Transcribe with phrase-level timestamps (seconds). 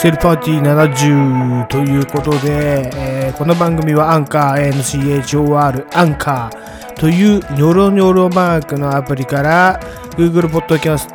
[0.00, 9.80] セルパーティー70ということで、えーこの番組はアンカー NCHOR アンカーというニョロニョロマークのアプリから
[10.20, 11.12] Google Podcast、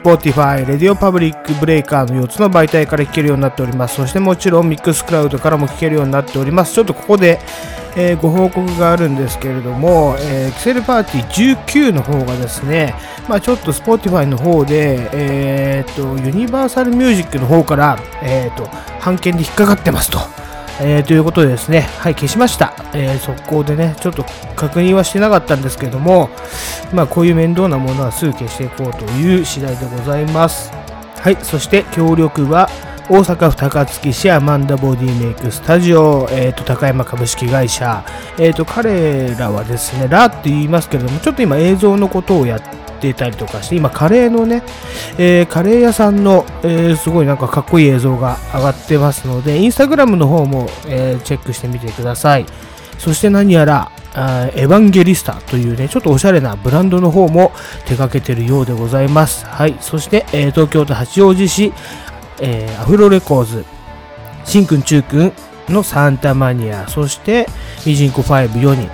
[0.00, 3.96] Spotify、Radio Public Breaker の4つの媒体から聞けるようになっております。
[3.96, 6.72] そしてもちろん Mixcloud からも聞けるようになっております。
[6.72, 7.38] ちょっとここで、
[7.96, 12.94] えーご報告があるんですけれども、えー、キセルパーティー19の方がですね、
[13.28, 18.68] まあ、ちょっと Spotify の方で、えー、とユニバーサルミュージックの方から、えー、と
[19.04, 20.18] 版権で引っかかってますと。
[20.80, 22.74] えーということでですね、はい、消しました。
[22.94, 26.30] えー速攻でね、ちょっと確認はしてなかったんですけども、
[26.92, 30.70] まあ、こういう面倒なものはすぐ消していこうという次第でございます。
[31.18, 32.68] はい、そして協力は、
[33.08, 38.04] 大阪府高槻市アマンダボディメイクスタジオ、えー、と高山株式会社、
[38.36, 44.62] えー、と彼らはですね、ラって言いますけれども、ちょっと今映像のことをやってたりとかして、今カレーのね、
[45.18, 52.46] えーカレー屋さんの、えーすごいなんかかっこいい映像が上がってますので、インスタグラムの方も、えーチェックしてみてください。
[52.98, 53.90] そして何やら、
[54.54, 57.52] エヴァンゲリスタというね、ちょっとおしゃれなブランドの方も
[57.84, 59.44] 手掛けてるようでございます。
[59.46, 59.76] はい。
[59.80, 61.72] そして、えー東京都八王子市、
[62.40, 63.64] えーアフロレコーズ、
[64.44, 65.32] しんくんちゅうくん
[65.68, 67.46] のサンタマニア、そして、
[67.84, 68.88] ミジンコ54人。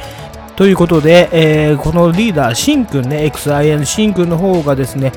[0.57, 5.13] ということで、えーこのリーダー、しんくんね、XIN しんくんの方がですね、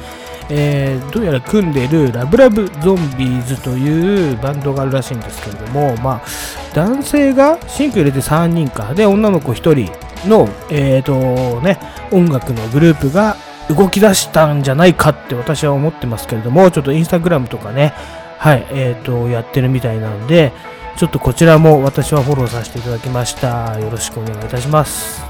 [0.50, 6.26] えーどうやら組んでるラブラブゾンビーズというバンドがあるらしいんですけれども、まあ、
[6.74, 11.80] 男性がシンク入れて3人か、で、女の子1人の、えーとね、
[12.12, 13.36] 音楽のグループが
[13.70, 17.94] 動き出したんじゃないかって私は思ってますけれども、ちょっとインスタグラムとかね、
[18.38, 20.54] はい、えーと、やってるみたいなので、
[20.98, 23.78] ちょっとこちらも私はフォローさせていただきました。
[23.80, 25.22] よろしくお願いいたします。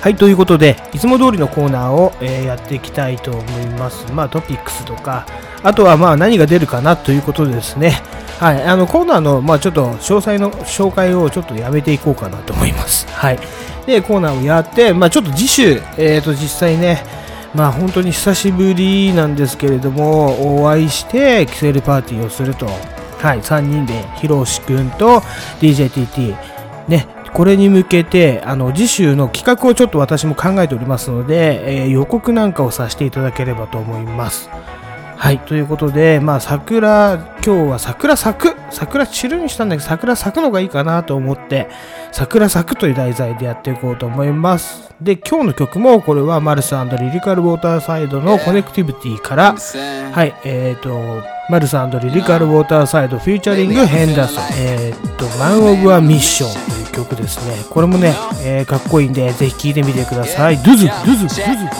[0.00, 4.12] はい、ということで、いつも通りのコーナーを、えーやっていきたいと思います。
[4.12, 5.26] まあ、トピックスとか、
[5.62, 8.02] あとはまあ何が出るかなということでですね、
[8.40, 13.06] はい、あのコーナーの、まあ、ちょっと詳細の紹介をちょっとやめていこうかなと思います。
[13.08, 13.38] はい。
[13.86, 17.04] で、コーナーをやって、まあ、ちょっと次週、えっ、と、実際ね、
[17.54, 22.68] まあ、本当に久しぶりなんですけれども、お会いして、キセルパーティーをすると、
[23.18, 25.20] はい、3人で、ひろしくんと
[25.60, 26.36] DJTT、
[26.88, 34.48] ね、これに向けて、あの、次週の企画をちょっと私も考えておりますので、えー予告なんかをさせていただければと思います。
[35.18, 41.68] はい、ということで、まあ、桜、今日は桜咲く、桜散るにしたんだけど、桜咲くのがいいかなと思って、
[42.12, 44.94] 桜咲くという題材でやっていこうと思います。
[45.00, 57.64] で、今日の曲も、これはマルスリリカルウォーターサイドのコネクティビティから、はい、えっ、と、マルスリリカルウォーターサイドフューチャリングヘンダーソン、えっ、と、マン・オブ・ア・ミッションという曲ですね。
[57.70, 60.58] これもね、えーかっこいいんで、ぜひ聴いてみてください。
[60.58, 61.36] ドゥズ、ドゥズ、ドゥズ。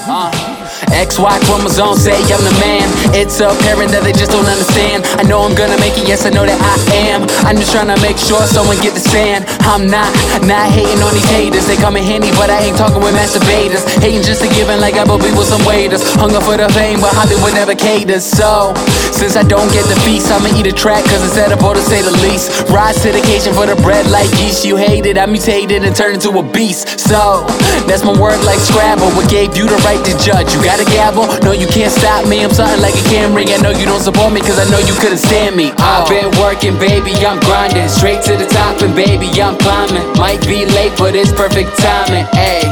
[0.06, 2.84] Uh, XY chromosomes say I'm the man.
[3.16, 5.08] It's apparent that they just don't understand.
[5.16, 6.76] I know I'm gonna make it, yes, I know that I
[7.08, 7.24] am.
[7.48, 9.48] I'm just trying to make sure someone get the stand.
[9.64, 10.08] I'm not,
[10.44, 11.64] not hating on these haters.
[11.64, 13.88] They come in handy, but I ain't talking with masturbators.
[14.04, 16.04] Hating just a giving like I will be with some waiters.
[16.20, 18.24] Hunger for the fame, but Hollywood never caters.
[18.24, 18.76] So,
[19.16, 22.04] since I don't get the feast, I'ma eat a track, cause it's edible to say
[22.04, 22.68] the least.
[22.68, 24.64] Rise to the occasion for the bread like yeast.
[24.64, 27.00] You hate it, I mutated and turned into a beast.
[27.00, 27.48] So,
[27.88, 29.08] that's my word like Scrabble.
[29.16, 30.52] What gave you the right to judge?
[30.52, 31.30] You got a gavel?
[31.46, 32.42] No, you can't stop me.
[32.42, 33.46] I'm something like a Camry.
[33.46, 35.70] I know you don't support me, cause I know you couldn't stand me.
[35.78, 36.10] I've oh.
[36.10, 37.88] been working, baby, I'm grinding.
[37.88, 40.02] Straight to the top, and baby, I'm climbing.
[40.18, 42.26] Might be late, but it's perfect timing.
[42.34, 42.66] Ayy.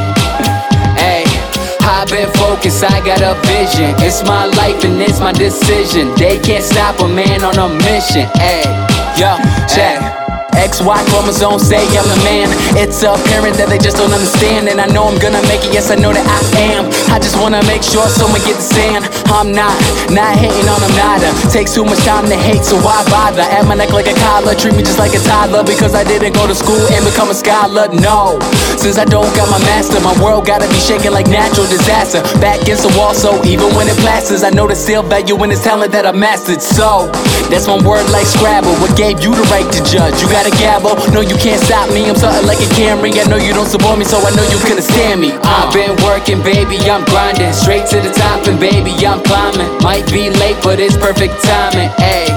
[0.99, 1.31] Ayy,
[1.87, 3.95] I've been focused, I got a vision.
[4.03, 6.13] It's my life and it's my decision.
[6.19, 8.27] They can't stop a man on a mission.
[8.43, 8.67] Ayy,
[9.15, 9.39] yo,
[9.71, 10.24] check.
[10.55, 12.47] XY chromosomes say I'm the man.
[12.79, 14.67] It's apparent that they just don't understand.
[14.71, 16.39] And I know I'm gonna make it, yes, I know that I
[16.73, 16.87] am.
[17.11, 19.03] I just wanna make sure someone get the sand.
[19.27, 19.75] I'm not,
[20.09, 21.29] not hating on them, nada.
[21.51, 23.43] Takes too much time to hate, so why bother?
[23.43, 25.63] At my neck like a collar, treat me just like a toddler.
[25.63, 27.91] Because I didn't go to school and become a scholar.
[27.91, 28.39] No,
[28.79, 32.23] since I don't got my master, my world gotta be shaking like natural disaster.
[32.39, 35.49] Back against the wall, so even when it plasters, I know the still value in
[35.49, 36.61] this talent that I mastered.
[36.61, 37.11] So,
[37.51, 38.73] that's one word like Scrabble.
[38.79, 40.21] What gave you the right to judge?
[40.21, 40.93] You got a gavel?
[41.11, 42.05] No, you can't stop me.
[42.05, 43.11] I'm something like a Camry.
[43.17, 45.33] I know you don't support me, so I know you couldn't stand me.
[45.33, 45.65] Uh.
[45.65, 47.51] I've been working, baby, I'm grinding.
[47.53, 49.69] Straight to the top, and baby, I'm climbing.
[49.81, 51.89] Might be late, but it's perfect timing.
[51.97, 52.29] Ayy,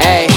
[0.00, 0.32] ayy.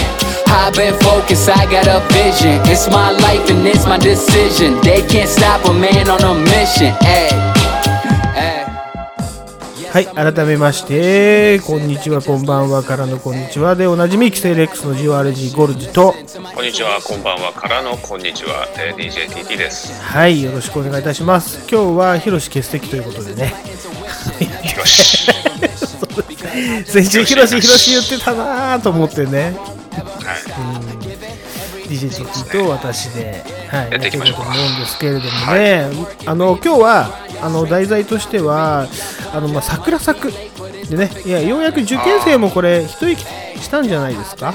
[0.48, 2.60] I've been focused, I got a vision.
[2.68, 4.80] It's my life and it's my decision.
[4.81, 6.92] They can't stop a man on a mission.
[7.04, 7.55] Ayy.
[9.95, 13.77] はい、改めまして、こんにちは、こんばんはからのこんにちは。
[13.77, 16.13] でおなじみ、キセレックスの GRG ゴルジと、
[16.53, 19.94] こんにちは、こんばんはからのこんにちは、えー DJTT です。
[20.01, 21.65] はい、よろしくお願いいたします。
[21.71, 23.53] 今日はヒロシ欠席ということでね、
[24.77, 25.31] よし。
[26.92, 29.56] 先週ヒロシヒロシ言ってたなーと思ってね、
[31.87, 35.85] DJ トキと私で、はい、やっていきましょうかやっていと思うんですけれどもね、
[36.25, 37.09] あの今日は
[37.41, 38.87] あの題材としては
[39.33, 40.31] あの、まあ、桜咲く
[40.89, 44.53] でねいやようやく受験生もこれ一息したんじゃないですか？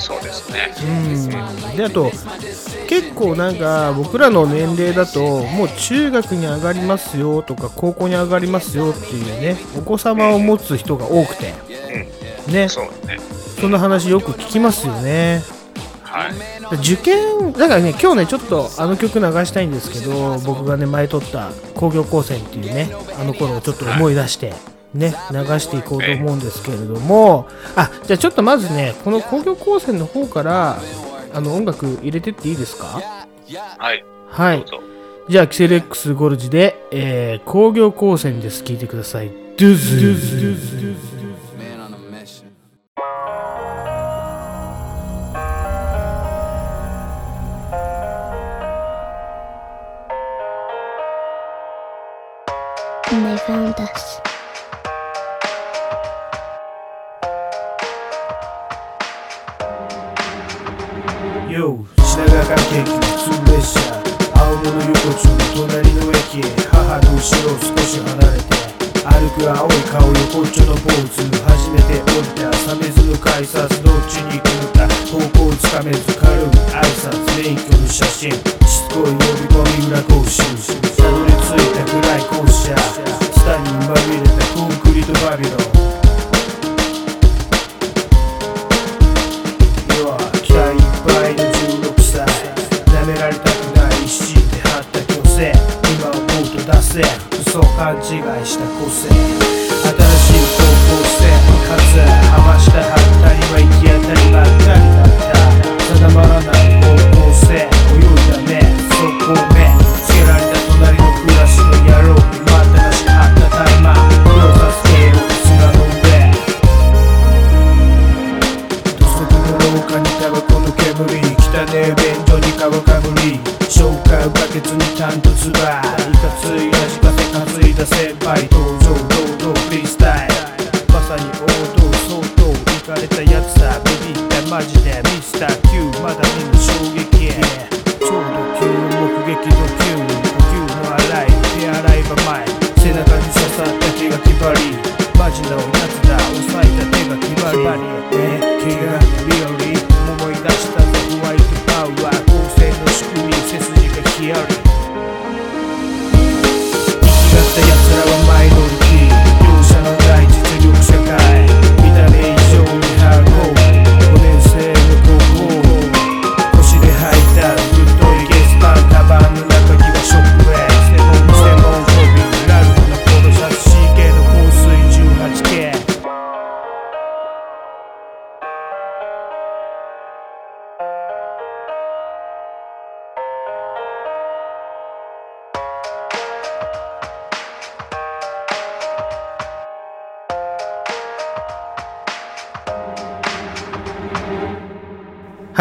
[0.00, 0.74] そうですね。
[0.82, 1.76] うん。
[1.76, 2.10] であと
[2.88, 11.54] 結構なんか僕らの年齢だともう中学に上がりますよとか高校に上がりますよっていうねお子様を持つ人が多くて。
[12.48, 12.68] ね。
[12.68, 13.18] そうね。
[13.60, 15.42] そんな話よく聞きますよね
[16.10, 16.76] はい。
[16.76, 22.90] 受験だからね今日ねちょっとあの曲流したいんですけど僕がね前撮った工業高専っていうね
[23.20, 24.52] あの頃をちょっと思い出して
[24.92, 27.46] ね流していこうと思うんですけれども
[27.76, 30.78] あじゃあちょっとまずねこの工業高専の方から
[31.32, 33.00] あの音楽入れてっていいですか？
[33.78, 34.04] はい。
[34.28, 34.64] はい。
[35.28, 38.64] じゃあキセレックスゴルジで、えー工業高専です。
[38.64, 39.28] 聞いてください。
[39.28, 41.19] ドゥズドゥズドゥズ
[53.80, 54.20] they found us.
[61.48, 63.80] Yo 品川から京急通列車
[64.34, 65.36] 青物横丁の
[65.68, 66.48] 隣の駅へ。
[66.70, 68.44] 母の後ろを少し離れて。
[69.02, 71.18] 歩く青い顔横っちょのポーズ。
[71.44, 78.30] 初めて降りた鮫洲の改札どっちに行くのか方向をつかめず軽い挨拶免許の写真。
[78.30, 78.36] し
[78.88, 79.18] つこい呼び
[79.50, 80.42] 込み裏講習。
[80.96, 83.29] たどり着いた暗い校舎。
[83.40, 85.54] 下にまみれたコンクリートバビロン。
[89.98, 91.40] 要は期待いっぱいの
[91.88, 92.26] 16歳。
[92.86, 95.52] 舐められたくない一心で張った虚勢。
[95.96, 97.00] 今をもっと出せ。
[97.40, 99.59] 嘘勘違いした個性。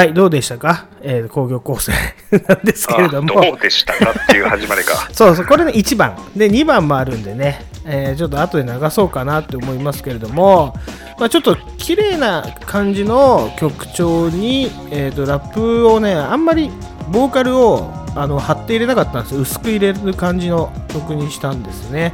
[0.10, 1.94] はい、どうでしたか、えー工業高専
[2.48, 3.39] なんですけれども。
[3.39, 5.08] あどうでしたかっていう始まりか。
[5.13, 6.16] そうそう、これね、1番。
[6.36, 10.75] で、2番もあるんでね、えーちょっと後で流そうかなって思いますけれども、
[11.20, 16.72] まあ、ちょっと綺麗な感じの曲調に、えー、とラップをね、あんまり
[17.10, 19.42] ボーカルをあの貼って入れなかったんですよ。
[19.42, 22.12] 薄く入れる感じの曲にしたんですね。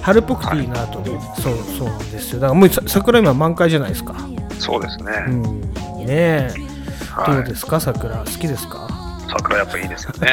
[0.00, 2.40] 春っぽくていいなと思って、そうそうなんですよ。
[2.40, 4.14] だからもうさ桜今満開じゃないですか。
[4.58, 5.12] そうですね。
[5.28, 5.60] うん。
[6.06, 6.73] ねえ。
[7.26, 7.40] どはい。
[7.40, 8.16] うですか、桜。
[8.16, 8.88] 好きですか？
[9.30, 10.32] 桜やっぱいいですよね。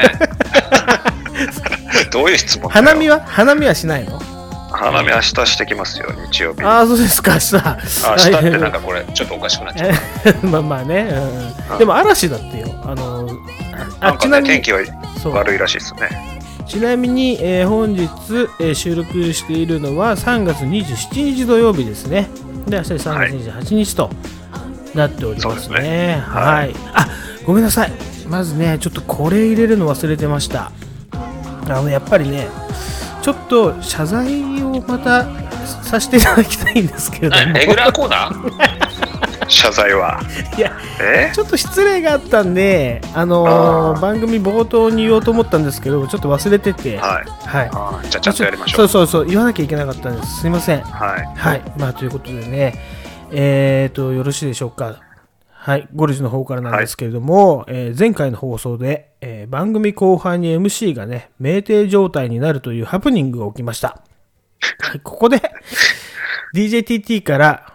[2.12, 3.20] どういう質問花見は？
[3.20, 4.20] 花見はしないの？
[4.70, 6.62] 花見明日してきますよ、日曜日。
[6.62, 7.56] ああ、そうですか、明日。
[7.56, 7.78] あ
[8.10, 9.92] 明日ってなんかこれ、ちょっとおかしくなっちゃう。
[10.48, 11.08] まあまあね、
[11.70, 12.68] うん、でも嵐だってよ。
[12.84, 13.28] あの
[14.00, 14.80] あね、ちなみに天気は
[15.34, 16.08] 悪いらしいですね。
[16.66, 18.02] ちなみに、えー本日、
[18.60, 22.28] えー収録しているのは3月27日土曜日ですね。
[22.66, 24.10] で、明日で3月28日と
[24.94, 25.80] なっておりますそうですね。
[26.16, 26.40] ねは。
[26.40, 27.06] はいあ
[27.44, 27.92] ごめんなさい。
[28.28, 30.70] まずね、ちょっとこれ入れるの忘れてました。
[31.68, 32.46] あの、やっぱりね、
[33.20, 35.26] ちょっと謝罪をまた
[35.82, 37.52] させていただきたいんですけれども。
[37.52, 38.92] レギュラーコーナー？
[39.48, 40.20] 謝罪は？
[40.56, 41.32] いや、え？
[41.34, 47.48] ちょっと失礼があったんで、あのー番組冒頭に言おうと思ったんですけど、ちょっと忘れてて、はい。
[47.48, 48.08] はい。
[48.08, 48.76] じゃあちゃんとやりましょ。
[48.76, 50.40] そううそうそう、言わなきゃいけなかったんです。
[50.42, 50.80] すいません。
[50.82, 51.38] はい。
[51.38, 51.62] はい。
[51.76, 52.74] まあ、ということでね、
[53.32, 55.00] えーと、よろしいでしょうか？
[55.50, 64.02] はい、ゴルジの方からなんですけれども、えー前回の放送で、えー番組後半に MC がね、酩酊状態になるというハプニングが起きました。
[64.80, 65.40] はい、ここで、
[66.54, 67.74] DJTT から、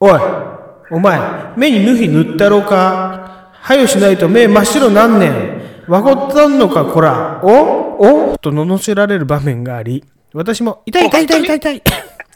[0.00, 0.20] おい、
[0.90, 1.18] お前、
[1.56, 3.50] 目に無比塗ったろうか？
[3.52, 5.64] はよしないと目真っ白なんねん。
[5.88, 7.40] わごったんのか、こら。
[7.42, 8.38] おお？
[8.38, 11.82] と罵られる場面があり、私も、痛い痛い痛い痛い痛い。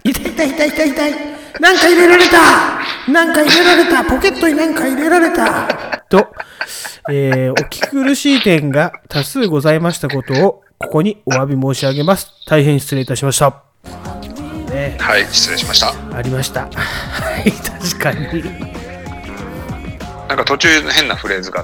[0.04, 1.12] 痛い痛い痛い痛い痛い。
[1.60, 6.28] なんか入れられたなんか入れられたポケットになんか入れられたと、
[7.10, 12.30] えーお聞き苦しい点が多数ございましたことを、ここにお詫び申し上げます。
[12.46, 13.62] 大変失礼いたしました。
[14.70, 15.92] ね、はい、失礼しました。
[16.16, 16.66] ありました。
[16.66, 18.42] はい、確かに。
[20.28, 21.60] なんか途中変なフレーズが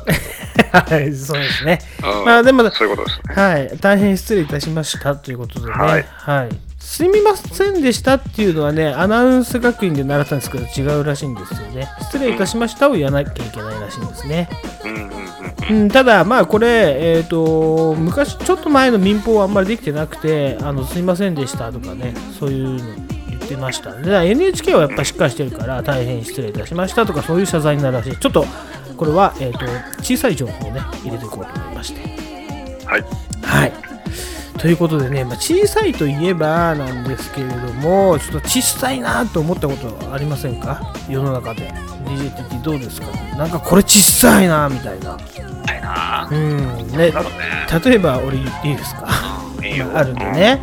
[0.72, 1.78] あって、はい、そうですね。
[2.02, 3.34] うんまあでも、そういうことですね。
[3.34, 6.52] はい、大変失礼いたしましたということでね、ははいい、
[6.84, 11.88] すみませんでしたっていうのはね、アナウンス学院で習ったんですけど、違うらしいんですよね。
[12.02, 14.48] 失礼いたしましたを言わなきゃいけないらしいんですね。
[14.84, 22.76] うんただ、まあこれ、えっ、と、昔、ちょっと前の民放はあんまりできてなくて、あのすみませんでしたとかね、そういうの
[23.30, 23.94] 言ってました。
[23.94, 28.16] で NHK はやっぱしっかりしてるから、大変失礼いたしましたとか、そういう謝罪になるらしい。
[28.16, 28.44] ちょっと、
[28.98, 29.60] これは、えっ、と、
[30.02, 32.00] 小さい情報をね、入れていこうと思いまして。
[32.86, 33.04] はい。
[33.42, 33.93] はい。
[34.58, 40.94] ということでね、まあ、小さいといえばなんですけれども、ちょっと小さいなと思ったことありませんか？
[41.08, 41.72] 世の中で。
[42.04, 43.06] DJTT どうですか？
[43.36, 45.10] なんかこれ小さいなみたいな。
[45.10, 46.86] はいなうん。
[46.88, 47.12] ね。
[47.84, 49.04] 例えば俺言っていいですか？
[49.06, 49.42] あ
[49.94, 50.62] あるんでね。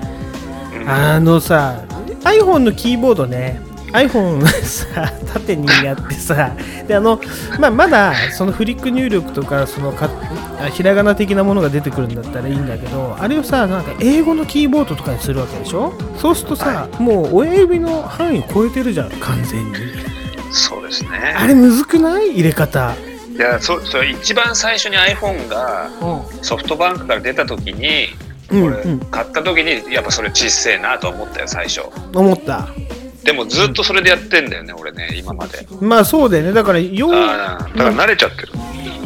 [0.79, 0.89] うん。
[0.89, 1.83] あのさ、
[2.23, 3.59] iPhone のキーボードね、
[3.93, 6.55] iPhone さ、縦にやってさ、
[6.87, 7.19] で、あの、
[7.59, 10.09] まあ、まだ、そのフリック入力とか、そのか、
[10.61, 15.93] あひらがな的なものが出てくるんだったらいいんだけど、あれをさ、なんか英語のキーボードとかにするわけでしょ？
[16.17, 19.77] そうするとさ、もう親指の範囲超えてるじゃん、完全に。
[20.51, 21.35] そうですね。
[21.37, 22.31] あれ、むずくない？
[22.31, 22.93] 入れ方。
[23.33, 26.43] いや、そそれ一番最初に iPhone がうん。
[26.43, 28.07] ソフトバンクから出た時に、
[28.51, 28.99] うん、俺、うん。
[28.99, 31.81] 買った時にやっぱそれ小せえなと思ったよ最初
[32.13, 32.67] 思った。
[33.23, 35.67] でもずっとそれでやってんだよね俺ね今まで。
[35.79, 36.53] まあ、そうだよね。
[36.53, 38.53] だから、よう、ああだから慣れちゃってる。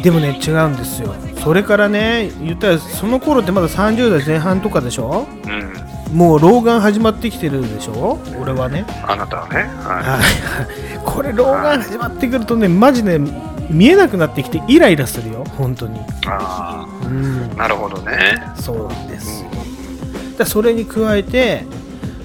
[0.02, 1.14] でもね違うんですよ。
[1.42, 5.26] それからね言ったらその頃ってまだ30代前半とかでしょ？
[5.44, 6.16] うん。
[6.16, 8.18] もう老眼始まってきてるでしょ？
[8.40, 8.86] 俺はね。
[9.06, 9.64] あなたはね。
[9.82, 13.18] ははいこれ老眼始まってくるとねマジで
[13.68, 15.44] 見えなくなってきてイライラするよ。
[15.56, 15.98] 本当に。
[15.98, 17.50] いあうん。
[17.52, 18.40] あなるほどね。
[18.56, 19.54] そうなんですだか
[20.38, 21.64] らそれに加えて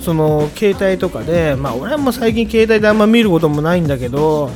[0.01, 4.49] その携帯とかでまあ俺はもう最近携帯であんま見ることもないんだけど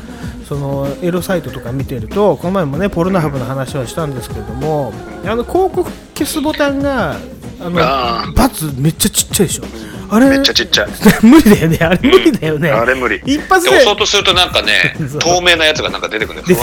[0.47, 4.93] そのエロサイトとか見てるとこの前もねポルノハブの話はしたんですけれども
[5.25, 7.17] あの広告消すボタンが
[7.59, 8.33] あのあー。
[8.33, 9.63] バツめっちゃちっちゃいでしょ。
[10.09, 10.87] あれめっちゃちっちゃい。
[11.25, 11.77] 無理だよね。
[11.81, 13.21] あれ無理だよね、あれ無理。
[13.25, 16.57] 一発でで押そうとするとなんかね 透明なやつがなんか出てくるんだよ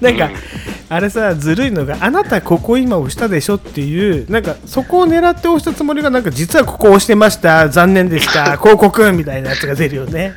[0.00, 7.68] なんか、うんあれさずるいのがあなたここ今押したでしょっていうなんかそこを狙って押したつもりがなんか実はここ押してました。
[7.70, 8.56] 残念でした。
[8.58, 10.32] 広告みたいなやつが出るよね。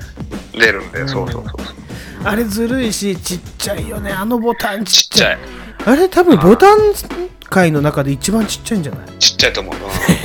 [0.53, 1.75] 出るんだよそうそうそうそう。
[2.23, 4.83] あれずるいしちっちゃいよねあのボタン。
[4.85, 5.37] ちっちゃい。
[5.85, 6.77] あれ多分ボタン
[7.49, 9.07] 界の中で一番ちっちゃいんじゃない？
[9.19, 9.75] ちっちゃいと思う。
[9.75, 9.77] う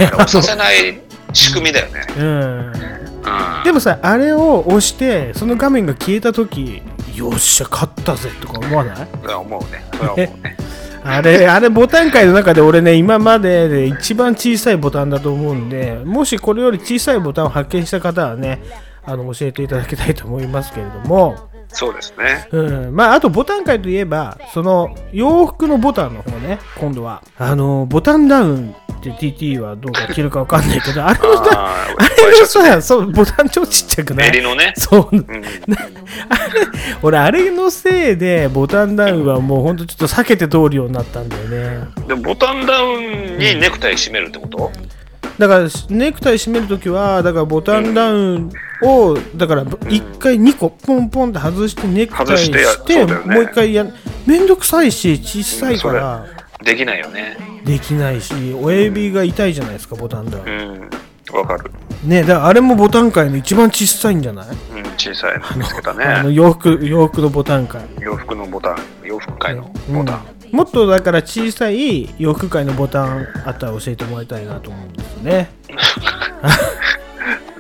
[0.05, 1.01] 押させない
[1.33, 2.07] 仕組みだよね。
[2.17, 2.25] うん。
[2.25, 2.31] う
[2.71, 2.73] ん。
[3.65, 6.83] でもさあれを押してその画面が消えた時
[7.17, 9.09] よっしゃ勝ったぜとか思わない？
[9.23, 9.85] それは思うね。
[9.95, 10.57] それは思うね。
[11.05, 18.63] あれ、あれ、ボタン界の中で俺ね、今までで一番小さいボタンだと思うんで、もしこれより小さいボタンを発見した方はね、
[19.05, 21.37] あの、教えていただきたいと思いますけれども、
[21.75, 22.47] そうですね。
[22.53, 28.75] うん、まあ、あとボタン界といえば、その、洋服のボタンの方ね、今度は、あの、ボタンダウン
[29.11, 31.87] って TT はどうか着るかわかんないけど、あれのさ、あ
[32.31, 34.29] れのさ、そう、ボタン超ちっちゃくない？
[34.29, 34.73] 襟のね。
[34.77, 35.27] そう、うん。
[37.03, 41.89] 俺、あれのせいで、ボタンダウンはもうほんとちょっと避けて通るようになったんだよね。
[42.07, 44.71] でもボタンダウンにネクタイ締めるってこと？
[45.39, 48.51] だからネクタイ締めるときはだからボタンダウン
[48.83, 53.87] をだから1回2個ポンポンって外してネクタイ外してもう1回や
[54.27, 56.27] めんどくさいし小さいから
[56.63, 57.37] できないよね。
[57.65, 61.37] できないし親指が痛いじゃないですかボタンダウンうん。
[61.39, 61.71] わかる。
[62.05, 64.47] ねだからあれもボタン界の一番小さいんじゃない？
[64.47, 64.51] う
[64.81, 65.45] ん小さいの。
[65.57, 68.77] 見つけたあのね洋服洋服のボタン界洋服のボタン。
[69.05, 69.95] 洋服界のうん。
[69.95, 70.23] ボタン。
[70.53, 75.51] もっとだから小さい洋服界のボタンあったら教えてもらいたいなと思うんですよね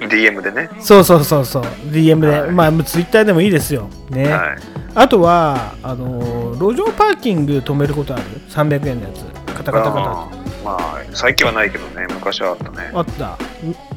[0.08, 0.70] DM でね。
[0.80, 1.62] そうそうそうそう。
[1.90, 2.50] DM で、はい。
[2.50, 3.88] まあツイッターでもいいですよ。
[4.10, 4.58] ね、はい。
[4.94, 9.24] あとはあのー路上パーキング止めることある？300円のやつ。
[9.52, 10.64] カタカタカあー。
[10.64, 12.06] まあ最近はないけどね。
[12.10, 12.90] 昔はあったね。
[12.92, 13.26] タあった。
[13.28, 13.38] ん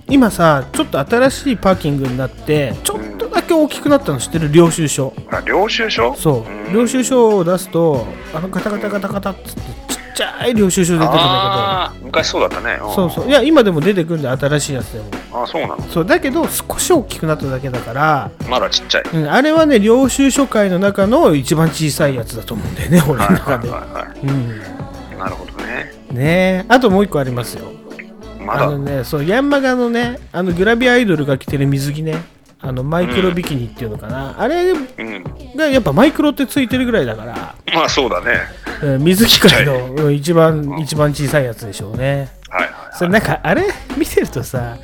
[0.07, 4.51] 今さちょっと新しいパーキングになってちょっとだけ大きくなったの知ってる？
[4.51, 5.13] 領収書。
[5.31, 6.15] あ領収書？
[6.15, 6.73] そう、ん。
[6.73, 9.61] 領収書を出すとあのガタガタガタガタっつって
[10.15, 12.75] ちゃい領収書出てくるんだああ昔そうだったね。
[12.75, 13.27] けどそうそう。
[13.27, 15.05] いや今でも出てくるんで新しいやつでも。
[15.33, 15.81] ああそうなの。
[15.83, 19.03] そうだけど少し大きくなっただけだから、まだちっちゃい。
[19.13, 23.79] うん、あれはね領収書界の中の一番小さいやつだと思うんだよね俺のはい中で、はい。
[23.81, 24.29] はいはうん。
[25.15, 25.93] いなるほどね。
[26.11, 26.21] ね。
[26.21, 27.71] えあともう一個ありますよ。
[28.39, 28.63] まだ？
[28.65, 32.23] あのねそうヤンマガのねあのグラビアアイドルが着てる水着ね
[32.61, 35.23] あのマイクロビキニっていうのかな、あれうん。
[35.55, 38.41] がやっぱマイクロってついてるぐらいだから、まあそうだね。
[38.81, 42.29] うん水着界のうん一番一番小さいやつでしょうね。
[42.49, 42.71] はいはい。
[42.97, 43.63] それなんかあれ
[43.97, 44.77] 見てるとさ、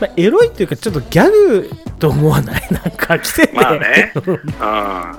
[0.00, 2.62] まあ、エロいっていうかちょっとギャグと思わない？
[2.72, 4.12] なんか着てて、まあね。
[4.16, 4.22] うん。
[4.24, 5.14] そうだね。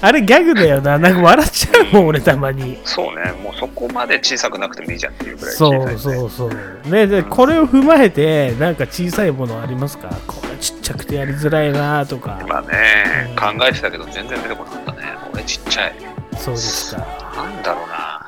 [0.00, 0.98] あれギャグだよな。
[0.98, 2.78] なんか笑っちゃうもん俺たまに。
[2.84, 3.32] そうね。
[3.42, 6.50] もうそこまで小さくなくてもいいじゃんっていうぐらい小さい、ね、そうそうそ
[6.88, 6.90] う。
[6.90, 10.08] ねでこれを踏まえてなんか小さいものありますか？
[10.26, 12.38] これちっちゃくてやりづらいなとか。
[12.48, 13.32] まあね。
[13.36, 14.98] 考えてたけど全然出てこなかったね。
[15.32, 15.94] 俺ちっちゃい。
[16.36, 17.06] そうですか。
[17.36, 18.20] なんだろうな。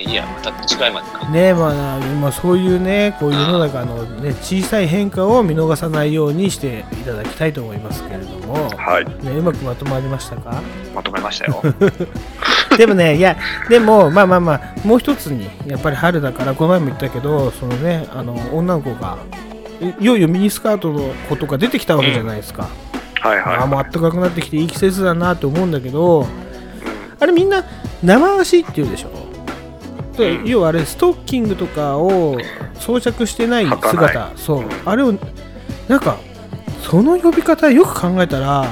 [0.00, 0.50] あいいやまた
[0.86, 9.04] 違いまで考えねまあ今そういうねこういう世の中のね小さい変化を見逃さないようにしていただきたいと思いますけれども、はい。
[9.24, 10.62] ね、うまくまとまりましたか？
[10.94, 11.62] まとめましたよ。
[12.78, 13.36] でもねいや
[13.68, 19.18] でもまあまあまあもう一つにやっぱり春だからこの前も言ったけどそのねあの女の子が
[19.80, 22.68] いいよいよミニスカートの子とか出てきたわけじゃないですか、
[23.20, 23.56] はいはい。
[23.56, 26.26] あもう暖かくなってきていい季節だなと思うんだけど
[27.18, 27.64] あれみんな
[28.02, 29.10] 生足って言うでしょ？
[30.44, 32.36] 要はあれストッキングとかを
[32.74, 34.64] 装着してない姿そう。
[34.84, 35.14] あれを
[35.88, 36.18] なんか
[36.82, 38.66] その呼び方よく考えたら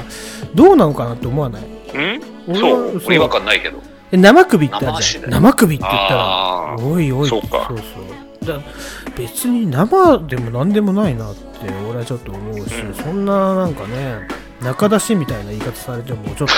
[0.54, 1.62] どうなのかなって思わない？
[1.94, 2.54] うん？
[2.54, 3.00] そう。
[3.00, 3.14] そう。
[3.14, 3.82] 違和感ないけど。
[4.10, 5.30] え生首ってあるじゃん。
[5.30, 6.76] 生首って言ったら。
[6.78, 7.28] おいおい。
[7.28, 7.66] そうか。
[7.68, 8.46] そうそう。
[8.46, 8.60] だ
[9.16, 11.40] 別に生でも何でもないなって
[11.88, 12.94] 俺はちょっと思うし、うん。
[12.94, 14.26] そんななんかね
[14.62, 16.54] 中出しみたいな言い方されてもちょっと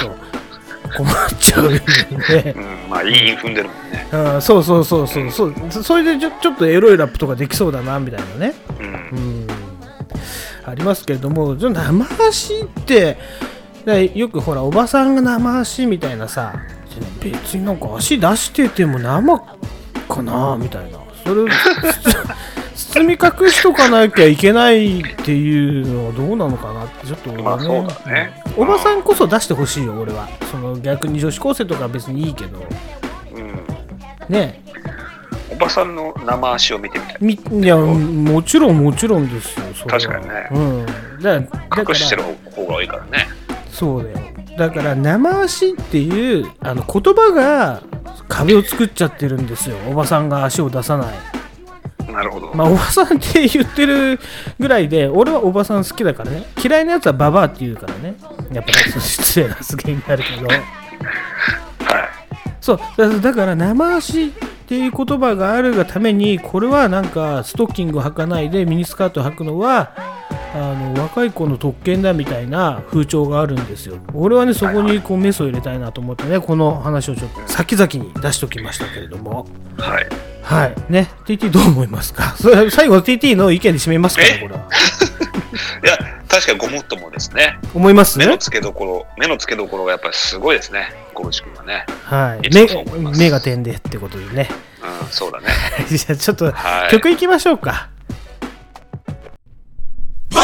[0.97, 2.55] 困っちゃうよね。
[2.57, 4.09] うんまあいい韻踏んでるもんね。
[4.13, 5.31] あーそうそうそうそう。
[5.31, 8.55] そうそそれでちょちょっとエロいラップとかできそうだなみたいなね。
[8.79, 8.87] うん。
[8.87, 9.47] うん
[10.65, 13.17] ありますけれどもじゃあ生足って
[13.85, 16.55] だよくほらおばさんが生足みたいなさ
[17.21, 19.41] 別になんか足出してても生
[20.09, 20.99] かなみたいな。
[21.25, 21.49] それを
[22.93, 28.43] 包み隠しとかなきゃいけないっていうのはどうなのかなってちょっと俺はまあそうだね。
[28.57, 30.29] おばさんこそ出してほしいよ俺は。
[30.51, 32.59] その逆に女子高生とかは別にいいけど。
[33.33, 33.65] うん。
[34.29, 34.61] ね
[35.53, 37.53] おばさんの生足を見てみたい。
[37.55, 40.49] みいやもちろんもちろんですよそ確かにね。
[40.51, 40.87] うん。
[41.23, 42.23] だだから隠してる
[42.57, 43.29] 方が多いからね。
[43.71, 44.19] そうだよ。
[44.59, 47.83] だから生足っていうあの言葉が
[48.29, 49.77] 壁を作っちゃってるんですよ。
[49.89, 51.15] おばさんが足を出さない
[52.11, 54.19] なるほど、まあおばさんって言ってる
[54.59, 56.45] ぐらいで俺はおばさん好きだからね。
[56.63, 58.15] 嫌いなやつはババアって言うからね。
[58.53, 60.47] やっぱり 失礼な発言になるけど。
[60.47, 60.63] はい。
[62.61, 62.81] そう。
[62.97, 64.31] だだから生足っ
[64.67, 69.93] ていう言葉があるがためにこれはなんかストッキングを履かないでミニスカートを履くのは
[70.55, 73.99] あの若い子の特権だみたいな風潮があるんですよ。
[74.15, 79.47] 俺はねそこにこうメスを入れたいなと思ってねこの話をちょっと先々に出しておきましたけれども。
[79.77, 80.75] はいはい。
[80.93, 81.11] ね。
[81.27, 82.35] TT どう思いますか？
[82.41, 84.39] それ最後 TT の意見で締めますからえ？
[84.41, 84.61] これは。
[85.85, 85.99] いや
[86.29, 87.59] 確かにごもっともですね。
[87.75, 91.85] 思います目の付けどころ目の付けどころがやっぱりすごいですねゴルシ君はね。
[92.05, 92.49] はい。
[92.55, 92.67] 目
[93.19, 94.49] 目が点でってことでね。
[95.03, 95.47] うんそうだね。
[95.91, 96.91] じゃあちょっとはい。
[96.91, 97.89] 曲いきましょうか。
[100.31, 100.39] Who's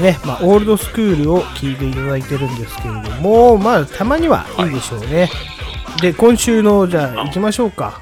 [0.00, 5.30] ね、まあ、オールドスクールを聞いていただいてるんですけれども、まあ、たまにはいいでしょうね。
[6.00, 8.00] で、今週の、じゃあ、行きましょうか。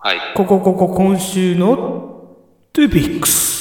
[0.00, 0.18] はい。
[0.34, 2.36] ここ、ここ、今週の
[2.72, 3.52] トピックス。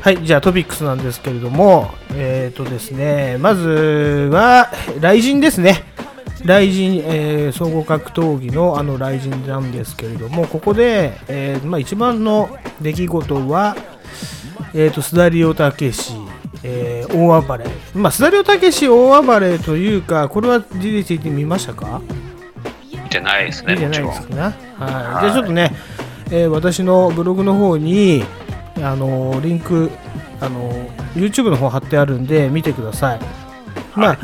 [0.00, 3.68] はい、じゃあトピックスなんですけれども、えっ、ー、とですね、まず
[4.32, 4.68] は、
[5.00, 5.84] 雷神ですね。
[6.44, 13.76] 雷神、えー総合格闘技のあの雷神なんですけれども、ここで、えーまあ、一番の出来事は、
[14.74, 16.14] えー、とスダリオタケシ、
[16.64, 22.00] えー大暴れ、まあ、スダリオタケシ大暴れというか、これは DDT 見ましたか？
[22.92, 24.08] 見てないですね、いいじゃもちろん。
[24.08, 24.42] ないですかな。
[24.44, 24.52] はい。
[24.52, 25.72] じゃあちょっとね、
[26.30, 28.24] えー私のブログの方に、
[28.82, 29.90] あのリンク、
[30.40, 30.72] あの
[31.14, 33.20] YouTube の方貼ってあるんで見てください。
[33.94, 34.18] まあ、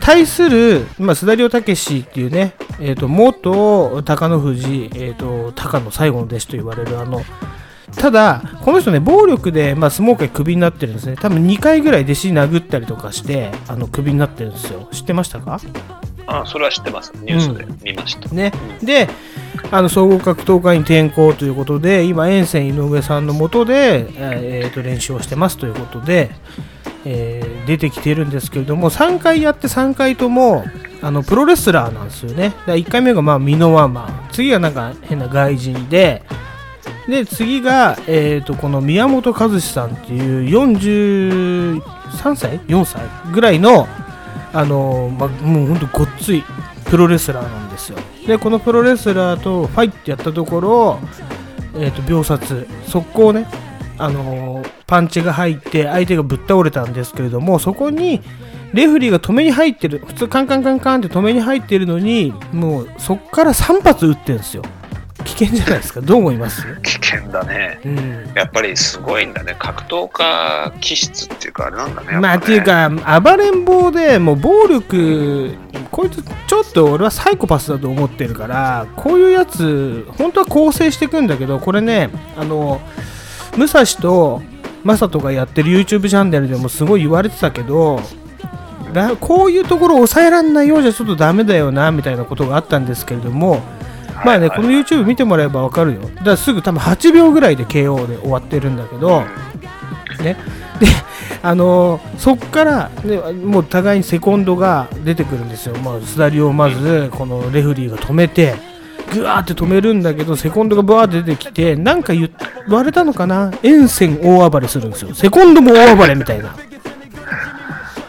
[0.00, 7.22] 対する、まあ、須田亮武っていうね、えー、と元貴乃富士、えー、と高野最後の弟子と言われるあの
[7.96, 11.16] ただ、この人ね、暴力で、まあ、相撲界クビになってるんですね。
[11.16, 14.88] 多分2回ぐらい弟子殴ったりとかして、あのクビになってるんですよ。
[14.92, 15.58] 知ってましたか？
[16.26, 17.12] あ、それは知ってます。
[17.22, 18.28] ニュースで見ました。
[18.30, 18.52] ね、
[18.82, 19.08] で
[19.70, 26.30] あの総合格闘家に転向ということで今沿線井上さんのもとで、えーえーと練習をしてますということで、
[27.04, 30.66] えー出てきているんですけれども3回やって3回とも
[31.00, 36.22] あのプロレスラーなんですよね1回目がまあミノワマン次がなんか変な外人で
[37.08, 41.80] で次が、えー、とこの宮本和志さんっていう43
[42.36, 43.02] 歳？4歳？
[43.32, 43.86] ぐらいの
[44.52, 46.44] あのま、もうほんとごっつい
[46.84, 47.98] プロレスラーなんですよ。
[48.26, 50.98] でこのプロレスラーとファイってやったところ、
[51.74, 52.66] えー、と秒殺。
[52.86, 53.46] 速攻ね
[53.98, 58.22] あのパンチが入って相手がぶっ倒れたんですけれどもそこに
[58.72, 59.98] レフリーが止めに入ってる。
[59.98, 64.62] 普通カンカンカンカンって止めに入ってるのにもうそこから3発撃ってるんですよ。
[65.24, 66.62] 危険じゃないですかどう思います？
[66.82, 67.80] 危険だね。
[67.84, 69.56] うんやっぱりすごいんだね。
[69.58, 72.12] 格闘家気質っていうか、あれなんだね。
[72.12, 75.54] ねまあっていう、か暴れん坊でもう暴力
[75.90, 82.80] こいつちょっと俺はサイコパスだと思ってるからこういうやつ本当は構成していくんだけどこれねあの
[83.56, 84.42] 武蔵と
[84.82, 88.00] マサトがやってる YouTube チャンネルでもすごい言われてたけど
[88.92, 93.62] だこういうところを抑えられないようじゃちょっとダメだよなみたいなことがあったんですけれども
[94.24, 96.00] まあねこの YouTube 見てもらえばわかるよ。
[96.02, 99.22] だからすぐ多分8秒ぐらいで KO で終わってるんだけど
[100.22, 100.36] ね。
[100.80, 100.86] で
[101.42, 108.54] あのーそっから、ね、もう互いにセコンドが出てくるんですよ、まあ、スダリをまずこのレフリーが止めて
[109.12, 112.30] ぐわーって止めるんだけどセコンドがバーって出てきてなんか言
[112.68, 113.52] われたのかな？
[113.62, 115.14] 沿線大暴れするんですよ。
[115.14, 116.56] セコンドも大暴れみたいな。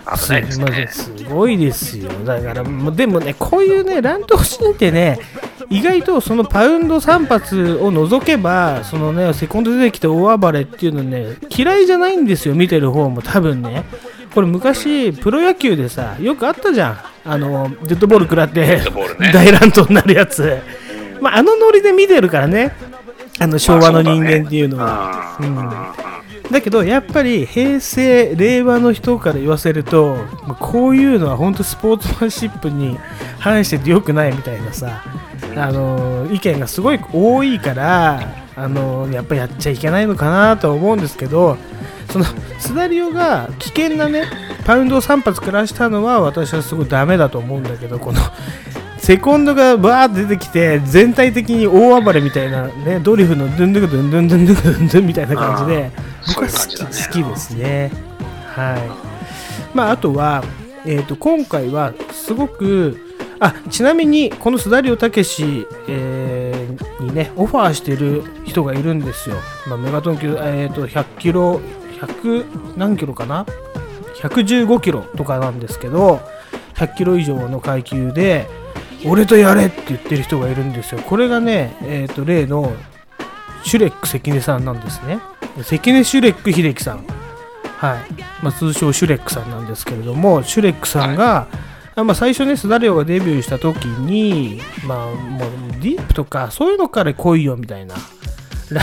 [0.05, 0.59] 危ないです。
[0.59, 0.87] ね。
[0.91, 1.97] すごいです。
[1.97, 5.19] よだからでもねこういうね乱闘シーンってね
[5.69, 13.83] 意外とそのパウンド3発を除けばそのねセコンド出てきて大暴れっていうのね嫌いじゃないんですよ見てる方も多分ね。
[14.33, 16.97] これ昔プロ野球でさよくあったじゃん。
[17.27, 18.81] あのデッドボール食らってね。
[19.33, 20.61] 大乱闘になるやつ、
[21.21, 22.73] まあ、あのノリで見てるからね。
[23.39, 25.57] あの昭和の人間っていうのは、うん。
[25.57, 26.15] うん
[26.51, 30.17] だけどやっぱり平成令和の人から言わせると
[30.59, 32.97] こういうのは本当スポーツマンシップに
[33.39, 35.03] 反しててよくないみたいなさ
[35.55, 41.57] あの意見がすごい多いからあのやっぱやっちゃいけないのかなとは思うんですけど
[42.11, 42.25] その
[42.59, 44.25] スダリオが危険なね
[44.65, 48.19] パウンドを3発暮らしたのは私はすごいダメだと思うんだけどこの
[49.05, 55.91] セコンドがバーって出てきて全体的に大暴れみたいなねドリフのドゥンドゥクドゥンドゥンドゥンドゥクドゥンドゥンみたいな感じで
[56.27, 57.91] 僕は好きね好きですね
[58.47, 60.43] はいまああとは
[60.87, 62.97] えー、と今回はすごく
[63.39, 69.35] あちなみにこの須田亮武史、えーにねオファーしてる人がいるんですよ、
[69.67, 71.61] まあ、メガトン級、えー、と100キロ
[71.99, 73.45] 100何キロかな
[74.21, 76.19] 115キロとかなんですけど
[76.75, 78.47] 100キロ以上の階級で
[79.05, 81.01] 俺とやれって言ってる人がいるんですよ。
[81.01, 82.73] これがね、えー、と例の
[83.63, 85.19] シュレック関根さんなんですね。
[85.63, 87.05] 関根シュレック秀樹さん。
[87.77, 88.23] はい。
[88.43, 91.47] まあ、通称シュレックさんなんですけれどもシュレックさんが、
[91.95, 95.49] あまあ、最初ねスダリオがデビューした時に、まあ、もう
[95.81, 97.95] ディープとかそういうのから来いよみたいな。
[98.71, 98.81] ら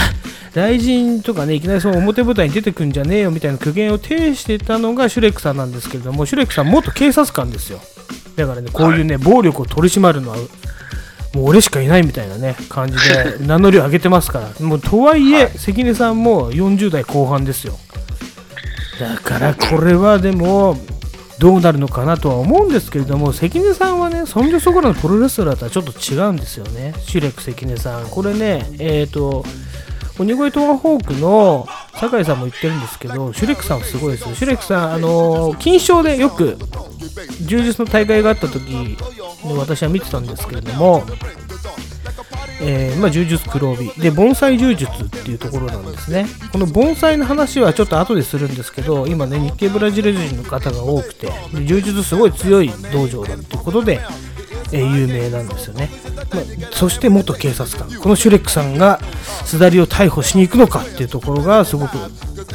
[0.55, 7.81] 雷神とかねいきなりその表舞台に出てくんじゃねえよみたいな苦言を呈してたのがシュレックさんなんですけれどもシュレックさん元警察官ですよ
[8.37, 10.37] だからねこういうね、暴力を取り締まるのは
[11.35, 14.67] もう俺しかいないみたいなね感じで 名乗りを上げてますから。
[14.67, 17.79] もうとはいえ、関根さんも40代後半ですよ。
[19.01, 20.79] だからこれはでも
[21.39, 26.95] どうなるのかなとは思うんですけれども関根さんはねそんじょそこらのプロレスラーとはちょっと違うんですよね。
[27.01, 28.07] シュレック関根さん。
[28.07, 29.45] これねえっ、と
[30.19, 34.35] 鬼越トマホークの酒井さんも言ってるんですけどシュレックさんはすごいですよ。
[34.35, 36.59] シュレックさんあの金賞でよく
[37.47, 38.97] 柔術の大会があった時に
[39.57, 41.05] 私は見てたんですけれども
[42.65, 43.91] えーまあ、柔術黒帯。
[43.99, 46.27] で盆栽柔術っていうところなんですね。
[46.53, 54.01] この盆栽の話はちょっと後でするんですけど今ね日系ブラジル人の方が多くてで柔術すごい強い道場だっていうことで、
[54.71, 55.91] えー有名なんですよね、
[56.33, 58.01] まあ、そして元警察官。
[58.01, 59.01] このシュレックさんが
[59.45, 61.97] すだりを逮捕しに行くのかっていうところがすごく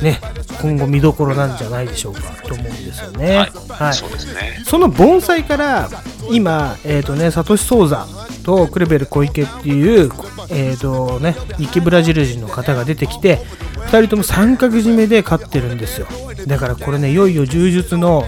[0.01, 0.19] ね
[0.61, 3.37] 今後見どころなんじゃないでしょうかと思うんですよね。
[3.37, 3.93] はい、はい。
[3.93, 4.61] そうですね。
[4.65, 5.89] その盆栽から
[6.31, 8.07] 今、えーとね、サトシ・ソウザ
[8.43, 10.11] とクレベル小池っていう、
[10.49, 13.39] えーとね、日系ブラジル人の方が出てきて
[13.87, 16.07] 2人とも三角締めで勝ってるんですよ。
[16.47, 18.25] だからこれねいよいよ柔術の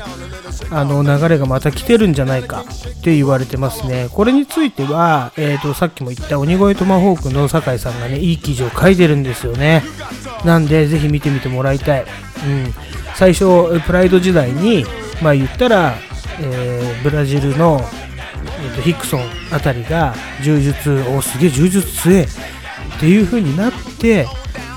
[0.72, 4.10] あの流れがまた来てるんじゃないかって言われてますね。
[4.12, 9.84] これについては、えー、とさっきも言った鬼越トマホークの酒井さんがねいい記事を書いてるんですよね。
[10.46, 12.08] なんでぜひ見てみてもらいたい、うん、
[13.16, 14.86] 最初プライド時代に
[15.22, 15.96] まあ言ったら、
[16.40, 24.28] えーブラジルの、えーとヒクソンあたりが柔術おすげえ柔術強えっていう風になって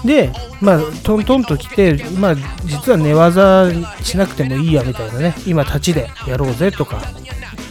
[0.04, 2.34] でまあトントンと来てまあ
[2.64, 3.70] 実は寝技
[4.02, 7.00] しなくてもいいやみたいなね今立ちでやろうぜとか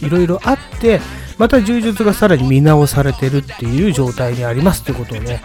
[0.00, 1.00] いろいろあって
[1.38, 5.40] また柔術がさらに見直されてるっていう状態にありますってことをね、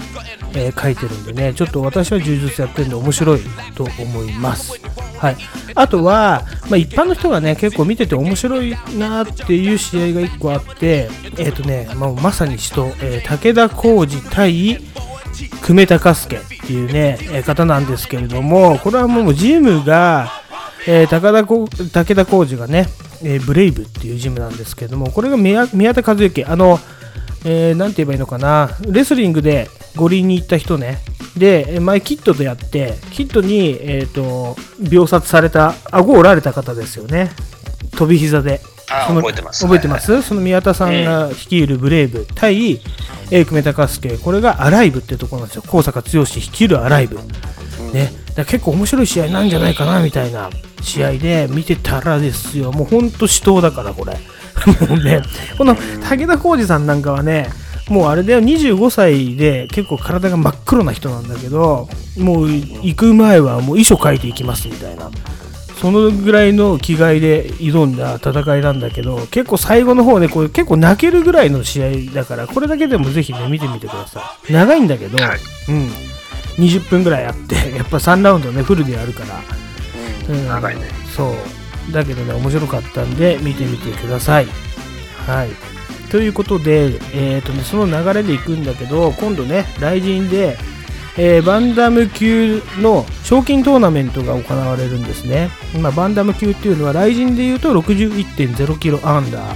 [0.54, 3.39] えー書いてるんでねちょっと私は柔術やってるんで面白い
[3.76, 4.80] と思います。
[5.17, 5.38] はい。
[5.73, 14.80] あとは、まあ、一般の人がね結構見てて面白いなっていう試合が1個あってえっ、とね、まあ、まさに人、えー武田浩二対
[15.45, 20.32] 久米孝介っていうね、え方なんですけれども、これはもうジムが、
[20.88, 22.88] えー高田こ武田浩二がね、
[23.23, 26.80] えーブレイブっていうジムなんですけれども、これが宮田和幸、あの、
[27.45, 31.00] えーなんて言えばいいのかな、レスリングで五輪に行った人ね、
[31.38, 37.32] で、前キットでやって、キットに、えー、と秒殺された、顎を折られた方ですよね、
[37.91, 38.62] 飛び膝で。
[38.88, 39.63] 覚えてます。
[39.63, 42.82] 覚えてます、その宮田さんが率いるブレイブ対、
[43.32, 47.19] えー、久米孝介、これがアライブっていうところなんですよ、高坂剛率いるアライブ。
[47.93, 50.50] ね、だ結構面白い試合なんじゃないかなみたいな
[50.82, 54.17] 試合で見てたらですよ、もうほんと死闘だから、これ。
[54.88, 55.21] も うね、
[55.58, 57.50] この武田浩二さんなんかはね、
[57.89, 65.10] もうあれだよ、25歳で結構体が真っ黒な人なんだけど、もう行く前はもう遺書書いていきますみたいな。
[65.80, 74.54] そのぐらいの気概で挑んだ戦いなんだけど、結構最後の方でこれ結構泣けるぐらいの試合だから、これだけでもぜひね、見てみてください。
[74.54, 75.90] 長いんだけど、はいうん。
[76.58, 79.40] 20分ぐらいあって、 やっぱ3ラウンドね、フルでやるから。
[80.30, 80.82] うん長いね。
[81.16, 81.36] そ
[81.90, 81.94] う。
[81.94, 84.48] だけどね、面白かったんで、見てみてください。
[85.28, 85.50] はい。
[86.10, 90.58] ということで、えーとね、その流れでいくんだけど、今度ね、来人で、
[91.18, 95.50] えーバンダム級の賞金トーナメントが行われるんですね。
[95.82, 99.56] まあ、バンダム級っていうのは、来人でいうと61.0キロアンダ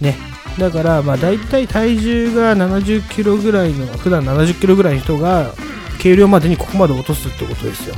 [0.00, 0.16] ね。
[0.58, 5.52] だから、まあ、大体体重が70キロぐらいの、普段70キロぐらいの人が、
[6.00, 7.96] 軽量までにここまで落とすってことですよ。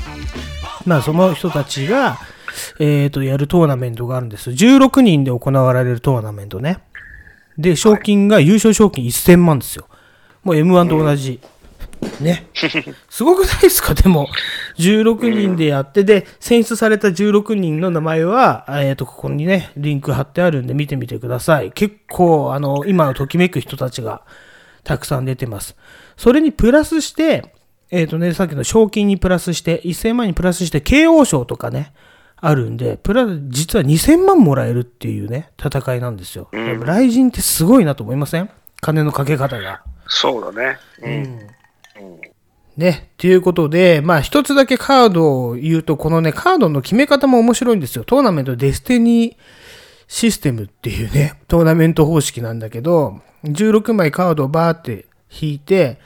[0.87, 2.19] まあ、その人たちが、
[2.81, 4.51] えーと、やるトーナメントがあるんです。
[4.51, 6.79] 16人で行われるトーナメントね。
[7.59, 9.87] で、賞金が優勝賞金1000万ですよ。
[10.43, 11.41] もう M1 と同じ。
[12.21, 12.47] ね。
[13.09, 13.95] すごくないですか？
[13.95, 14.29] でも、
[14.79, 21.73] 16人でやって、で、選出された16人の名前は、えっ、と、ここにね、リンク貼ってあるんで見てみてください。
[21.73, 24.23] 結構、あの、今のときめく人たちが
[24.85, 25.77] たくさん出てます。
[26.17, 27.53] それにプラスして、
[27.91, 31.93] えっ、とね、さっきの賞金にプラスして、1000万にプラスして、慶応賞とかね、
[32.41, 36.49] あるんで、プラス実は2000万もらえるっていうね、戦いなんですよ。
[36.53, 38.49] うんやっぱ雷神ってすごいなと思いません？
[38.81, 39.83] 金のかけ方が。
[40.07, 40.79] そうだね。
[41.03, 41.39] うん。
[42.77, 43.11] ね。
[43.19, 48.05] ということで、まあ一つだけカードを言うと、このね、カードの決め方も面白いんですよ。
[48.05, 49.37] トーナメントデスティニー
[50.07, 55.07] システムっていうね、トーナメント方式なんだけど、16枚カードをバーって
[55.41, 55.99] 引いて、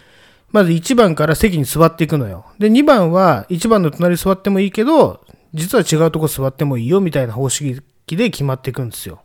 [0.51, 2.47] まず1番から席に座っていくのよ。
[2.59, 5.25] で、2番は1番の隣座ってもいいけど、
[5.55, 9.21] 実は違うとこ座ってもいいよみたいな方式で決まっていくんですよ。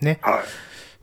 [0.00, 0.20] ね。
[0.22, 0.40] はい。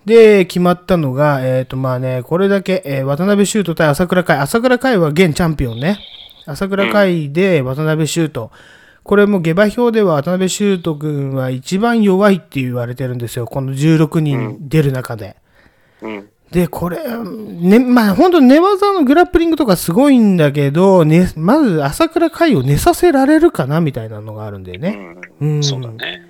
[0.05, 4.37] で、決まったのが、えっ、と、まあね、これだけ、えー渡辺修斗対朝倉海。
[4.37, 5.99] 朝倉海は現チャンピオンね。
[6.45, 8.49] 朝倉海で渡辺修斗。
[9.03, 13.45] これも下馬評では渡辺修斗君は一番弱いって言われてるんですよ。
[13.45, 15.37] この16人出る中で。
[16.01, 16.29] うん。
[16.51, 24.97] で、これ、ね、まあ本当寝技のグラップリングとかすごいんだけど、ね、まず朝倉海を寝させられるかなみたいなのがあるんだよね。
[25.39, 25.45] う。
[25.45, 26.29] うんんそうだね。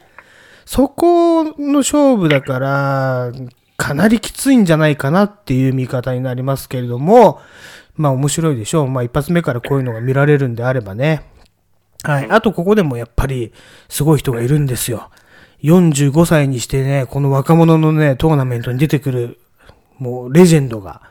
[0.65, 3.31] そこの勝負だから、
[3.77, 7.41] かなりきついんじゃないかなっていう見方になりますけれども、
[7.95, 8.87] まあ面白いでしょう。
[8.87, 11.23] まあ一発目からこういうのが見られるんであればね。
[12.03, 12.27] はい。
[12.29, 13.51] あとここでもやっぱり
[13.89, 15.09] すごい人がいるんですよ。
[15.63, 19.39] 45歳にしてね、この若者のね、トーナメントに出てくる、
[19.97, 21.01] もうレジェンドが、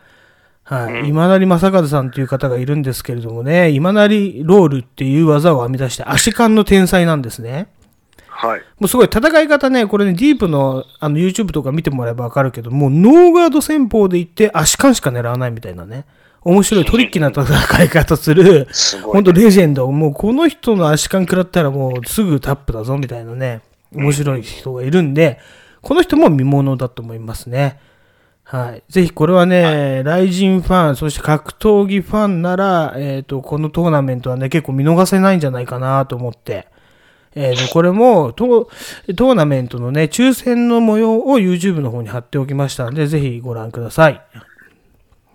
[0.62, 1.08] はい。
[1.08, 7.68] 今成正和さんという方がいるんですけれどもね、今成ロールっていう技を編み出して足感の天才なんですね。
[8.36, 8.60] はい。
[8.80, 16.04] もうすごい戦い方ね、これね、ディープのあの YouTube とか見てもらえばわかるけど、もうノーガード戦法で行って足感しか狙わないみたいなね。
[16.42, 19.90] 面白いトリッキーな戦い方する、すごいねほんとレジェンド。
[19.90, 23.62] もうこの人の足感食らったらもうすぐタップだぞみたいなね、
[23.94, 25.38] 面白い人がいるんで、
[25.80, 27.78] この人も見物だと思いますね。
[28.42, 28.82] はい。
[28.88, 36.68] ぜひこれはね、ライジンファン、そして格闘技ファンなら、えっ、と、このトーナメントはね、結構見逃せないんじゃないかなと思って、
[37.36, 38.66] えーとこれもト、
[39.16, 44.22] トーナメントのね、抽選の模様を YouTube の方に貼っておきましたんで、ぜひご覧ください。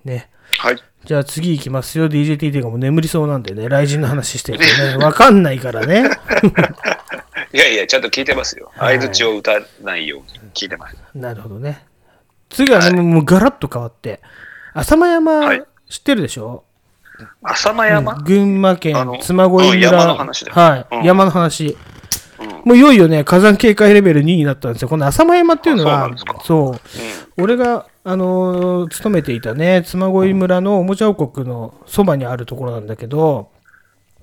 [0.06, 0.30] ね。
[0.60, 0.78] はい。
[1.06, 2.08] じゃあ次行きますよ。
[2.10, 4.64] DJTT がもう眠りそうなんでね、雷神の話してると
[4.98, 6.10] ね、 わかんないからね。
[7.54, 8.72] いやいや、ちゃんと聞いてますよ。
[8.76, 9.52] はい相槌を打た
[9.84, 10.96] ないように聞いてます。
[11.16, 11.84] なるほどね。
[12.50, 14.20] 次はね、もうもうガラッと変わって、
[14.74, 16.64] 浅間山、はい知ってるでしょ？
[17.44, 21.76] 浅間山、群馬県嬬恋うん村、山の話だよはい、うん山の話。
[22.64, 24.90] うんもういよいよね、火山警戒レベル2になったんですよ。
[24.90, 26.10] この浅間山っていうのはあ
[26.44, 26.80] そうなん
[27.38, 33.50] 俺が、あのー勤めていたね、嬬恋村のおもちゃ王国のそばにあるところなんだけど、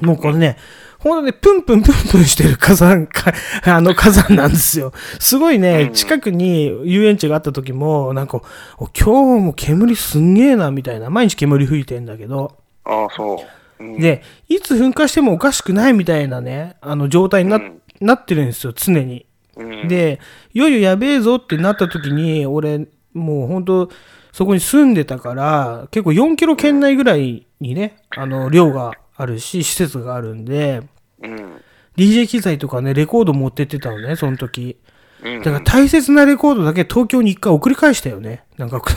[0.01, 0.57] もうこれね、
[0.99, 3.33] ほんとね、プンプンプンプンしてる火山、か
[3.65, 4.93] あの火山なんですよ。
[5.19, 8.43] すごいね、近くに遊園地があった時も、なんか、
[8.79, 11.09] お今日も煙すんげえな、みたいな。
[11.09, 13.37] 毎日煙吹いてんだけど、ああ、そ
[13.81, 13.85] う。
[13.85, 19.27] うん、で、いつ噴火してもおかしくないみたいなね、あの状態にな,、うんなってるんですよ、常に。
[19.57, 20.21] うん、で、
[20.53, 23.91] いよいよやべえぞってなった時に、俺、もう本当、
[24.33, 30.83] そこに住んでたから、結構4キロ圏内ぐらいにね、あの、量があるし、施設があるんで、
[31.23, 31.63] うん。
[31.97, 34.77] DJ 機材とかね、レコード持ってってたのね、その時。
[35.25, 38.45] うん、だから大切なレコードだけ東京に一回送り返したよね。
[38.59, 38.93] なんか、火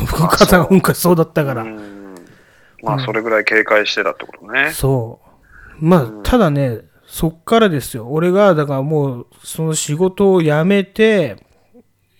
[0.45, 1.63] 山噴火しそうだったから。
[1.63, 1.99] うん
[2.83, 4.71] まあ、それぐらい警戒してたってことね。
[4.71, 5.19] そ
[5.81, 5.85] う。
[5.85, 6.81] まあ、ただね、
[7.19, 8.07] そっからですよ。
[8.09, 11.35] 俺が、だからもう、その仕事を辞めて、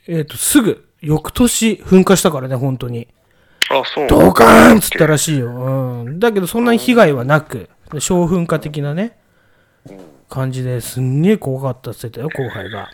[0.08, 3.08] えっ、と、すぐ、翌年噴火したからね、本当に。
[3.70, 4.08] あそう。
[4.10, 5.52] ドカーンっつったらしいよ。
[5.52, 6.20] うん。
[6.20, 9.18] だけど、そんなに被害はなく、小噴火的なね、
[10.28, 12.90] 感じですんげえ怖かったって言ってたよ、後輩が。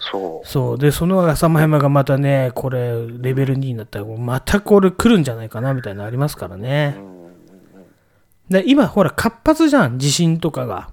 [0.00, 0.46] そう。
[0.46, 0.78] そう。
[0.78, 6.98] で、その浅間山がまたね、これ、レベル2になったら、またこれ来るんじゃないかな、みたいなのありますからね。
[8.50, 10.92] で今、ほら、活発じゃん、地震とかが。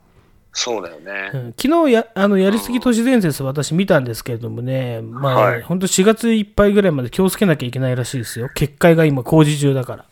[0.54, 1.32] そうだよね。
[1.34, 8.50] うん昨日や、あの、やりすぎ都市伝説私見たんですけれどもね、まあ、はいほんと4月いっぱいぐらいまで気をつけなきゃいけないらしいですよ。
[8.54, 10.06] 結界が今工事中だから。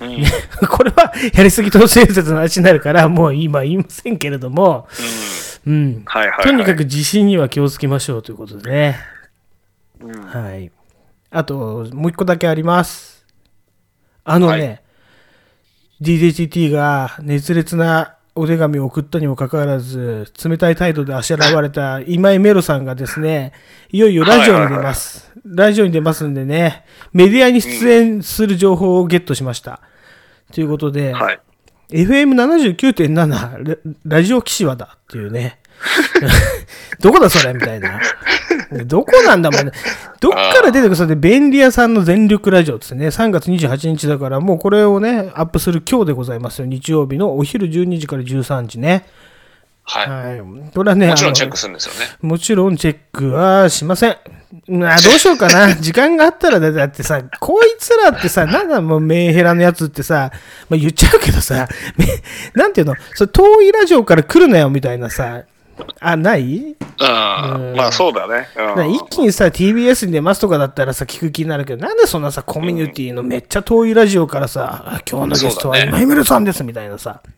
[0.00, 0.24] うん。
[0.68, 4.88] これはやりすぎ都市伝説の話になるから、もう今言いませんけれども、
[5.66, 6.02] うん。
[6.06, 6.46] はいはい、はい。
[6.46, 8.98] とにかく地震には気をつけましょうということでね。
[10.00, 10.70] うん、はい。
[11.30, 13.26] あと、もう一個だけあります。
[14.24, 14.82] あのね、はい
[16.02, 23.52] DDTT が熱烈なお手紙を送ったにもかかわらず、冷たい態度であしらわれた今井メロさんがですね、
[23.90, 25.30] いよいよラジオに出ます。
[25.44, 29.80] ラジオに出ますんでね、メディアに出演する情報をゲットしました。
[30.52, 31.40] ということで、はい。
[31.90, 33.76] FM79.7 ラ
[34.06, 35.58] ラジオ岸和だっていうね。
[37.00, 38.00] どこだそれみたいな。
[38.84, 39.72] どこなんだもんね。
[40.20, 40.96] どっから出てくる？
[40.96, 43.08] それで便利屋さんの全力ラジオですね。
[43.08, 46.66] 3月28日だからもうこれをね、アップする今日でございますよ。
[46.66, 49.06] 日曜日のお昼12時から13時ね。
[49.84, 50.08] はい。
[50.08, 50.70] はい。
[50.74, 52.00] これはね、あのもちろんチェックするんですよね。
[52.20, 54.16] もちろんチェックはしません。
[54.68, 55.74] うんあどうしようかな。
[55.80, 60.30] 時間があったらだだってさ、こいつらってさ、なんだもうメンヘラのやつってさ、
[60.68, 61.66] まあ、言っちゃうけどさ、
[61.96, 62.06] め
[62.54, 62.94] なんていうの？
[63.14, 65.42] それ遠いラジオから来るなよみたいなさ、
[66.00, 66.44] あ、ない？
[66.46, 66.76] うん。
[67.76, 68.48] まあそうだね。
[68.56, 77.32] う一気にさ、TBS に出ますとかだったらさ、聞く気になるけど、なんでそんなさ、コミュニティのめっちゃ遠いラジオからさ、あ今日のゲストは今井村さんですみたいなさ、うん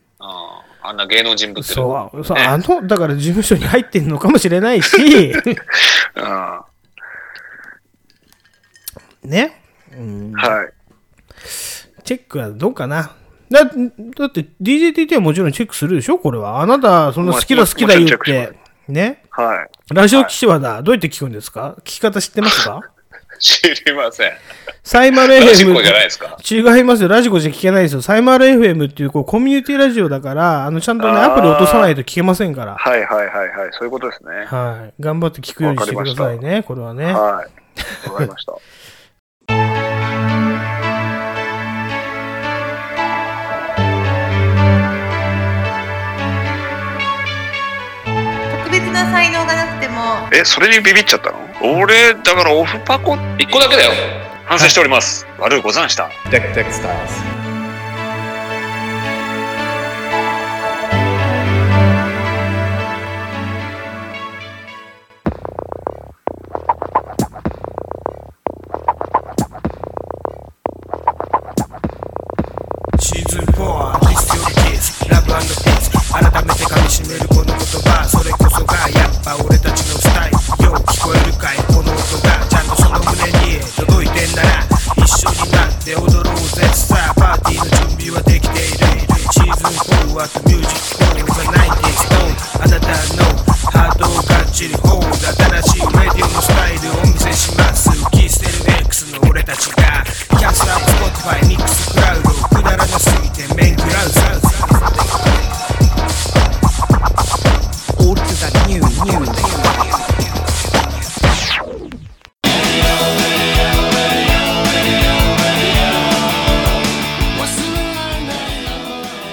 [0.87, 1.75] あんな芸能人ぶってる。
[1.75, 5.31] そう、そう、ねあの、だから事務所に入ってんのかもしれないし、
[6.15, 6.23] うん。
[6.23, 6.65] は
[9.23, 9.61] ね。
[9.97, 10.33] うんい。
[12.03, 13.15] チェックはどうかな？
[13.49, 16.17] だだって DJTT はもちろんチェックするでしょ？
[16.17, 16.61] これは。
[16.61, 18.53] あなた、そんな好きだも好きだ言って。
[18.87, 19.23] ね？
[19.29, 19.93] はい。
[19.93, 21.75] ラジオ聞きはだ、どうやって聞くんですか？
[21.79, 22.81] 聞き方知ってますか？
[23.37, 24.31] 知りません。
[24.81, 26.37] サイマルラジコ FM じゃないですか？
[26.49, 27.09] 違いますよ。
[27.09, 28.01] ラジコじゃ聞けないですよ。
[28.01, 32.75] サイマル FM っていうこうコミュニティラジオだから、あの、ちゃんとね、アプリ落とさないと聞けませんから。
[32.75, 33.69] はいはいはいはい。
[33.71, 34.45] そういうことですね。
[34.45, 34.93] はい。
[35.01, 36.63] 頑張って聞くようにしてくださいね。
[36.63, 37.05] これはね。
[37.05, 38.09] はい。
[38.09, 38.53] わかりました。
[48.95, 51.37] な才能がなくてもえ、それにビビっちゃったの？
[51.79, 53.91] 俺、だからオフパコ1個だけだよ。
[54.45, 55.27] 反省しております。
[55.37, 56.09] 悪うござんした。
[56.29, 57.34] Deck Deck Styles.
[57.34, 57.34] シ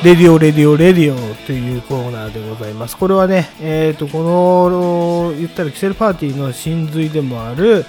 [0.04, 2.96] Radio、Radio、Radio というコーナーでございます。
[2.96, 7.84] これはね、えっ、と、この、言ったらキセルパーティーの真髄でもある、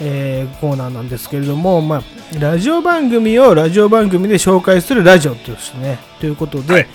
[0.00, 2.02] えーコーナーなんですけれども、まあ、
[2.40, 6.86] ラジオ番組をラジオ番組で紹介するラジオとしてね、ということで、はい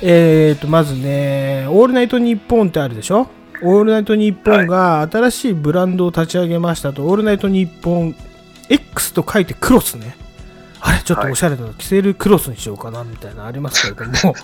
[0.00, 3.28] えっ、と、まずね、オールナイトニッポンってあるでしょ？
[3.62, 8.16] オールナイトニッポンが新しいブランドを立ち上げましたと、オールナイトニッポン
[8.70, 10.16] X と書いてクロスね。
[10.80, 14.34] あれ、ちょっとおしゃれなの、キセルクロスにしようかなみたいなのありますけれども、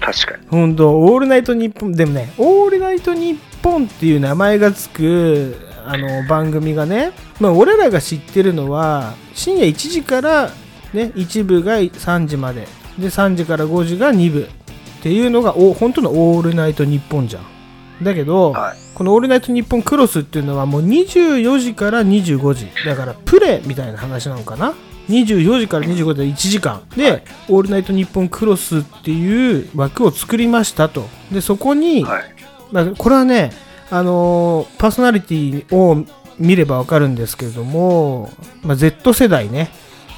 [0.00, 0.46] 確かに。
[0.50, 5.56] 本当オールナイトニッポン、でもね、オールナイトニッポンっていう名前がつく
[5.86, 10.50] あの番組がね、まあ、俺らが知ってるのは、深夜1時から、
[10.92, 12.66] ね、1部が3時まで、
[12.98, 18.04] で、3時から5時が2部っていうのが、お本当のオールナイトニッポンじゃん。
[18.04, 22.68] だけど、はいこのオールナイトニッポンクロスっていうのはもう24時から25時。
[22.84, 24.74] だからプレみたいな話なのかな
[25.08, 26.82] ?24 時から25時で1時間。
[26.96, 31.06] で、オールナイトニッポンクロスっていう枠を作りましたと。
[31.32, 32.22] で、そこに、はい。
[32.70, 33.52] まあ、これはね、
[33.90, 36.04] あのーパーソナリティを
[36.38, 38.30] 見ればわかるんですけれども、
[38.62, 39.70] まあ、Z 世代ね。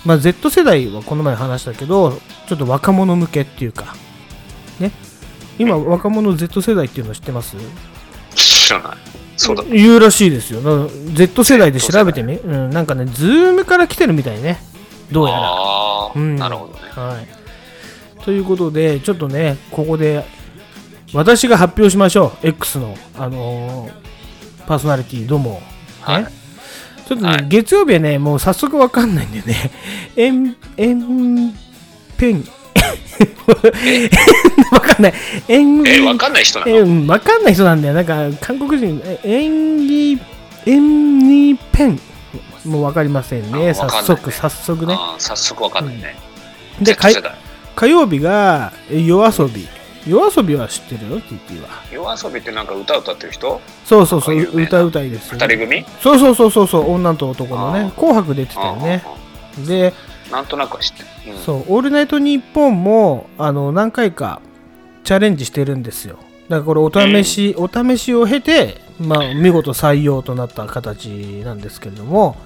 [0.05, 2.19] まあ、Z 世代はこの前話したけど、
[2.49, 3.95] ちょっと若者向けっていうか、
[4.81, 4.91] ね。
[5.59, 7.57] 今、若者 Z 世代っていうの知ってます？
[8.65, 8.97] 知らない。
[9.37, 9.63] そうだ。
[9.65, 10.89] 言うらしいですよ。
[11.13, 14.59] Z 世代で調べてみ、うん、なんかね、ズームから来てるみたいね。
[15.13, 15.41] どうやら。
[15.41, 16.81] ああ、うんなるほどね。
[16.91, 18.25] はい。
[18.25, 20.25] ということで、ちょっとね、ここで、
[21.13, 22.47] 私が発表しましょう。
[22.49, 24.05] X の、あのー
[24.67, 25.53] パーソナリティども。
[25.53, 25.61] ね。
[26.01, 26.27] はい
[27.07, 29.71] ちょっとね、はい月曜日はね、もう早速わかんないんでね、
[30.17, 31.53] えん、えん、
[32.17, 32.43] ペン、
[34.73, 35.15] わかんない。
[35.49, 37.95] えん、え、わかんない人なえのー、わかんない人なんだよ。
[37.95, 40.19] なんか、韓国人、え演技、
[40.67, 41.19] 演
[41.55, 42.01] 技ペン。
[42.65, 43.75] もうわかりませんね。
[43.75, 44.97] 早速、早速ね。
[45.19, 46.17] 早速わかんないね。
[46.81, 46.97] で。
[47.77, 49.69] 火曜日が、え夜遊び。
[50.07, 51.11] 夜遊びは知ってる？
[51.11, 51.69] よ、TT は。
[51.91, 53.61] 夜遊びってなんか歌歌ってる人？
[53.85, 55.35] そうそうそう、歌うたいです。
[55.35, 55.85] 二人組？
[56.03, 57.73] そうそうそうそうそう、女と男の。
[57.73, 59.03] ね紅白出てたよね。
[59.05, 59.93] あで、ー
[60.31, 61.37] なんとなくは知ってる。
[61.37, 61.39] うん。
[61.39, 64.41] そう、オールナイトニッポンも、あの、何回か
[65.05, 66.19] チャレンジしてるんですよ。
[66.49, 71.07] だからこれお試し、お試しを経て、まあ、見事採用となった形
[71.45, 72.37] なんですけれども、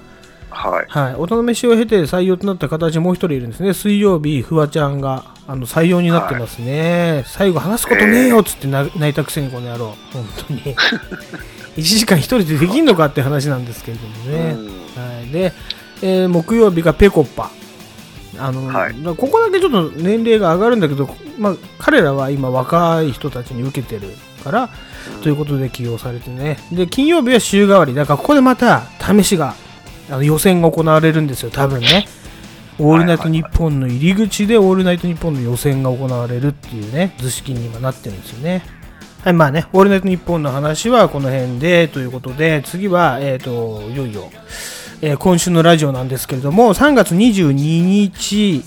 [0.51, 0.87] はい。
[0.89, 3.75] はい、お試しを経て採用となった形もう一人いるんですね。
[3.75, 9.95] 水曜日、フワちゃんがあの採用になってますね、最後話すことねえよっつってな泣いたくせにこの野郎。
[10.13, 10.63] 本当に。
[11.77, 14.57] 1時間1人でできんのかって話なんですけれどもね、
[14.97, 15.53] はい、で、
[16.03, 17.51] えー木曜日がペコッパ
[18.39, 18.95] あの、はい。
[18.95, 21.09] ここだけちょっと年齢が上がるんだけど、
[21.39, 24.13] まあ、彼らは今若い人たちに受けてる
[24.45, 24.71] から、
[25.23, 26.59] ということで起用されてね。
[26.73, 27.95] で金曜日は週替わり。
[27.95, 29.55] だからここでまた試しが
[30.11, 31.51] あの予選が行われるんですよ。
[31.51, 32.07] 多分ね。
[32.81, 38.63] オールナイトニッポンの入り口でオールナイトニッポンの予選が行われるっていうね図式に今なってるんですよね。
[39.25, 39.67] はいまあね。
[39.73, 44.31] オールナイトニッポンの話はこの辺でということで次はえっ、といよいよ
[45.01, 48.65] えー今週のラジオなんですけれども、3月22日、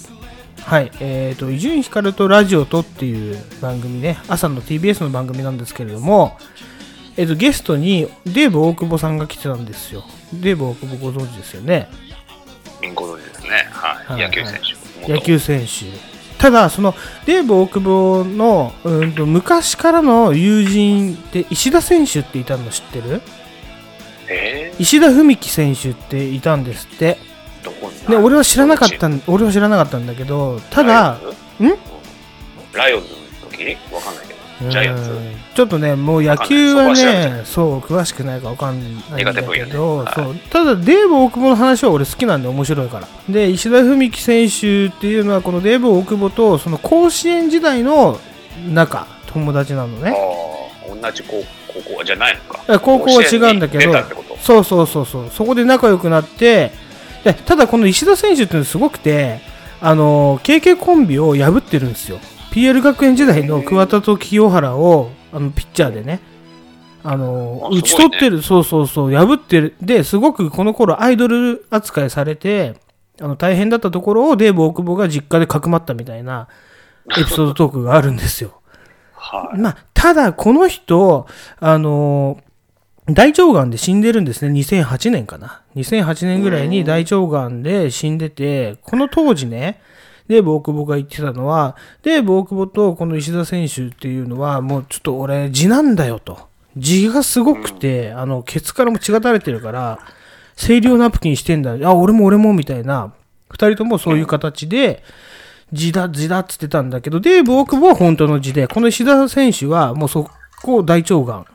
[0.63, 6.37] はい、えっ、と、伊集院光とラジオとっていう番組ね、朝の TBS の番組なんですけれども、
[7.17, 10.03] えっ、と、ゲストにデーブ大久保さんが来てたんですよ。
[10.33, 11.89] デーブ大久保ご存知ですよね？
[12.83, 13.67] インコロですね。
[13.71, 14.19] はい。
[14.19, 14.61] はい野球選
[15.05, 15.11] 手。
[15.11, 15.67] 野球選手。
[16.37, 23.21] ただ、そのデーブ大久保のうんと昔からの友人って石田選手っていたの知ってる？
[24.31, 27.17] え石田文樹選手っていたんですって。
[27.61, 28.15] ー、どこに？
[28.15, 31.67] ね、俺は知らなかったん俺は知らなかったんだけどただライオンズ？
[31.67, 31.77] ん？
[32.73, 33.15] ライオンズの
[33.51, 33.77] 時？
[33.93, 34.41] わかんないけど。
[34.69, 35.09] ジャイアンツ？
[35.09, 39.59] うんちょっとねもう野球はねそう詳しくないからわかんないんだけど、野ね。
[39.59, 40.13] はい。
[40.15, 40.35] そう。
[40.49, 43.07] ただデーブ大久保の話は俺好きなんで面白いから。
[43.27, 48.17] で石田文樹選手っていうのはこのデーブ大久保とその甲子園時代の
[48.69, 50.15] 仲友達なのね。
[50.87, 52.79] 同じ高高校じゃないのか。
[52.79, 53.93] 高校は違うんだけど
[54.41, 55.29] そうそうそうそう。
[55.29, 56.71] そこで仲良くなって
[57.23, 59.39] でただこの石田選手っていうのはすごくて
[59.81, 62.19] あの KK コンビを破ってるんですよ。
[62.51, 66.19] PL 学園時代の桑田と清原をあのピッチャーでね
[67.03, 69.11] あの打ち取ってる、そうそうそう。
[69.11, 69.75] 破ってる。
[69.81, 72.75] ですごくこの頃アイドル扱いされて
[73.19, 76.47] あの大変だったところをデーブ大久保が実家でかくまったみたいな
[77.17, 78.60] エピソードトークがあるんですよ
[79.21, 79.57] はい。
[79.59, 81.27] まあ、ただ、この人、
[81.59, 82.51] あのー
[83.09, 84.51] 大腸がんで死んでるんですね。
[84.59, 85.61] 2008年かな。
[85.75, 89.81] 2008年ぐらいに大腸がんで死んでて、この当時ね、
[90.27, 96.47] デーブ大久保が言ってたのは、デーブ大久保とこの石田選手っていうのは、もうちょっと俺、字なんだよと。
[96.77, 99.99] 字がすごくて、あの、ケツからも血が垂れてるから、
[100.55, 101.75] 清涼ナプキンしてんだ。
[101.83, 103.13] あ、俺も俺も、みたいな。
[103.49, 105.03] 二人ともそういう形で、
[105.73, 110.29] 字だ、字だっつってたんだけど、デーブ大久保は本当の字で、この石田選手はもうそ
[110.61, 111.45] こ大腸がん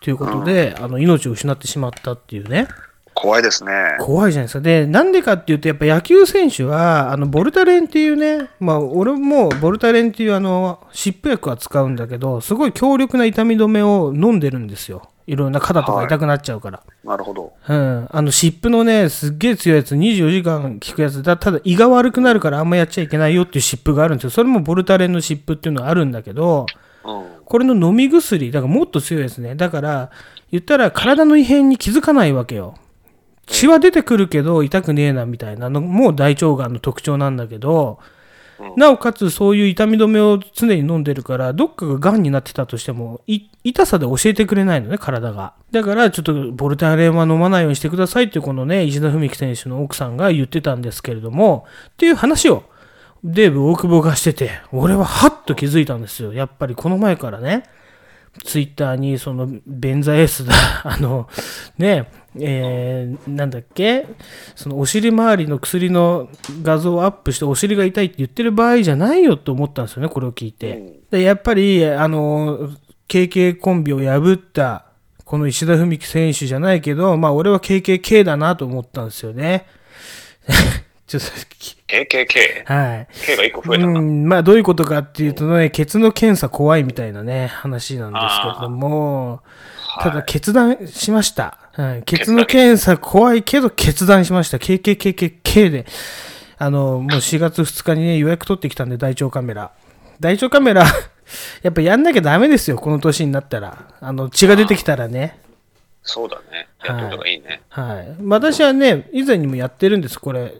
[0.00, 2.68] ということで、あの、命を失ってしまったっていうね。
[3.14, 3.72] 怖いですね。
[4.00, 4.60] 怖いじゃないですか。
[4.60, 15.08] で、なんでかっていうと、やっぱ野球選手は、あの、ボルタレンっていうね、まあ、俺もボルタレンっていうあの、湿布薬は使うんだけど、すごい強力な痛み止めを飲んでるんですよ。
[15.26, 16.82] いろんな肩とか痛くなっちゃうから。
[17.02, 17.52] なるほど。
[17.66, 18.08] うん。
[18.10, 21.36] あの、湿布のね、すっげえ強いやつ、24時間効くやつだ。
[21.36, 24.30] ただ、胃が悪くなるからあんまやっちゃいけないよっていう湿布があるんですよ。
[24.30, 26.66] それもボルタレンの湿布っていうのはあるんだけど、
[27.04, 27.24] うん。
[27.44, 29.54] これの飲み薬、だからもっと強いですね。
[29.54, 30.10] だから、
[30.50, 32.74] 言ったら体の異変に気づかないわけよ。
[33.46, 37.98] 血は出てくるけど痛くねえなみたいなのも大腸がんの特徴なんだけど、
[38.76, 43.20] なおかつそういう痛み止めを常に飲んでるから、どっかが癌になってたとしても、
[43.64, 45.54] 痛さで教えてくれないのね、体が。
[45.70, 52.64] だから、ちょっとボルタレンは飲まないようにしてくださいってこのね、石田文樹選手の奥さんが言ってたんですけれども、っていう話を、
[53.24, 56.34] デーブ大久保がしてて、俺ははっと気づいたんですよ。
[56.34, 57.64] やっぱりこの前からね、
[58.42, 60.52] ツイッターにそのベンザエースだ、
[60.84, 61.28] あの、
[61.78, 62.08] ね、
[62.38, 64.06] えー、なんだっけ、
[64.56, 66.28] そのお尻周りの薬の
[66.62, 71.00] 画像をアップしてお尻が痛いって言ってる場合じゃないよと思ったんですよね、これを聞いて。
[71.10, 72.70] でやっぱり、あの、
[73.08, 74.86] KK コンビを破った、
[75.24, 79.66] この石田文樹選手じゃないけど、まあ俺は KKK だなと思ったんですよね。
[81.18, 82.64] ちょっと、KKK。
[82.64, 83.08] はい。
[83.26, 83.98] K が1個増えたな。
[83.98, 89.42] うん、まあどういうことかっていうとね、ケツの検査怖いみたいなね、話なんですけれども、
[90.00, 91.58] ただ決断しました。
[91.72, 94.58] はい、ケツの検査怖いけど決断しました。
[94.58, 95.86] KKKKK で。
[96.56, 99.72] あの、もう4月2日にね、予約取ってきたんで、大腸カメラ。
[100.20, 100.84] 大腸カメラ、
[101.62, 103.88] やっぱやんなきゃダメですよ、この年になったら。
[104.00, 105.40] あの、血が出てきたらね。
[106.02, 106.68] そうだね。
[106.84, 107.62] やっといた方がいいね。
[107.70, 108.16] はい。
[108.22, 110.54] 私はね、以前にもやってるんです、これ。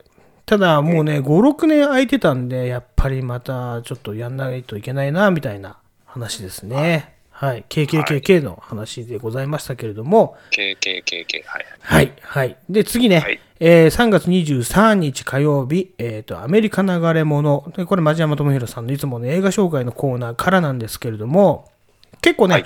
[0.47, 7.15] ただ、もうね、5、6年空いてたんで、やっぱりまたちょっとやんないといけないな、みたいな話ですね。
[7.31, 7.65] はい。
[7.69, 11.43] KKKK の話でございましたけれども、KKKK。
[11.45, 11.67] はい。
[11.81, 12.57] はい、はい。
[12.69, 17.73] で、次ね、はいえー3月23日火曜日、えっ、と、アメリカ流れ物。
[17.77, 21.71] でこれ、町山智博さんのいつもの映画紹介のコーナーからなんですけれども、
[22.21, 22.65] 結構ね、はい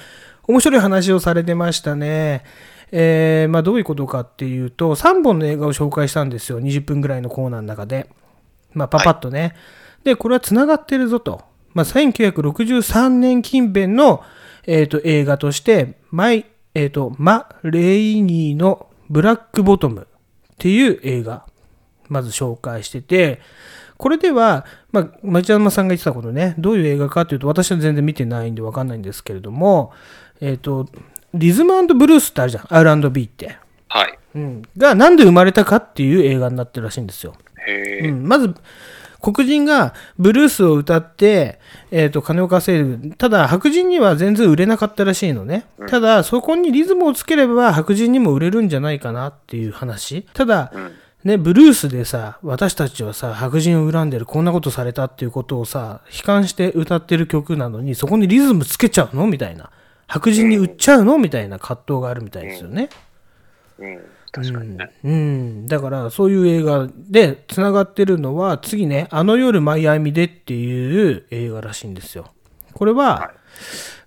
[0.49, 2.43] 面白い話をされてましたね。
[2.91, 6.61] えーまあ、どういうことかっていうと、3本の映画を紹介したんですよ。
[6.61, 8.09] 20分ぐらいのコーナーの中で。
[8.73, 9.55] まあ、パパッとね。
[10.05, 11.43] で、これは繋がってるぞと。
[11.75, 14.23] まあ、1963年近辺の、
[14.67, 20.07] えー、と映画として、マイ、えー、と、マ・レイニーのブラックボトム
[20.55, 21.47] っていう映画、
[22.09, 23.41] まず紹介してて、
[23.97, 29.93] これでは、まあ、町山さんが言ってたことね、どういう映画かというと、私は全然見てないんでわかんないんですけれども、
[30.41, 30.87] えっ、と、
[31.35, 33.57] リズムブルースってあるじゃん、R&B って。
[33.89, 34.19] はい。
[34.35, 34.63] うん。
[34.77, 37.35] が、なんで生まれたかっていう映画になってるらしいんですよ。
[37.67, 38.09] へえ。
[38.09, 38.55] うん、まず、
[39.21, 41.59] 黒人がブルースを歌って、
[41.91, 43.15] えっ、と、金を稼いぐ。
[43.17, 45.67] ただ、白人には全然売れなかったらしいのね。
[45.89, 50.23] ただ、そこにリズムをつければ白人にも売れるんじゃないかなっていう話。
[50.35, 50.73] ただ、
[51.25, 59.71] ね、ブルースでさ、私たちはさ、白人を恨んでる、こんなことされたっていうことをさ、悲観して歌ってる曲なのに、そこにリズムつけちゃうのみたいな。
[60.09, 62.89] 白人に売っちゃうのみたいな葛藤があるみたいですよね。
[63.79, 64.01] うん。
[64.33, 64.91] 確かにね。
[65.05, 72.33] うん、だからそういう映画でつながってるのは次ね「あの夜マイアミで」っていう映画らしいんですよ。
[72.75, 73.39] これは、はい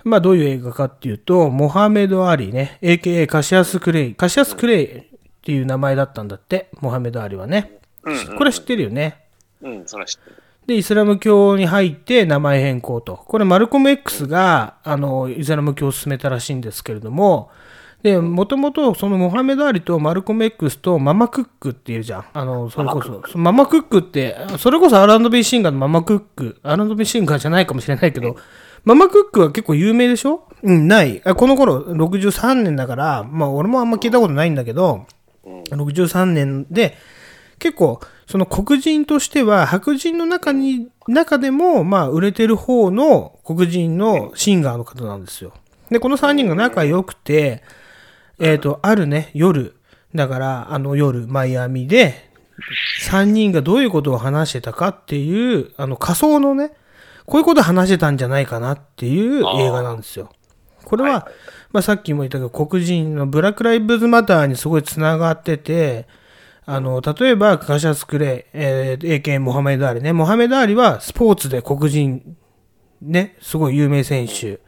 [0.04, 5.04] まあどういう映画かっていうとモハメド・アリね AKA カシアス・クレイカシアス・クレイっ
[5.44, 7.80] ていう名前だったんだってモハメド・アリはね。
[8.04, 9.26] うんうんこれ知ってるよね。
[9.62, 10.41] うん、それは知ってる。
[10.72, 13.18] で、イスラム教に入って名前変更と。
[13.28, 17.50] これ、マルコム X が、あの、イスラム教を進めたらしいんですけれども、
[18.04, 22.26] で、もともと、そのモハメド・アリとマルコム X とママクックっていうじゃん。
[22.34, 28.38] あの、それこそ、ママクックって、それこそ R&B シンガーのママクック、R&B シンガーじゃないかもしれないけど、
[28.86, 30.48] ママクックは結構有名でしょ？
[30.64, 31.22] うん、ない。
[31.26, 35.06] あこの頃、63年だから、まあ、俺もあんま聞いたことないんだけど、
[35.70, 36.98] 63年で、
[37.60, 38.00] 結構、
[38.32, 45.52] その黒人としては、白人の中に、中でも、まあ、売れてる方の黒人のシンガーの方なんですよ。
[45.90, 47.62] で、この3人が仲良くて、
[48.40, 49.76] えっ、と、あるね、夜、
[50.16, 52.30] だから、あの夜、マイアミで、
[53.04, 56.72] 3人がどういうことを話してたかっていう、あの、仮想のね、
[57.26, 60.32] こういうことを話してたんじゃないかなっていう映画なんですよ。
[60.86, 61.28] これは、
[61.74, 66.08] まあ、さっきも言ったけど、黒人のブラック・ライブズ・マターにすごいつながってて、
[66.72, 70.14] あの、例えば、カシャス・クレイ、えー、AKA モハメド・アリね。
[70.14, 72.38] モハメド・アリはスポーツで黒人、
[73.02, 74.62] ね、すごい有名選手。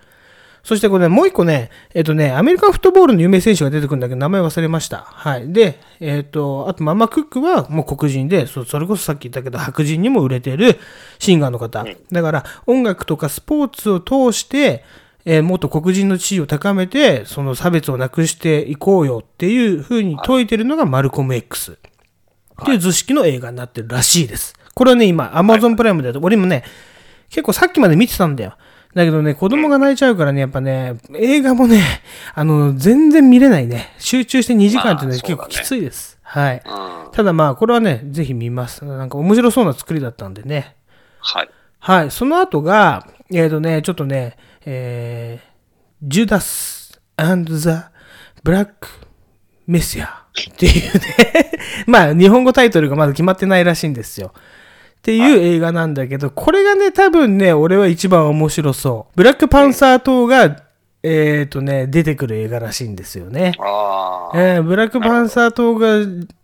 [0.63, 4.97] そしてこれ、ね、もう一個ね、えっ、とね、アメリカンフットボールの有名選手が出てくるんだけど、名前忘れました。
[4.97, 5.53] はい。
[5.53, 10.79] で、えっ、と、あと、ママクックはもう黒人で、そそれこそさっき言ったけど、白人にも売れてる
[11.19, 11.85] シンガーの方。
[12.11, 14.83] だから、音楽とかスポーツを通して、
[15.25, 21.77] えーもっと黒人の地位を高めて、その差別をなくしていこうよっていうふうに説いてるのがマルコム X。
[22.61, 24.53] っていう図式の映画になってるらしいです。
[24.73, 26.63] これはね、今、Amazon プライムで、俺もね、
[27.29, 28.55] 結構さっきまで見てたんだよ。
[28.93, 31.81] だけどね、子供が泣いちゃうからね、やっぱね、映画もね、
[32.35, 33.93] あの、全然見れないね。
[33.97, 36.19] 集中して2時間っていうのはまあ結構きついです。
[36.21, 36.61] はい。
[36.63, 37.11] うん。
[37.11, 38.85] ただまあ、これはね、ぜひ見ます。
[38.85, 40.75] なんか面白そうな作りだったんでね。
[41.19, 41.49] はい。
[41.79, 42.11] はい。
[42.11, 47.69] その後が、えっ、とね、ちょっとね、えー、ジュダス and the
[48.43, 48.73] Black
[49.67, 51.51] Messiah っていうね、
[51.85, 54.33] まあ、日本語タイトルがまだ決まってないらしいんですよ。
[54.35, 59.13] っていう映画なんだけど、これがね、多分ね、俺は一番面白そう。
[59.15, 60.57] ブラックパンサー党が、
[61.03, 63.51] えっ、とね、出てくる映画らしいんですよね。
[64.33, 65.97] えーブラックパンサー党が、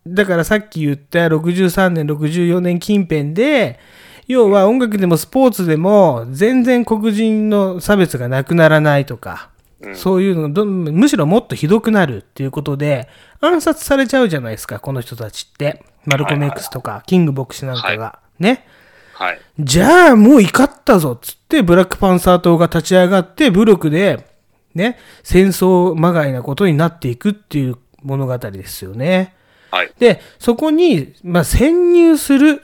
[0.05, 3.79] だからさっき言った63年、64年近辺で、
[4.27, 9.49] 要は音楽でもスポーツでも全然黒人の差別がなくならないとか、
[9.93, 13.07] そういうのがむしろもっとひどくなるっていうことで
[13.39, 15.83] 暗殺されちゃうじゃないですか、この人たちって。
[16.05, 18.19] マルコム X とか、キング牧師なんかが。
[18.39, 18.65] ね。
[19.13, 19.39] はい。
[19.59, 24.27] じゃあもう怒ったぞっつって、ブラックパンサー党が立ち上がって、武力で、
[24.73, 29.35] ね、戦争まがいなことになっていくっていう物語ですよね。
[29.71, 29.91] はい。
[29.99, 32.63] で、そこに、まあ、潜入する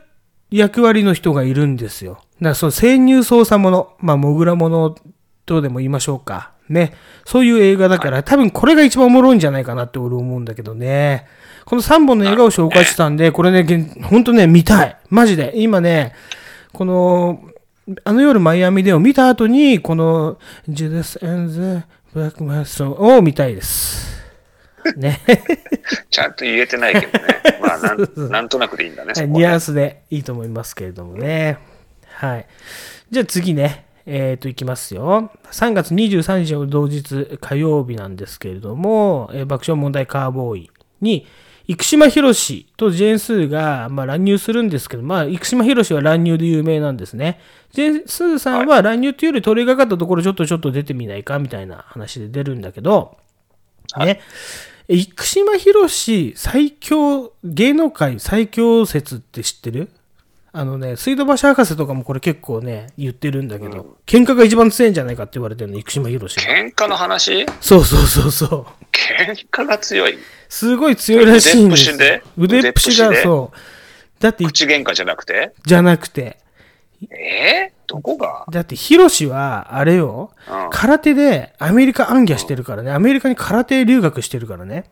[0.50, 2.14] 役割の人がいるんですよ。
[2.14, 4.96] だからその潜入捜査者、まあ、モグラ者
[5.46, 6.52] とでも言いましょうか。
[6.70, 6.94] ね。
[7.26, 11.28] そういう映画だから、多分これが一番おもろいんじゃないかなって俺思うんだけどね。
[11.66, 14.98] この3本の映画を紹介してたんで、これね、ほんとね、見たい。
[15.10, 15.54] マジで。
[15.56, 16.14] 今ね、
[16.74, 17.42] この、
[18.04, 20.38] あの夜マイアミでを見た後に、この、
[20.68, 24.24] ジュダス・アンズ・ブラック・マストを見たいです。
[24.96, 25.22] ね。
[26.10, 27.36] ちゃんと言えてないけどね。
[27.62, 31.58] まあ、なんなんとなくでいいんだねニュアンスでいいと思いますけれどもね。
[32.14, 32.46] はい。
[33.10, 33.85] じゃあ次ね。
[34.06, 35.32] えっ、と、いきますよ。
[35.52, 41.26] 3月23日の同日火曜日なんですけれども、えー爆笑問題カーボーイに、
[41.68, 47.40] 生島博士とジェーン・スーが、まあ、乱入するんですけど、まあ、生島博士は乱入で有名なんですね。
[47.72, 53.18] ジェーン・スーさんは乱入というより取り掛かったところちょっとちょっと出てみないかみたいな話で出るんだけど、
[53.98, 54.22] ね。
[54.88, 59.90] 生島博士最強、芸能界最強説って知ってる？
[60.58, 66.44] あのね、水道橋博士とかもこれ結構ね、言ってるんだけど、喧嘩が一番強いんじゃないかって言われてるの、生島博士が。
[66.44, 67.46] 喧嘩の話？
[67.60, 68.66] そうそうそうそう。
[68.94, 71.96] 喧嘩が強いすごい強いらしいんですよ。
[72.38, 73.24] 腕っぷしだ、腕っぷしで？
[73.24, 73.58] そう。
[74.22, 75.54] だって、口喧嘩じゃなくて？
[75.66, 76.38] じゃなくて。
[77.02, 78.46] えー、どこが？
[78.50, 84.86] だって、ヒロシは、あれよ、うん空手でアメリカ暗記してるからね、アメリカに空手留学してるからね。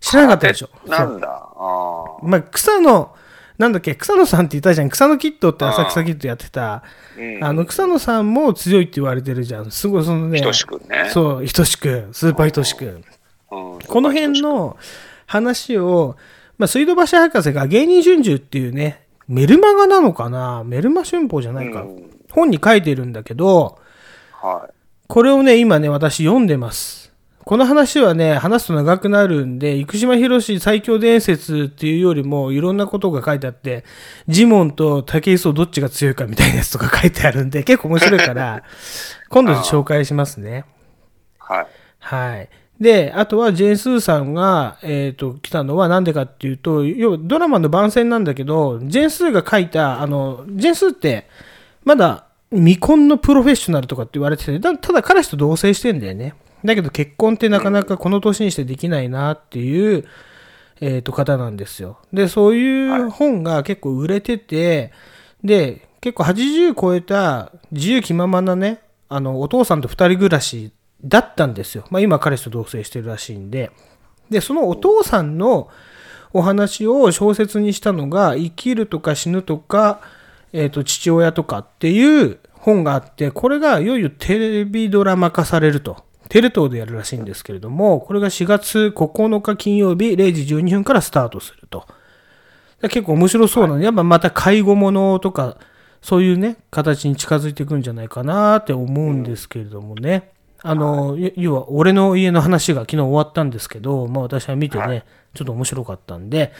[0.00, 0.70] 知らなかったでしょ。
[0.86, 1.28] なんだ。
[1.28, 3.14] あまあ、草野、
[3.58, 4.88] なんだっけ、草野さんって言ったじゃん。
[4.88, 6.82] 草野キットって浅草キットやってた。
[7.16, 9.70] ーうんあの、草野さんも強いって言われてるじゃん。
[9.70, 10.38] すごい、そのね。
[10.38, 12.08] ひとしくんねそう、ひとしくん。
[12.12, 13.00] スーパーひとしく
[13.48, 14.76] この辺の
[15.26, 16.16] 話を、
[16.58, 20.64] まあ、水道橋博士が芸人春秋っていうね、メルマガなのかな？
[20.64, 21.82] メルマ春報じゃないか。
[21.82, 23.78] うん本に書いてるんだけど、
[24.32, 24.72] はい。
[25.06, 27.03] これをね、今ね、私読んでます。
[27.44, 33.84] この話はね、話すと長くなるんで、生島博士最強伝説っていうよりも、いろんなことが書いてあって、
[34.28, 38.62] ジモンと竹磯どっちが強いかみたいなやつとか書いてあるんで、結構面白いから、
[39.28, 40.64] 今度紹介しますね。
[41.38, 41.66] はい。
[41.98, 42.48] はい。
[42.80, 51.28] で、あとはジェーン・スーさんが、えっ、と、来たのはなんでかっていうと、要はドラマの番宣なんだけど、ジェーン・スーが書いた、あの、ジェーン・スーって、
[51.84, 56.34] まだ未婚のプロフェッショナルとかって言われてて、だただ彼氏と同棲してんだよね。
[56.64, 60.06] だけど結婚ってなかなかこの年にしてできないなっていう、
[60.80, 61.98] えっ、と、方なんですよ。
[62.12, 64.92] で、そういう本が結構売れてて、
[65.42, 70.72] で、結構80超えた自由気ままなね、あの、お父さんと二人暮らし
[71.04, 71.84] だったんですよ。
[71.90, 73.70] まあ今彼氏と同棲してるらしいんで。
[74.30, 75.68] で、そのお父さんの
[76.32, 80.00] お話を小説にしたのが、生きるとか死ぬとか、
[80.52, 86.04] えっ、と、父親とかっていう本があって、これがいよいよテレビドラマ化されると。
[86.28, 91.86] テレ東でやるらしいんですけれども、これが4月9日金曜日0時12分からスタートすると。
[92.80, 95.58] だ結構面白そうなので、やっぱまた介護ものとか、
[96.02, 100.32] そういうね、形に近づいていくんじゃないかなって思うんですけれどもね。
[100.62, 105.04] あの、い要は、俺の家の話が昨日終わったんですけど、まあ私は見てね、
[105.34, 106.52] ちょっと面白かったんで、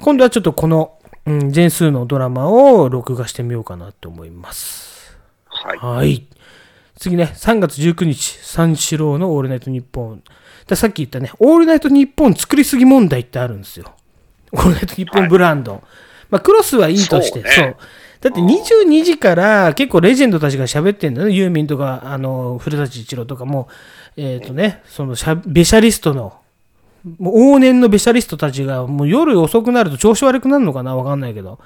[0.00, 5.18] 今度はちょっとこの、うん、全数のドラマを録画してみようかなと思います。
[5.46, 5.78] はい。
[5.78, 6.26] はい。
[6.98, 10.22] 次ね、3月19日、三四郎のオールナイトニッポン。
[10.66, 13.94] でさっき言ったね、オールナイトニッポン作りすぎ問題ってあるんですよ。
[14.52, 15.82] オールナイトニッポンブランド。
[16.28, 17.76] まあ、クロスはいいとして、そうね
[18.20, 21.34] だって22時から結構レジェンドたちが喋ってんだよね。
[21.34, 23.68] ユーミンとか、あの、古舘一郎とかも、
[24.16, 26.36] えっ、とね、そのしゃ、ベシャリストの、
[27.18, 30.96] もう往年のベシャリストたちが、もう夜遅くなると調子悪くなるのかな？
[30.96, 31.60] わかんないけど。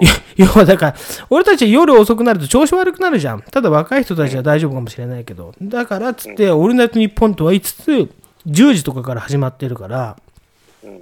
[0.00, 0.96] い要はだから、
[1.30, 3.42] 俺たち夜遅くなると調子悪くなるじゃん。
[3.42, 5.54] ただ若い人たちは大丈夫かもしれないけど。
[5.60, 7.90] だからっつって、オールナイトニッポンとは言いつつ、
[8.46, 10.16] 10時とかから始まってるから、
[10.82, 11.00] うん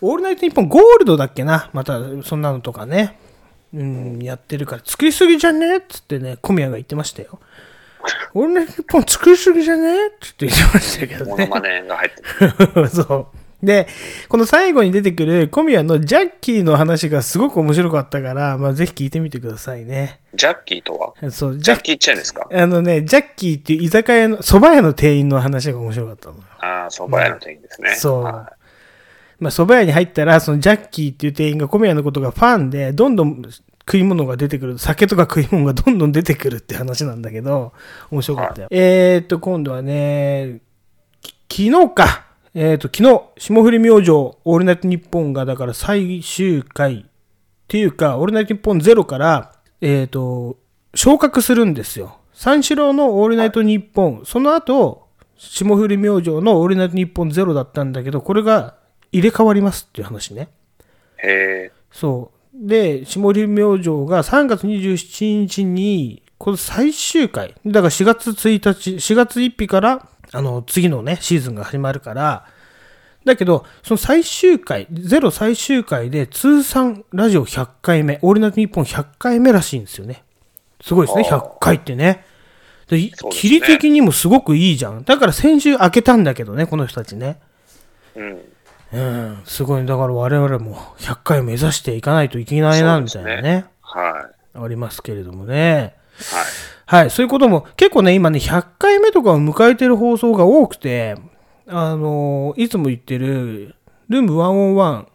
[0.00, 1.70] オールナイトニッポンゴールドだっけな？
[1.72, 3.18] またそんなのとかね。
[3.74, 5.78] うん、やってるから、作りすぎじゃね？
[5.78, 7.40] っつってね、小宮が言ってましたよ。
[8.32, 10.06] オールナイトニッポン作りすぎじゃね？
[10.06, 11.30] っつって言ってましたけどね。
[11.32, 12.12] モノマネが入っ
[12.70, 12.88] てる。
[12.94, 13.26] そう。
[13.62, 13.88] で、
[14.28, 20.20] この最後に出てくる小宮のジャッキーの話がすごく面白かったから、まあ、ぜひ聞いてみてくださいね。
[20.34, 21.30] ジャッキーとは？
[21.32, 22.48] そう、ジャッキーチェーンですか？
[22.52, 26.42] あのね、ジャッキーっていう居酒屋の、蕎麦屋の店員の話が面白かったのよ。
[26.60, 27.94] ああ、蕎麦屋の店員ですね。
[27.96, 28.52] そうは
[29.40, 33.42] まあ、蕎麦屋に入ったら、そのジャッキーっていう店員が小宮のことがファンで、どんどん
[33.80, 37.72] 食い物が出てくる、酒とか食い物がどんどん出てくるって話なんだけど、
[38.12, 38.68] 面白かったよ。
[38.70, 40.60] えーっと、今度はね、
[41.48, 42.27] き昨日か。
[42.54, 47.04] えーっと、昨日、霜降り明星、オールナイトニッポンが、だから最終回っ
[47.68, 50.56] ていうか、オールナイトニッポンゼロから、えーっと、
[50.94, 52.18] 昇格するんですよ。
[52.32, 58.76] 三四郎のオールナイトニッポン、その後、霜降り明星のオールナイトニッポンゼロだったんだけど、これが
[59.12, 60.48] 入れ替わりますっていう話ね。
[61.22, 61.26] い。
[61.26, 61.30] へ
[61.66, 61.72] え。
[61.92, 62.68] そう。
[62.68, 67.54] で、霜降り明星が3月27日に、これ最終回。
[67.66, 72.46] だから4月1日、4月1日から、あの、次のね、シーズンが始まるから、
[73.24, 80.24] だけど、その最終回、ゼロ最終回で通算ラジオ100回目、オールナイトニッポン100回目らしいんですよね。
[80.80, 82.24] すごいですね、あー100回ってね。
[82.88, 85.04] で、切り的にもすごくいいじゃん。
[85.04, 87.38] だから先週開けたんだけどね、この人たちね。
[88.16, 88.38] うん。
[88.90, 89.84] うん、すごい。
[89.84, 93.66] だから我々も100回目指していかないといけないな、みたいなね。
[93.82, 95.54] はありますけれどもね。
[95.54, 96.34] い。
[96.34, 96.46] はい。
[96.90, 101.16] はい、そういうことも、結構ね、今ね、100回目とかを迎えてる放送が多くて、
[101.66, 103.74] あのいつも言ってる、
[104.08, 105.06] ルーム101、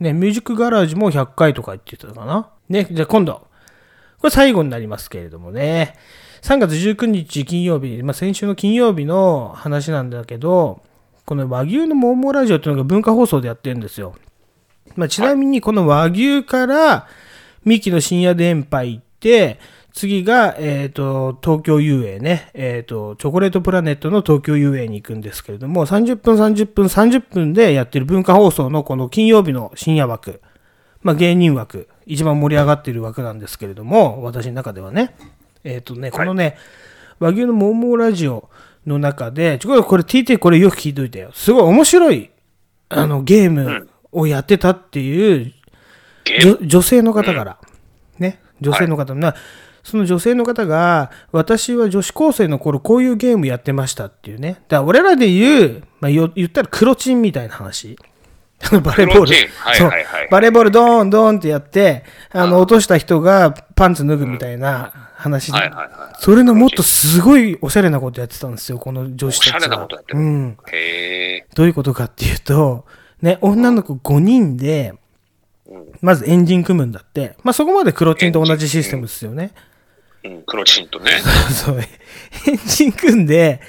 [0.00, 2.50] ね、ミュージックガラージも100回とか言ってたかな。
[2.68, 3.46] ね、じゃあ今度、
[4.18, 5.94] これ最後になりますけれどもね、
[6.42, 10.82] 3月19日金曜日、まあ、先週の金曜日の話なんだけど、
[11.24, 14.14] この和牛のモーモーラジオっていうのが文化放送でやってるんですよ。
[14.94, 17.06] まあ、ちなみにこの和牛から
[17.64, 19.58] 三木の深夜電波行って、
[19.98, 22.50] 次が、えっ、と、東京遊泳ね。
[22.54, 30.40] えっ、と、チョコレートプラネットの東京遊泳に行くんですけれども、30分、30分、30分でやってる文化放送のこの金曜日の深夜枠。
[31.02, 31.88] まあ、芸人枠。
[32.06, 35.16] 一番盛り上がっている枠なんですけれども、私の中ではね。
[35.64, 36.56] えっ、とね、このね、
[37.18, 38.48] 和牛のモーモーラジオ
[38.86, 41.32] の中で、ちょ、これ TT これよく聞いといてよ。
[41.34, 42.30] すごい面白い、
[42.88, 45.52] あの、ゲームをやってたっていう、
[46.40, 47.58] 女女性の方から、
[48.20, 49.34] ね、女性の方な、
[49.88, 54.60] その女性の方が、私は女子高生の頃こういうゲームやってましたっていうね。
[54.68, 57.98] だから俺らで言う、まあ、よ言ったら黒チンみたいな話。
[58.82, 59.48] バレーボール黒チン。
[59.58, 65.58] はいはいはいそうバレーボールドーンドーンってやって、あの、落とした人がパンツ脱ぐみたいな話で。
[66.18, 69.56] それのもっとすごいおしゃれなことやってたんですよ、この女子たちは。
[69.56, 70.56] おしゃれなことやってるうん。
[71.54, 72.84] どういうことかっていうと、
[73.22, 74.92] ね、女の子5人で、
[76.00, 77.36] まずエンジン組むんだって。
[77.42, 79.52] まあ、そこまで黒チンと同じシステムですよね。
[80.24, 81.12] うん、黒チンとね。
[81.52, 81.80] そう。
[81.80, 83.60] エンジン組んで、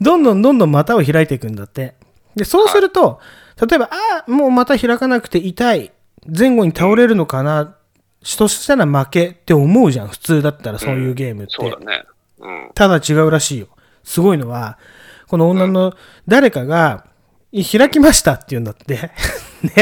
[0.00, 1.94] どんどんどんどん股を開いていくんだって。
[2.36, 3.20] で、そうすると、
[3.60, 5.92] 例えば、ああ、もう股開かなくて痛い。
[6.26, 7.76] 前後に倒れるのかな。
[8.38, 10.08] としたら負けって思うじゃん。
[10.08, 11.52] 普通だったらそういうゲームって。
[11.58, 12.04] そうだね。
[12.38, 12.70] うん。
[12.74, 13.68] ただ違うらしいよ。
[14.02, 14.78] すごいのは、
[15.28, 15.94] この女の
[16.26, 17.06] 誰かが、
[17.52, 19.12] い開きましたって言うんだって。
[19.64, 19.72] ね。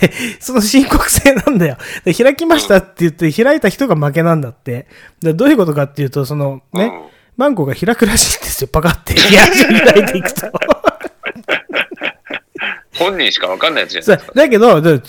[0.00, 1.76] で、その申告制なんだよ。
[2.04, 4.86] で、開きましたって言って、開いた人が負けなんだって。
[5.20, 7.10] でどういうことかっていうと、その、ね、うん
[7.40, 8.68] マンコが開くらしいんですよ。
[8.70, 9.14] パカって。
[9.14, 9.46] いや、
[9.94, 10.46] 開いていくと。
[12.98, 14.32] 本人しかわかんないやつじゃなそいうですか。
[14.34, 15.00] だけど、だ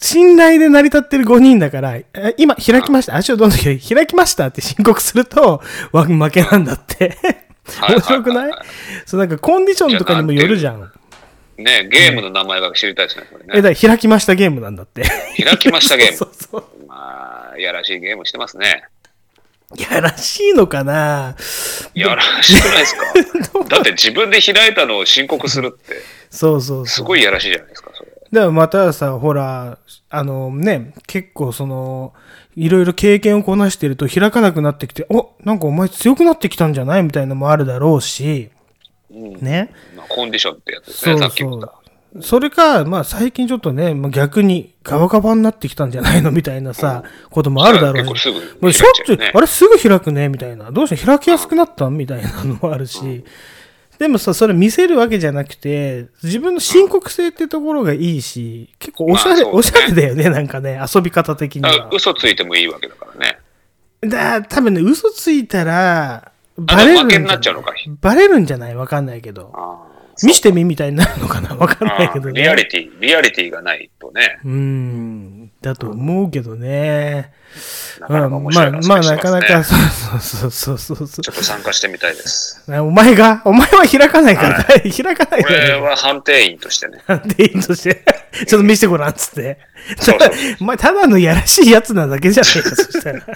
[0.00, 2.04] 信頼で成り立ってる5人だから、え
[2.38, 3.14] 今、開きました。
[3.14, 7.16] 足をどんどん開きましたって申告すると、わ負けなんだって。
[7.66, 8.52] はい面白くない
[9.06, 10.92] そう、なんかコンディションとかにもよるじゃん。
[11.56, 13.62] ね、ゲームの名前が知りたいですね、これえ、ね。
[13.62, 15.02] だから開きましたゲームなんだって。
[15.42, 16.64] 開きましたゲーム そうそう。
[16.88, 18.84] まあ、やらしいゲームしてますね。
[19.76, 21.36] やらしいのかな？
[21.94, 23.64] やらしくないですか？
[23.68, 25.94] だって自分で開いたのを申告するって、
[26.30, 26.86] そうそうそう。
[26.86, 28.10] すごいやらしいじゃないですか、それ。
[28.32, 29.78] だからまたさ、ほら、
[30.10, 32.12] あのね、結構その、
[32.56, 37.02] いろいろ経験をこなしてると開かなくなってきて、お、なんかお前強くなってきたんじゃない？
[37.02, 38.53] みたいなのもあるだろうし、うん
[39.14, 39.72] ね。
[39.96, 41.72] まあ、コンディションってやつですね、そうさっき言ったそ
[42.18, 42.22] う。。
[42.22, 48.28] それか、まあ最近ちょっとね、まあ、逆にガバガバになってきたんじゃないのみたいなさ、こともあるだろうし。
[48.60, 50.70] もうしょっちゅうあれすぐ開くねみたいな。
[50.70, 53.24] どうして開きやすくなったみたいなのもあるし。
[53.98, 61.88] でもさ、それ見せるわけじゃなくて、自分の申告性ってところがいいし、結構おしゃれ、おしゃれだよね、なんかね、遊び方的には。
[61.92, 63.38] 嘘ついてもいいわけだからね。
[64.02, 68.74] だ多分ね、嘘ついたら、あバレるんじゃ負けになっちゃうのかバレるんじゃない？
[68.76, 69.50] わかんないけど。
[69.54, 69.90] あ
[70.22, 71.56] 見してみみたいになるのかな？
[71.56, 72.40] わかんないけどね。
[72.42, 77.32] リアリティ、リアリティがないとね、うーん、だと思うけどね。
[78.00, 79.74] なかなか面まあ、白いなまあ、なかなか、そ
[80.16, 82.62] うそうそうそうそちょっと参加してみたいです。
[82.68, 82.72] う。
[82.76, 85.80] お前が、お前は開かないから、開かないか俺ら。
[85.80, 87.02] は判定員としてね。
[87.36, 88.04] で、いいとして、
[88.46, 89.58] ちょっと見せてごらんっつって。
[89.98, 90.30] そうそう
[90.62, 93.20] お前、ただのやらしいやつなだけじゃないか、そしたら。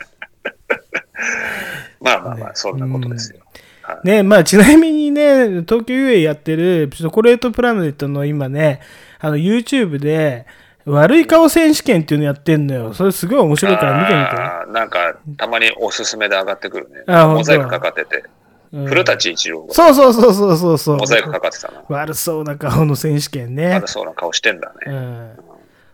[2.01, 3.41] まあまあまあ、そんなことですよ。
[3.41, 3.59] はい
[4.05, 8.81] ね、まあ、ちなみにね、東京遊泳やってる、チョコレートプラネットの今ね、
[9.19, 10.47] あの、YouTube で、
[10.85, 12.95] 悪い顔選手権っていうのやってんのよ。
[12.95, 14.43] それすごい面白いから見てみて。
[14.43, 17.03] あーなんか、たまにおすすめで上がってくるね。
[17.07, 18.17] あモザイクかかってて。
[18.17, 18.39] うん
[18.71, 20.97] 古舘一郎がそうそうそうそうそうそう。
[20.99, 21.83] モザイクかかってたな。
[21.89, 23.87] 悪そうな顔の選手権ねまだ。
[23.87, 24.75] そうな顔してんだね。
[24.87, 25.31] うん。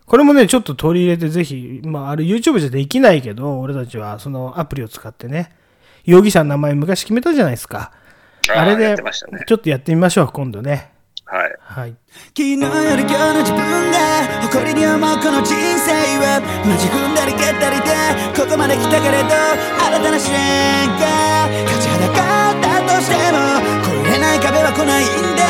[0.07, 5.53] これもね、ちょっと取り入れてぜひ、まあ、あれ YouTube じゃできないけど、俺たちはそのアプリを使ってね、
[6.05, 7.93] 容疑者の名前昔決めたじゃないですか。
[8.55, 8.97] あれで
[9.47, 10.93] ちょっとやってみましょう、今度ね。
[11.25, 11.57] はい。
[11.59, 11.97] はい。
[12.37, 13.99] 昨日より今日の自分が
[14.43, 15.91] 誇りに思うこの人生
[16.21, 17.91] はマジ踏んだり蹴ったりで
[18.37, 23.41] ここまで来たけれど新たな試練が立ちはだかったとしても
[23.83, 25.43] 越えれない壁は来ないんだ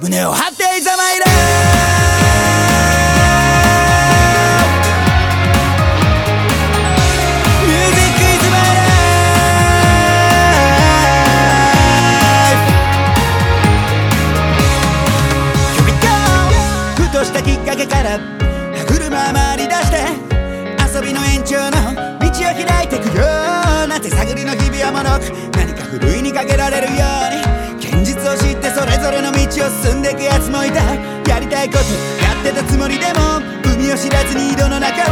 [0.00, 0.73] 胸を張って
[17.86, 19.96] から歯車回り出して
[20.82, 23.24] 遊びの延長の道を開いてくよ
[23.86, 27.42] なんて探りの日々はもろく何かふるいにかけられるように
[27.78, 30.82] 現実を知ってそれぞれの道を進んでいくやつもいた。
[31.28, 31.84] やりたいこと
[32.22, 35.02] やってたつもりでも海を知らずに井戸の中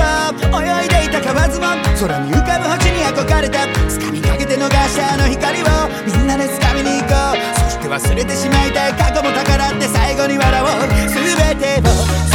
[0.55, 1.67] を泳いでいた河津も
[1.99, 3.61] 空に浮かぶ星に憧れた。
[3.89, 5.67] 掴みかけて逃したあの光を
[6.07, 7.71] みんなで掴みに行こう。
[7.71, 10.69] そして忘れてしまいたい過去も宝って最後に笑おう。
[11.09, 12.32] 全てを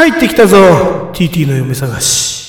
[0.00, 0.56] 帰ってきたぞ
[1.12, 2.40] TT の嫁探し。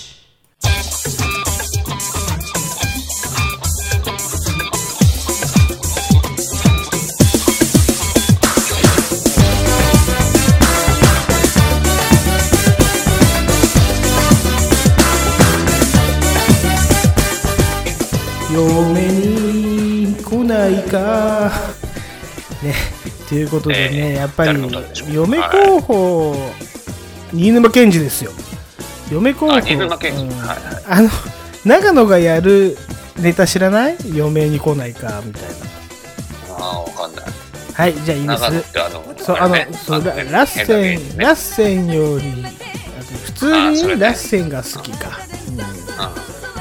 [18.54, 21.52] 嫁に来ないか。
[22.64, 22.74] ね
[23.28, 24.62] ということでね、えーやっぱり
[25.14, 26.36] 嫁候補、
[27.34, 28.32] 新沼謙治ですよ。
[29.12, 29.96] 嫁候補あ、新沼。
[29.96, 30.02] うん。
[30.02, 30.60] はいはい。
[30.88, 31.10] あの
[31.66, 32.78] 長野がやる
[33.18, 33.98] ネタ知らない？
[34.14, 35.50] 嫁に来ないかみたいな。
[36.58, 37.26] ああ、わかんない。
[37.74, 38.74] はいじゃあいいです。
[38.74, 40.14] てあの、そうあの、そうラ
[40.46, 40.64] ッセ
[40.96, 41.24] ン、ね。
[41.24, 42.46] ラッセンより
[43.26, 45.20] 普通にラッセンが好きか、
[45.50, 45.60] うん。
[45.60, 45.66] うん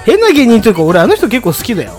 [0.03, 1.93] 変な芸人というか俺あの人結構好きだよ、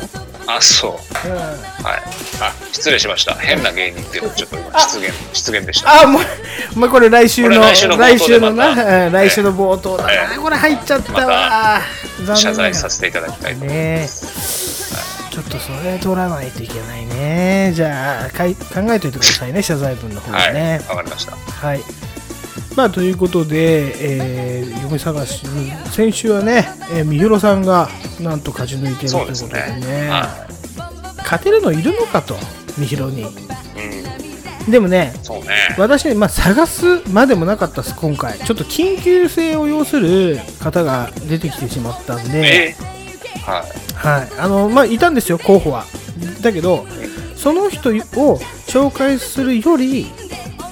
[0.55, 1.27] あ、そう。
[1.27, 2.01] うんはい。
[2.41, 3.35] あ、失礼しました。
[3.35, 6.01] 変な芸人っていうのちょっと今出現、出現でした。
[6.01, 6.21] あもう
[6.75, 11.81] お前これ来週の来週の冒頭で来週のな、うん来週の冒頭だな、ええこれ入っちゃったわ、
[12.19, 14.81] 残念謝罪させていただきたいと思います。
[15.31, 20.53] ちょっとそれ取らないといけないねじゃあかい考えておいてくださいね謝罪文の方はい。
[20.53, 21.37] ねわかりました。
[21.37, 21.81] はい。
[22.75, 25.45] まあ、ということで、えー嫁探し、
[25.91, 27.87] 先週はね、えー、三浦さんが
[28.19, 30.09] なんと勝ち抜いてるということでね、ね。
[30.09, 30.47] は
[31.19, 32.35] 勝てるのいるのかと、
[32.77, 33.21] 三浦に。
[33.21, 33.25] い。
[34.65, 34.71] うん。
[34.71, 35.75] でもね、ね。
[35.77, 38.37] 私ね、まあ、探すまでもなかったです、今回。
[38.37, 42.75] ちょっと緊急性を要する方が出てきてしまったんで、え
[43.45, 43.95] はい。
[43.95, 44.29] はい。
[44.37, 45.85] あの、まあ、いたんですよ、候補は。
[46.41, 46.85] だけど、
[47.37, 50.11] その人を紹介するより、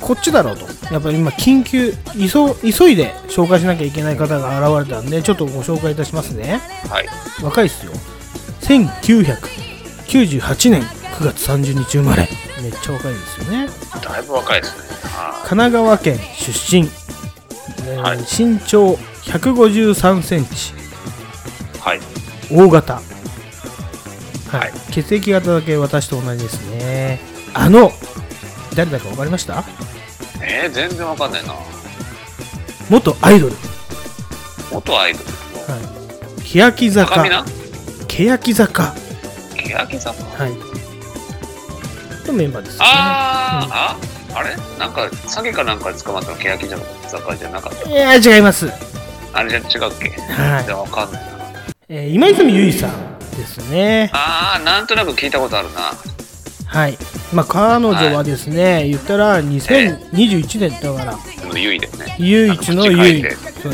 [0.02, 0.78] こっちだろうと。
[0.92, 2.30] やっぱり今、緊急、急
[2.74, 6.60] 急いで紹介しなきゃいけない方が現れたんで、ちょっとご紹介いたしますね。
[6.90, 7.06] はい。
[7.44, 7.92] 若いっすよ。
[8.62, 12.28] 1998年9月30日生まれ。
[12.62, 13.68] めっちゃ若いですよね。
[14.04, 14.84] だいぶ若いですね。
[15.12, 16.90] は神奈川県出身。
[17.88, 18.94] えーはい身長
[19.26, 20.74] 153センチ。
[20.74, 21.80] い。
[21.80, 22.00] はい。
[22.52, 22.96] 大型。
[22.96, 23.04] はい。
[24.60, 27.20] はい血液型だけ私と同じですね。
[27.54, 27.92] あの、
[28.76, 29.64] 誰だか分かりました？
[30.42, 31.54] えー、全然わかんないな。
[32.90, 33.56] 元アイドル。
[34.72, 35.26] 元アイドル？
[35.26, 35.32] の
[35.76, 35.80] は
[36.40, 36.44] い。
[36.44, 37.46] 欅高坂。
[38.08, 38.96] 欅坂。
[39.56, 40.44] 欅坂？
[40.44, 40.54] はい。
[42.28, 42.86] のメンバーです、ね。
[42.88, 44.56] あー、ああれ？
[44.78, 46.38] なんか、詐欺かなんかで捕まったの？
[46.38, 46.58] 欅
[47.08, 47.90] 坂じゃなかった？
[47.90, 48.72] いやー違います。
[49.34, 50.10] あれじゃ違うっけ？
[50.10, 51.30] はいじゃあわかんないな。
[51.90, 54.10] えー今泉由衣さんですね。
[54.14, 55.92] あー、なんとなく聞いたことあるな。
[56.70, 56.97] はい。
[57.34, 61.17] まあ、彼女はですね、言ったら2021年だから。
[61.55, 61.76] 唯
[62.53, 63.26] 一の唯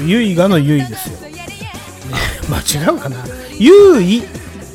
[0.05, 1.19] 唯がの唯ですよ。
[1.29, 1.45] ね、
[2.49, 3.17] まあ違うかな？
[3.59, 4.23] 唯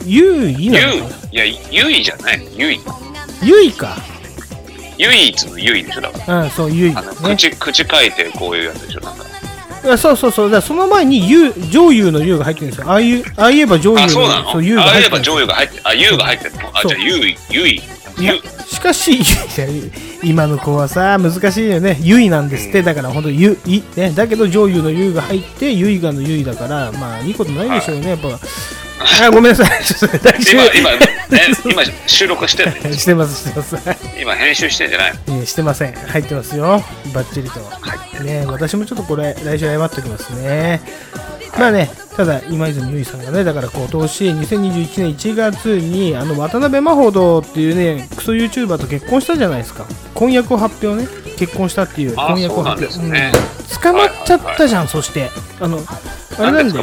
[0.06, 0.94] 唯ゆなの。
[1.32, 2.46] いや、ゆいじゃない。
[2.56, 2.80] ゆい。
[3.42, 3.96] 唯か。
[4.98, 6.42] 唯一のゆいでしょ、だから。
[6.42, 6.90] うん、そう、唯。
[6.90, 9.24] ねあの、口、口書いてこういうやつでしょ、なんか。
[9.96, 10.50] そうそうそう。
[10.50, 12.90] だその前に優、上優の優が入ってるんですよ。
[12.90, 14.52] ああいう、ああ言えば上優のあ、そうなの？
[14.52, 15.32] そう優がああ言えば入ってる。
[15.32, 16.60] 上優が入って、あ、ゆうが入ってるの？
[16.74, 17.76] あ、じゃあ、ゆい、ゆい。
[17.76, 17.82] いやゆ、
[18.68, 19.20] しかし、
[20.22, 21.98] 今の子はさ、難しいよね。
[22.00, 22.82] ゆいなんですって。
[22.82, 24.10] だから本当ゆい、ね。
[24.14, 28.10] だけど上優の優が入って、ゆいがのゆいだから、まあいいことないでしょうね。
[28.10, 28.28] やっぱ。
[29.22, 29.68] あ、ごめんなさい。
[29.84, 30.18] ちょっと
[30.52, 30.98] 今、今、ね、
[31.64, 32.92] 今、収録してるの？
[32.96, 33.76] してます、してます。
[34.20, 35.46] 今、編集してんじゃないの？
[35.46, 35.94] してません。
[35.94, 36.84] 入ってますよ。
[37.14, 37.60] バッチリと。
[37.80, 38.24] 入ってる。
[38.24, 40.80] ね私もちょっとこれ、来週謝っておきますね。
[41.58, 49.86] まあね、ただ、今泉由衣さんがね、だから今年、2021年1月に、あの、渡辺真帆っていうね、クソ YouTuber と結婚したじゃないですか。
[50.14, 51.08] 婚約を発表ね。
[51.36, 52.98] 結婚したっていうあ婚約を発表。
[53.10, 55.30] ねうん捕まっちゃったじゃん、そして。
[55.60, 55.78] あの、
[56.38, 56.78] あれなんで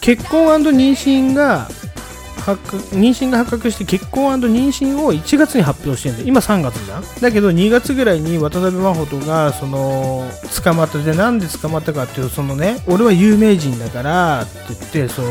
[0.00, 1.68] 結婚妊娠が
[2.44, 10.28] 発覚妊娠が発覚して結婚妊娠を1月に発表してるんで今3月じゃんだけど2月ぐらいに渡辺真帆とがその
[10.62, 15.26] 捕まったでなんで捕まったかっていうとそのね俺は有名人だからって言ってそう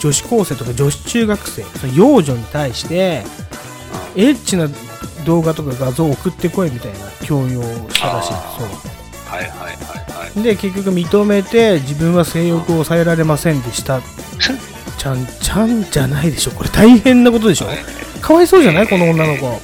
[0.00, 3.22] 女子高生とか女子中学生その幼女に対して
[4.16, 4.68] エッチな
[5.24, 8.28] 動画とか画像を送ってこいみたいな強要をしたらしい。
[8.30, 8.90] そう。
[9.26, 9.76] はいはいはい
[10.34, 10.42] はい。
[10.42, 14.00] で結局認めて自分は性欲を抑えられませんでした
[15.00, 16.50] ちゃんちゃんじゃないでしょ。
[16.50, 17.66] これ大変なことでしょ。
[18.20, 18.86] かわいそうじゃない？
[18.86, 19.58] この女の子。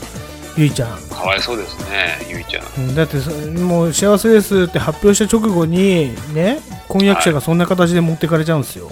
[0.56, 2.64] ゆいちゃん、かわいそうですね、ゆいちゃん。
[2.78, 3.30] うんだってそ
[3.60, 6.58] もう幸せですって発表した直後にね？
[6.88, 8.90] 婚約者がそんな形で持ってかれちゃうんですよ、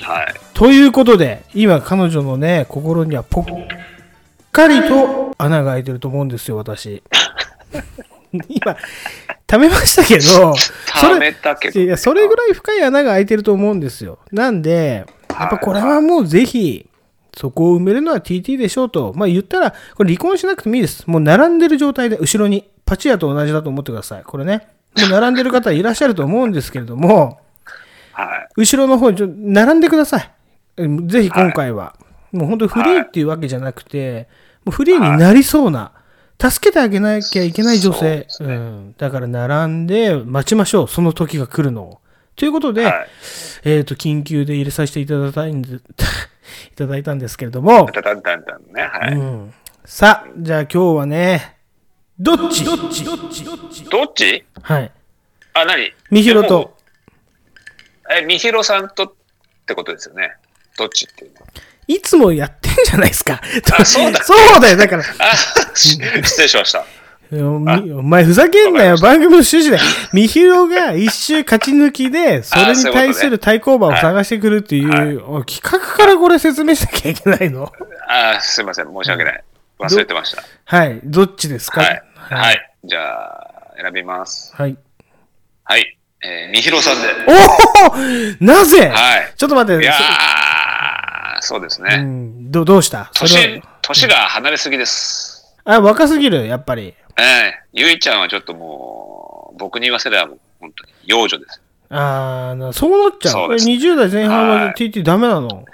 [0.00, 0.34] はい。
[0.54, 3.44] ということで今彼女のね心にはぽっ
[4.52, 7.02] かりと穴が開いてると思うんですよ私。
[8.32, 8.74] 今
[9.46, 14.18] 貯めましたけど、それ、たけど、いや、それぐらい深い穴が開いてると思うんですよ。
[14.32, 15.04] なんで、
[15.42, 16.88] やっぱこれはもうぜひ、
[17.36, 19.12] そこを埋めるのは TT でしょうと。
[19.16, 21.06] まあ言ったら、これ離婚しなくてもいいです。
[21.06, 22.68] もう並んでる状態で、後ろに。
[22.84, 24.22] パチ屋と同じだと思ってください。
[24.22, 24.68] これね。
[24.98, 27.40] もう並んでる方いらっしゃると思うんですけれども、
[28.12, 28.48] はい。
[28.56, 30.30] 後ろの方にちょ並んでください。
[30.76, 31.94] うんぜひ今回は。
[32.32, 34.28] もう本当にフリーっていうわけじゃなくて、
[34.64, 35.92] もうフリーになりそうな、
[36.38, 38.26] 助けてあげなきゃいけない女性。
[38.40, 38.94] ねうん。
[38.98, 40.88] だから並んで待ちましょう。
[40.88, 42.00] その時が来るのを。
[42.36, 43.08] ということで、はい。
[43.64, 45.80] えっ、と、緊急で入れさせていただいたんで い
[46.76, 48.42] ただいたんですけれども、だだんだん
[48.74, 48.82] ね。
[48.82, 49.14] はい。
[49.14, 49.54] うん。
[49.84, 51.56] さあ、じゃあ今日はね、
[52.18, 52.64] どっち？
[52.64, 53.04] どっち？
[53.04, 54.90] どっちどっちどっちはい。
[55.54, 55.92] あ、何？
[56.10, 56.76] みひろと。
[58.10, 59.12] え、みひろさんとっ
[59.66, 60.32] てことですよね。
[60.78, 61.46] どっちっていうのは。
[61.88, 63.40] いつもやってんじゃないですか。
[63.78, 64.76] あそうだ そうだよ。
[64.76, 65.36] だから、あ、
[65.74, 66.84] し失礼しました。
[67.34, 68.98] お前ふざけんなよ。
[68.98, 69.78] 番組の趣旨で。
[70.12, 77.72] みひろが一周勝ち抜きで、それに対する対抗馬を探してくるっていう、お企画からこれ説明しなきゃいけないの？
[78.06, 78.86] あ、すいません。
[78.86, 79.44] 申し訳ない。
[79.78, 80.42] 忘れてました。
[80.64, 81.00] はい。
[81.04, 81.80] どっちですか？
[81.80, 82.02] はい。
[82.28, 82.72] はい。
[82.84, 84.52] じゃあ、選びます。
[84.54, 84.76] はい。
[85.64, 85.96] はい。
[86.22, 87.08] えー、みひろさんで。
[87.26, 87.96] おお
[88.44, 88.90] なぜ？
[88.90, 89.32] はい。
[89.36, 89.82] ちょっと待って。
[89.82, 91.96] いやー、そうですうね。
[91.96, 93.10] ん、どどうした？
[93.14, 95.30] 年、年が離れすぎです。
[95.64, 96.94] あ、若すぎる、やっぱり。
[97.18, 101.60] ええゆいちゃんはちょっともう、僕に言わせればもう、本当に幼女です。
[101.90, 103.46] あーなそうなっちゃう。
[103.46, 105.64] これそうです20代前半まは TT ダメなの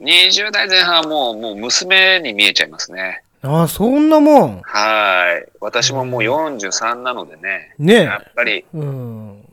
[0.00, 3.22] ？20代前半はもう、もう娘に見えちゃいますね。
[3.42, 4.62] ああ、そんなもん。
[4.62, 5.48] はい。
[5.60, 7.74] 私ももう43なのでね。
[7.78, 9.30] ねやっぱり、うん。
[9.30, 9.44] うん。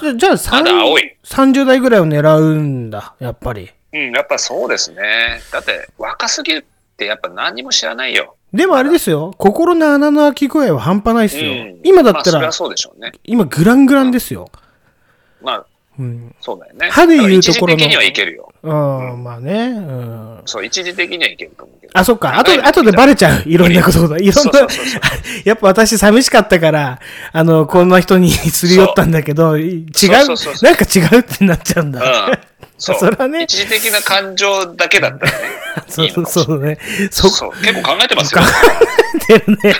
[0.00, 3.70] じゃじゃあまだ青い30代ぐらいを狙うんだ、やっぱり。
[3.94, 5.40] うん、やっぱそうですね。
[5.50, 8.36] だって、若すぎるってやっぱ何にも知らないよ。
[8.52, 11.50] でもあれですよ、心の穴の開き具合は半端ないですよ。
[11.50, 13.12] うん今だったらまあそれは、そうでしょうね。
[13.24, 14.50] 今グラングランですよ。
[15.40, 15.66] まあ、
[15.98, 16.34] うん。
[16.40, 16.88] そうだよね。
[16.90, 18.52] 歯で言うところの一時的にはいけるよ。
[18.62, 19.68] うん、まあね。
[19.68, 20.42] うん。
[20.46, 21.92] そう、一時的にはいけると思うけど。
[21.98, 22.38] あ、そっか。
[22.38, 23.42] あと長いの後でバレちゃう。
[23.48, 24.18] いろんなことが。
[24.18, 24.60] いろんな。
[25.44, 27.00] やっぱ私寂しかったから、
[27.32, 29.84] あの、こんな人にすり寄ったんだけど、違う
[30.62, 32.38] なんか違うってなっちゃうんだ。
[32.92, 32.98] うん。
[32.98, 33.10] そう。
[33.10, 35.38] それはね一時的な感情だけだったらね。
[35.88, 36.78] そうそうそうね。
[37.10, 37.52] そそう。
[37.62, 38.42] 結構考えてますよ。
[39.26, 39.74] てるね。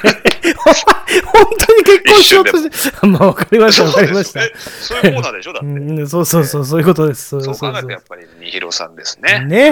[1.24, 3.06] 本当に結婚しようとして。
[3.06, 4.42] まあ、わかりました、わかりました。
[4.42, 5.52] えそういうコーナーでしょ？
[5.52, 5.66] だって。
[5.66, 5.70] う
[6.02, 7.28] んそうそうそう、そういうことです。
[7.28, 9.44] そうそうそうそう考えるとやっぱり、みひろさんですね。
[9.46, 9.70] ね。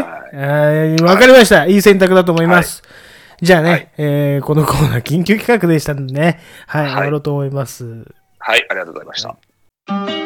[1.03, 1.67] わかりました。
[1.67, 2.83] いい選択だと思います。
[3.41, 7.85] じゃあね、はいえーこのコーナー緊急企画でしたんでね、はい、はい終わろうと思います。
[8.39, 10.20] はい、ありがとうございました。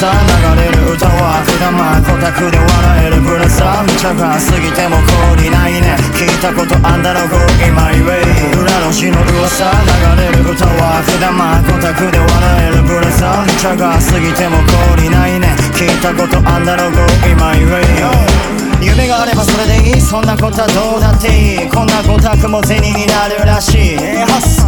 [0.00, 4.96] 死の噂流れる歌は悪玉コタクで笑えるブラザー無茶が過ぎても
[5.36, 5.94] 氷ないね。
[6.16, 8.24] 聞いたことあんだろ Go in my way
[8.56, 12.28] 裏の死の噂流れる歌は悪玉コタクで笑
[12.64, 14.56] えるブラザー無茶が過ぎても
[14.96, 15.52] 氷ないね。
[15.76, 17.84] 聞いたことあんだろ Go in my way
[18.80, 20.00] 夢があればそれでいい。
[20.00, 21.68] そんなことはどうだっていい。
[21.68, 24.00] こんなごたくも銭になるらしい。
[24.00, 24.64] えーハス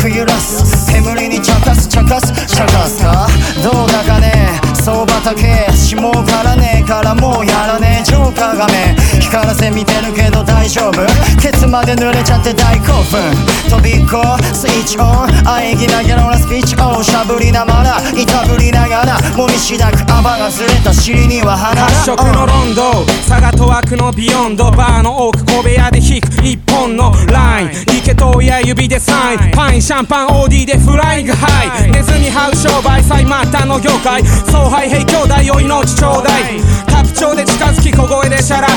[0.00, 2.32] くゆらす煙に茶化す茶化す。
[2.48, 3.28] 茶化すか？
[3.62, 4.58] どうだかね。
[4.74, 8.04] 相場だけ霜からねえからもうやらねえ。
[8.04, 11.00] ジョーカーが目光らせ見てるけど大丈夫。
[11.40, 13.20] ケツまで濡れちゃって大興奮。
[13.68, 14.22] 飛びっこ
[14.54, 15.06] スイッチオン
[15.44, 16.76] 喘ぎながらスピーチ。
[16.80, 17.98] オンしゃぶりながら。
[18.18, 19.20] いたぶりながら。
[19.36, 23.04] もみしだく泡がずれた尻には花発色のロンド。
[23.28, 24.70] 差がと枠のビヨンド。
[24.70, 25.44] バーの奥。
[25.46, 27.70] 小部屋で引く一本のライン。
[27.98, 29.50] 池と親指でサイン。
[29.52, 31.90] パインシャンパン OD でフライングハイ。
[31.90, 34.22] ネズミ這う商売最末端の業界
[34.60, 38.68] 総配兵兄弟を命ちょうだいタプ調で近づき小声でシャラ。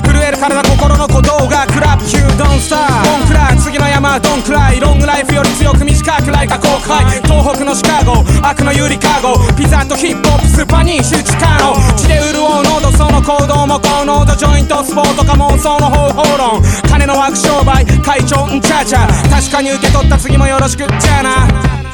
[0.00, 4.18] 震える体心の鼓動がクラップ You don't stop ドンクライ次の山。
[4.18, 16.62] ドンクライロングライフより強く短くライカ公開東北のシカゴ悪のゆりかごピザとヒップホップスパニッシュ力の血で潤う喉その行動も高濃度ジョイントスポートか妄想の方法論。
[16.88, 21.85] 金の湧く商売会長んちゃちゃ確かに受け取った次もよろしくじゃあな。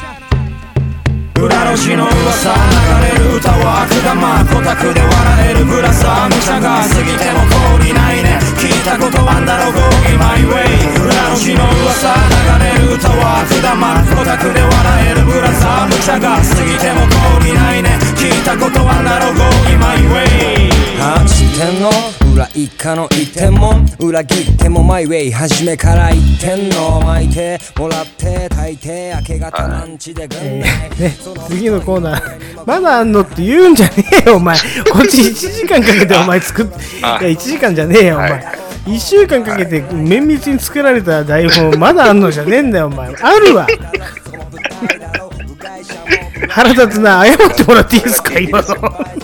[1.39, 7.41] 裏の死の噂流れる歌は悪玉コタクで笑えるブラザー無茶が過ぎても
[7.73, 10.69] 氷ないね聞いたことあんだろ Go in my way
[11.01, 14.71] 裏の死の噂流れる歌は悪玉コタクで笑
[15.09, 17.01] えるブラザー無茶が過ぎても
[17.41, 17.97] 氷ないね。
[18.15, 20.69] 聞いたことあんだろ Go in my way
[21.01, 33.93] あ知ってんの裏一家の一点も裏切ってもマイウェイ初めから一点の巻いてもらって炊いて明け方ランチで軍え内ーね、次のコーナー、まだあんのって言うんじゃね
[34.25, 34.57] えよ、お前。
[34.91, 36.69] こっち1時間かけてお前作っい
[37.01, 38.31] や、1時間じゃねえよ、お前。
[38.31, 38.45] はい
[38.85, 43.15] 1週間かけて綿密に作られた台本、まだあんのじゃねえんだよ、お前。
[43.15, 43.65] あるわ。
[46.49, 48.65] 腹立つな、謝ってもらっていいですか、今の。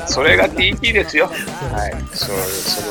[0.07, 1.27] それが TT ですよ。
[1.27, 1.93] はい。
[2.13, 2.81] そう、そ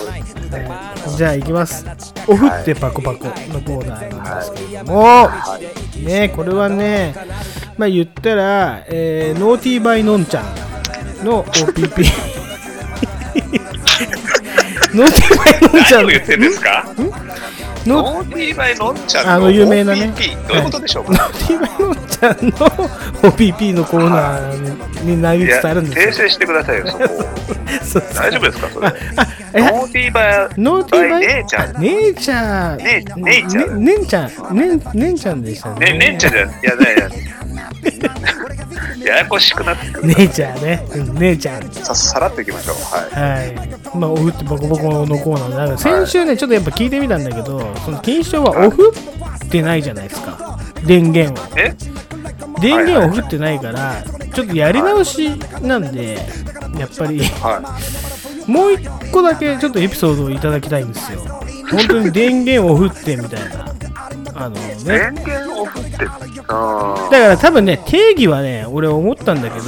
[1.10, 1.84] の、じゃあ行きます。
[2.26, 5.28] おふってパコパコのコーナーなんですけれども、
[6.04, 7.14] ね、これはね、
[7.76, 10.44] まあ言ったら、えーノーティーバイノンちゃん
[11.24, 12.04] の OPP。
[14.94, 16.84] ノーティーバイノンちゃん何を言ってんですか？
[16.96, 17.12] の
[17.88, 22.52] ノーティーバイノンちゃんあの有名なね OPP どういうことでしょうか、ノーティーバイノンちゃんの
[23.30, 26.08] OPP のコーナーになりついや、つあるんですよ。
[26.10, 27.04] 訂正してくださいよ、そこ。
[28.14, 28.88] 大丈夫ですか、それ？
[29.62, 31.80] ノーティーバイ、ノーティーバイ姉ちゃん。
[31.80, 32.78] 姉ちゃん。
[32.78, 34.56] ね姉ちゃんねねんちゃん。
[34.56, 35.92] ねん、ねんちゃんでしたね。
[35.92, 37.10] ね、ねんちゃんじゃ、いや、いやい
[39.08, 39.16] や。
[39.16, 40.14] ややこしくなってくる。
[40.14, 40.86] 姉ちゃんね。
[40.94, 41.72] うん姉ちゃん。
[41.72, 42.76] ささらっといきましょう。
[42.76, 43.46] はい。
[43.46, 43.96] はい。
[43.96, 50.58] まあ、オフってボコボコのコーナーで、なんか先週ね、ちょっとやっぱ聞いてみたんだけど、その金賞はオフってないじゃないですか。
[50.86, 51.44] 電源を。
[51.56, 51.74] え？
[52.60, 54.02] 電源をオフってないから、
[54.34, 55.30] ちょっとやり直し
[55.62, 56.18] なんで、
[56.78, 57.78] やっぱり、は
[58.46, 61.20] もう一個だけちょっとエピソードをいただきたいんですよ。
[61.70, 63.77] 本当に電源をオフってみたいな。
[64.38, 64.58] あのい。
[64.60, 64.74] ね。
[64.84, 66.06] 電源オフって、
[66.48, 69.64] あだから多分ね、定義はね、俺思ったんだけど、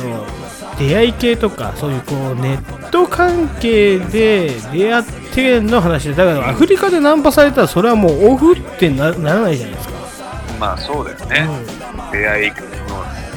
[0.79, 9.95] 出会い系とか、そういうこう、ネット関係で出会っての話で、だからアフリカでナンパされたら、それはもうオフってなならないじゃないですか。
[9.95, 11.49] ーまあそうだよね。
[12.13, 12.57] 出会いの、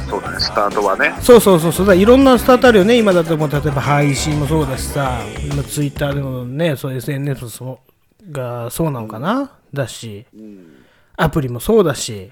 [0.09, 1.15] そうだね、スタートはね。
[1.19, 7.79] そうそうそうそう、だいろんなスタートあるよね、今だともう例えば配信もそうだしさ、今ツイッターでもね、そう SNS も
[8.31, 10.25] がそうなのかな、だし、
[11.17, 12.31] アプリもそうだし、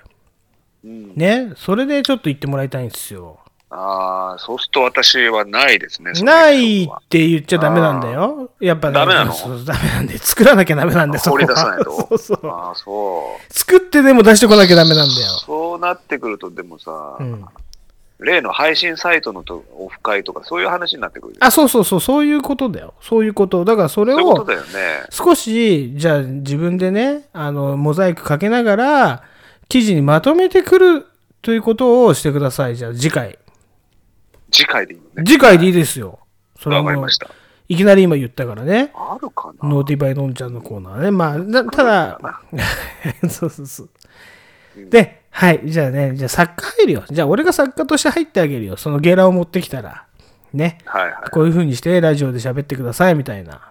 [0.83, 3.39] うん、ね、それでちょっと言ってもらいたいんですよ。
[3.73, 6.11] ああ、そうすると私はないですね。
[6.23, 8.51] ないって言っちゃダメなんだよ。
[8.59, 9.33] やっぱねダメなの？
[9.63, 11.91] ダメなんで、作らなきゃダメなんで、そこは出さないと。
[11.91, 12.47] そ うそう。
[12.47, 13.53] ああ、そう。
[13.53, 15.31] 作ってでも出してこなきゃダメなんだよ。
[15.45, 17.45] そうなってくると、でもさ、うん。
[18.21, 21.35] 例の配信サイトのとオフ会とか、そういう話になってくる。
[21.39, 22.93] あ、そうそうそう、そういうことだよ。
[23.01, 23.65] そういうこと。
[23.65, 24.45] だからそれを。
[25.09, 29.23] 少し、じゃあ自分でね、あの、モザイクかけながら、
[29.67, 31.07] 記事にまとめてくる
[31.41, 32.75] ということをしてください。
[32.75, 33.39] じゃあ次回。
[34.51, 35.23] 次回でいいのね。
[35.25, 36.19] 次回でいいですよ。
[36.59, 37.07] それはもう。
[37.69, 38.91] いきなり今言ったからね。
[38.93, 41.11] あるかなノーティバイノンちゃんのコーナーね。
[41.11, 42.19] まあ、なただ、
[43.29, 43.89] そうそうそう。
[44.75, 45.61] で、はい。
[45.65, 47.03] じゃあね、じゃあ作家入るよ。
[47.09, 48.77] じゃあ俺が作家として入ってあげるよ。
[48.77, 50.05] そのゲラを持ってきたら。
[50.53, 50.77] ね。
[50.85, 51.29] はいはい。
[51.31, 53.61] こういう風にしてラジオで喋ってくださいみたいな。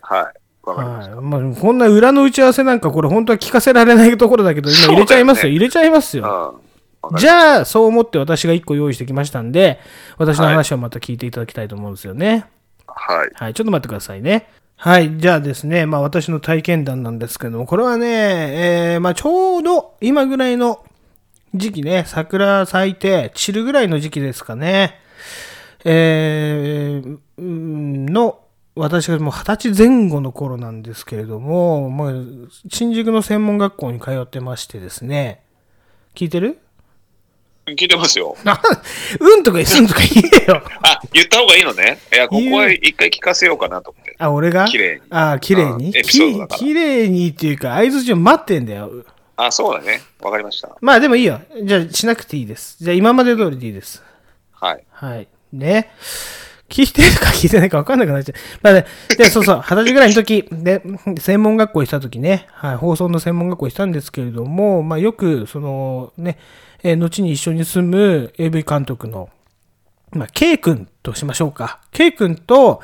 [0.00, 0.68] はい。
[0.68, 1.16] わかりました。
[1.16, 1.24] はい。
[1.24, 5.44] まあ、こんな裏の打ち合わせなんかこれ本当は聞かせられないところだけど、今入れちゃいますよ。
[5.44, 6.62] よね入れちゃいますよ。
[7.18, 9.80] じゃあ、そう思って私が1個用意してきましたんで、
[10.18, 12.46] 私の話をまた聞いていただきたいと思うんですよね。
[12.86, 13.30] はい。
[13.34, 14.48] はい、ちょっと待ってくださいね。
[14.84, 20.84] はい、じゃあですね、まあ私の体験談なんですけども、これはね、えーまあちょうど今ぐらいの
[21.54, 24.98] 時期ね、桜咲いて散るぐらいの時期ですかね。
[25.84, 28.40] えーうんの、
[28.74, 32.12] 私がもう二十歳前後の頃なんですけれども、まあ、
[32.68, 35.44] 新宿の専門学校に通ってましてですね、
[36.16, 36.58] 聞いてる？
[37.66, 38.36] 聞いてますよ。
[38.44, 38.60] あ
[39.20, 40.60] うんとかすんとか言えよ。
[40.82, 42.00] あ、言った方がいいのね。
[42.12, 43.94] いや、ここは一回聞かせようかなと。
[44.22, 44.66] あ、俺が？
[44.66, 45.86] 綺麗にあ、綺麗に？
[45.86, 48.90] うんエピソードだからき綺麗にっていうか、合図を待ってんだよ。
[49.36, 50.00] あ、そうだね。
[50.20, 50.76] わかりました。
[50.80, 51.40] まあでもいいよ。
[51.64, 52.76] じゃあしなくていいです。
[52.80, 54.02] じゃあ今まで通りでいいです。
[54.52, 54.84] はい。
[54.90, 55.28] はい。
[55.52, 55.90] ね。
[56.68, 58.38] 聞いてるか聞いてないか分かんなくなっちゃう。
[58.62, 58.86] まあね、
[59.18, 60.82] で、そうそう、二十歳ぐらいの時、で、
[61.18, 66.38] 専門学校にした時ね、はい、放送の専門学校にしたんですけれども、まあよく、その、ね、
[66.82, 69.28] えー後に一緒に住む AV 監督の、
[70.12, 71.80] まあ、K 君としましょうか。
[71.90, 72.80] K 君と、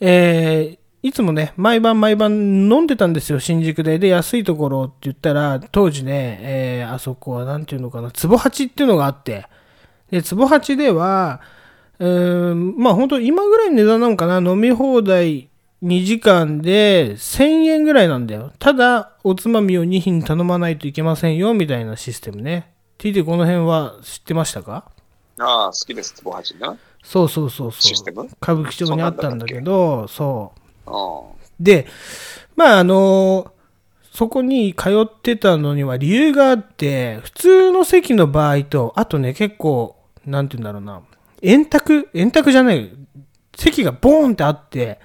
[0.00, 4.00] えーいつもね、毎晩毎晩飲んでたんですよ、新宿で。
[4.00, 9.46] で、安いところって言ったら、当時ね、えーあそこはなんていうのかな、壺八っていうのがあって、
[10.10, 11.40] で、壺八では、
[12.00, 15.48] うーん、まあ本当今ぐらいの値段なのかな、飲み放題
[15.82, 18.52] 2時間で1000円ぐらいなんだよ。
[18.58, 22.72] ただ、おつまみを2品頼まないといけませんよ、みたいなシステムね。
[22.98, 24.90] TT この辺は知ってましたか？
[25.38, 26.76] ああ、好きです、つぼはちな。
[27.08, 28.26] そうそうそうそう。
[28.42, 30.52] 歌舞伎町にあったんだけど、そ
[30.86, 30.90] う。
[30.90, 31.22] あ
[31.60, 31.86] で、
[32.56, 33.52] まああの
[34.12, 41.02] そこに通ってたのには理由があって、普通の席の場合と、あとね、結構、なんて言うんだろうな、
[41.42, 42.08] 円卓？
[42.12, 42.90] 円卓じゃない、
[43.54, 44.98] 席がボーンってあって、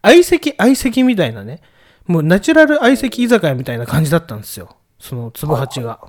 [0.00, 1.60] 相席相席みたいなね、
[2.06, 4.76] もうナチュラル相席居酒屋みたいな感じだったんですよ。
[4.98, 6.00] そのつぼ八が。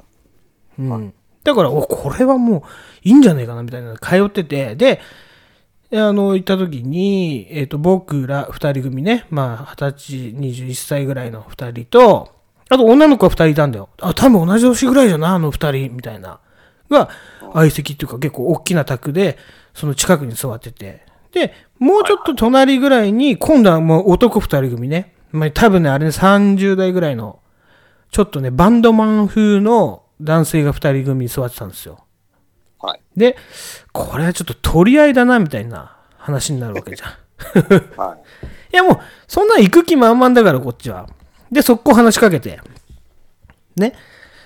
[0.80, 1.14] うん。
[1.44, 2.62] だから、お、これはもう
[3.04, 5.00] いいんじゃねえかなみたいな通ってて、で、
[5.94, 12.34] あの、行った時に、えっ、と、僕ら二人組ね、まあ、二十歳、二十一歳ぐらいの二人と、
[12.70, 13.90] あと女の子が二人いたんだよ。
[14.02, 16.40] あ、多分同じ年ぐらいじゃな、あの二人、みたいな。
[16.90, 17.10] が、
[17.54, 19.38] 相席っていうか結構大きな卓で、
[19.74, 21.06] その近くに座ってて。
[21.32, 25.14] で、もうちょっと隣ぐらいに、今度はもう男二人組ね。
[25.32, 27.40] まあ、多分ね、あれね、30代ぐらいの、
[28.12, 32.05] ちょっとね、バンドマン風の男性が二人組に座ってたんですよ。
[32.86, 33.02] はい。
[33.18, 33.38] で、
[33.92, 37.12] これはちょっと取り合いだな、みたいな話になるわけじゃん。
[38.00, 38.20] はい。
[38.74, 41.10] いやもう、そんなん行く気満々だから、こっちは。
[41.52, 42.60] で、速攻話しかけて。
[43.76, 43.94] ね。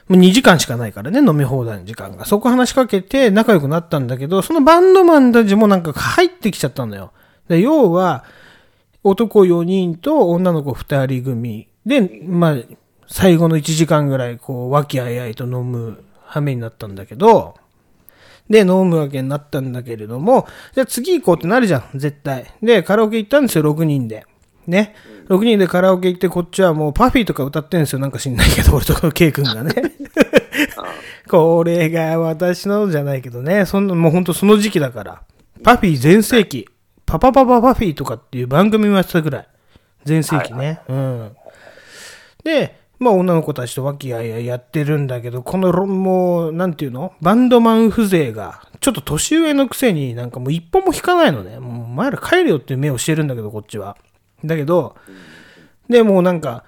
[0.08, 2.26] もう2時間しかないからね、飲み放題の時間が。
[2.26, 7.12] そこ話しかけて仲良くなったんだけど、そのバンドマンたちもなんか入ってきちゃったんだよ。
[7.48, 8.24] で要は、
[9.04, 12.58] 男4人と女の子2人組で、まあ、
[13.08, 17.56] 最後の1時間ぐらい、こう、和気あいあいと飲む羽目になったんだけど、
[18.50, 22.46] で、飲むわけになったんだけれども、じゃあ次行こうってなるじゃん、絶対。
[22.62, 24.26] で、カラオケ行ったんですよ、6人で。
[24.66, 24.96] ね。
[25.28, 29.74] 6人でカラオケ行って、こっちはもうパフィーとか歌ってんですよ、なんか知んないけど、俺とケイ君がね。
[31.30, 35.22] これが私のじゃないけどね、そんな、もうほんとその時期だから。
[35.64, 36.68] パフィー全盛期。
[37.06, 39.48] パパパパパフィーとかっていう番組もやってたぐらい。
[40.06, 40.80] 全盛期ね。
[40.88, 41.32] うん。
[42.44, 47.14] で、まあ女の子たちと和気あいあいやってるんだけど、このろ、も、なんていうの？
[47.22, 51.60] バンドマン風情が、ちょっと年上のくせになんかもう一本も引かないのね。
[51.60, 53.98] もうお前ら帰れよっていう目をしてるんだけど、こっちは。
[54.44, 54.96] だけど、
[55.90, 56.66] で、もうなんか、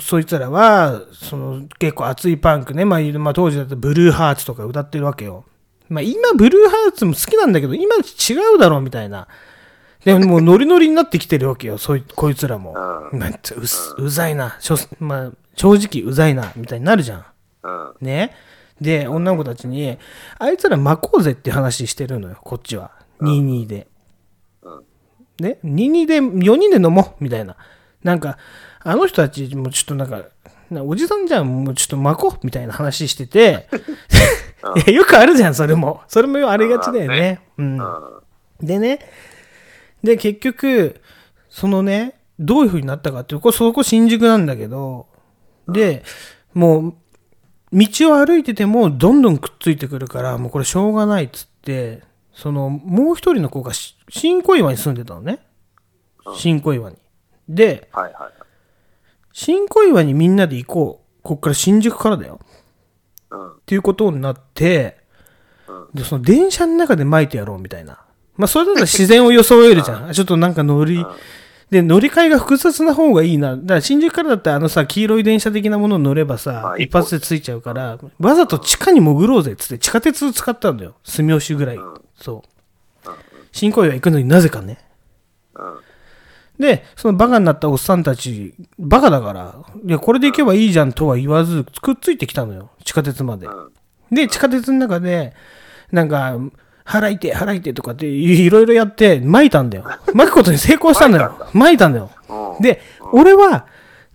[0.00, 5.44] そいつらは、その結構熱いパンクね、まあ、まあ、当時だとブルーハーツとか歌ってるわけよ。
[5.88, 8.00] まあ今ブルーハーツも好きなんだけど、今違
[8.54, 9.28] うだろうみたいな。
[10.04, 12.74] でももうノリノリになってきてるわけよ、そいこいつらも。
[13.12, 17.24] なんてうすうざいな、しょまあ、正直うざいな、みたいになるじゃん。
[17.62, 17.94] うん。
[18.00, 18.34] ね。
[18.80, 19.96] で、女の子たちに、
[20.38, 22.90] あいつら巻こうぜって話してるのよ、こっちは。
[23.20, 23.86] 22で。
[25.38, 27.56] ね ?22 で、4人で飲もうみたいな。
[28.02, 28.38] なんか、
[28.80, 30.24] あの人たちもちょっとなんか、
[30.70, 33.68] なおじさんじゃん、もうちょっと巻こうみたいな話してて、
[34.90, 36.00] よくあるじゃん、それも。
[36.08, 37.40] それもありがちだよね。
[37.58, 37.80] うん。
[38.60, 38.98] でね、
[40.02, 41.00] で、結局、
[41.48, 45.06] そのね、どういう風になったかっていうと、これそこ新宿なんだけど、
[45.68, 46.02] で、
[46.54, 46.94] もう、
[47.72, 52.02] 道を歩いててもどんどんくっついてくるから、もうこれしょうがないっつって、
[52.34, 55.40] その、もう一人の子がし新小岩に住んでたのね。
[56.36, 56.96] 新小岩に。
[57.48, 58.32] で、はいはい。
[59.32, 61.22] 新小岩にみんなで行こう。
[61.22, 62.40] こっから新宿からだよ。
[63.30, 63.52] うん。
[63.52, 64.98] っていうことになって、
[65.94, 68.04] で、その電車の中で巻いてやろうみたいな。
[68.36, 70.12] まあ、それだったら自然を装えるじゃん。
[70.12, 71.04] ちょっとなんか乗り、
[71.70, 73.56] で、乗り換えが複雑な方がいいな。
[73.56, 80.96] だから新宿からだったらあのさ、黄色い電車的なものに乗ればさあ、一発でついちゃうから、わざと地下に潜ろうぜっつって地下鉄使ったんだよ。
[81.02, 81.78] 住吉ぐらい。
[82.14, 83.10] そう。
[83.52, 84.78] 新小岩行くのになぜかね。
[86.58, 92.70] で、そのバカになったおっさんたち、バカだから、いや、これで行けばいいじゃんとは言わず、くっついてきたのよ。
[92.84, 93.48] 地下鉄まで。
[94.10, 95.32] で、地下鉄の中で、
[95.90, 96.36] なんか、
[96.84, 99.84] 払いて、払いてとかっていろいろやって、巻いたんだよ。
[100.14, 101.34] 巻くことに成功したんだよ。
[101.52, 102.10] 巻いたんだよ。
[102.60, 102.80] で、
[103.12, 103.66] 俺は、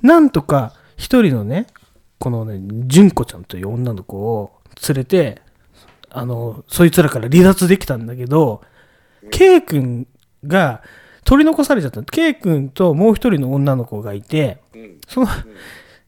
[0.02, 1.68] なんとか、一人のね、
[2.20, 4.52] このね、純子ちゃんという女の子を
[4.88, 5.42] 連れて、
[6.10, 8.62] あの、そいつらから離脱できたんだけど、
[9.32, 10.08] K 君
[10.46, 10.82] が
[11.24, 12.02] 取り残されちゃった。
[12.04, 14.60] K 君ともう一人の女の子がいて、
[15.08, 15.28] その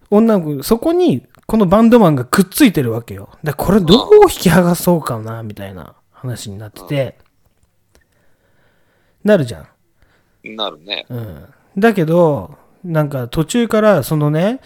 [0.10, 3.30] 女の子、そこにこのバンドマンがくっついてるわけよ。
[3.44, 7.18] だからこれどう引き剥がそうかな、みたいな話になってて、
[9.24, 9.68] なるじゃ
[10.44, 10.56] ん。
[10.56, 11.06] なるね。
[11.10, 11.46] うん。
[11.78, 14.60] だけど、なんか途中からそのね、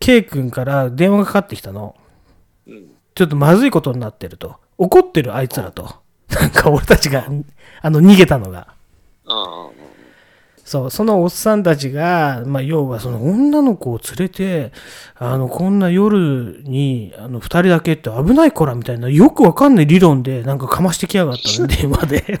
[0.00, 1.94] K 君から電話がかかってきたの。
[3.14, 4.56] ちょっとまずいことになってると。
[4.78, 5.96] 怒ってるあいつらと。
[6.28, 7.26] なんか俺たちが、
[7.82, 8.74] あの、逃げたのが。
[9.26, 9.81] うんうん
[10.72, 14.72] そう、そのおっさんたちが、まあ、要はその女の子を連れて、
[15.16, 22.40] あの、こんな夜に、あの、二人だけって危ない子らみたいな、よくわかんない理論で、なんかかましてきやがったの、 電話で。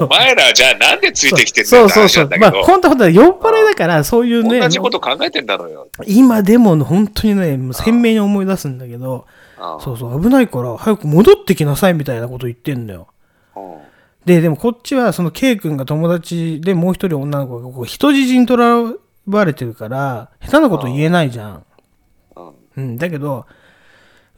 [0.00, 2.30] お前らじゃあなんでついてきてんだそうそうそう。
[2.40, 5.86] まあ、本当本当酔っ払いだから、そういうね、同じこと考えてんだろうよ。
[6.06, 9.26] 今でも本当にね、もう鮮明に思い出すんだけど、
[9.78, 13.06] そうそう、危ないから早く戻ってきなさいみたいなこと言ってんだよ。
[14.26, 18.82] うんで、でもこっちはその K 君が友達でもう一人女の子がこう人質にとら
[19.26, 21.64] われてるから、下手なこと言えないじゃん。
[22.76, 23.46] うん、だけど、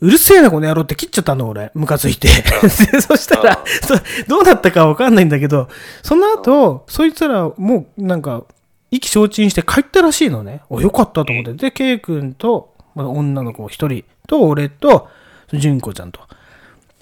[0.01, 2.29] うるせえなこの野郎って切っちゃったの俺、ムカついて。
[2.93, 3.95] でそしたら、そ
[4.29, 5.69] どうなったかわかんないんだけど、
[6.03, 8.45] その後、そいつらもうなんか、
[8.91, 10.61] 意気消沈して帰ったらしいのね。
[10.69, 11.55] お、よかったと思って。
[11.55, 15.09] で、ケイ君と、まあ、女の子一人と、俺と、
[15.53, 16.21] 純子ちゃんと。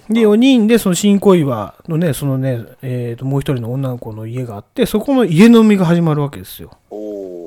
[0.09, 6.71] で、4人で、その新小岩のね、そのね、えっ、と、もう一人の女の子の家があって、そこの家飲みが始まるわけですよ。
[6.91, 6.99] おお。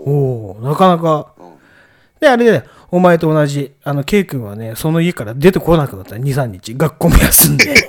[0.07, 1.53] おおなかなかうん。
[2.21, 6.17] で、あれで、お前と同じ、あの、ケイ君はね、その家から出てこなくなった。
[6.17, 6.75] 2、3日。
[6.75, 7.89] 学校も休んで。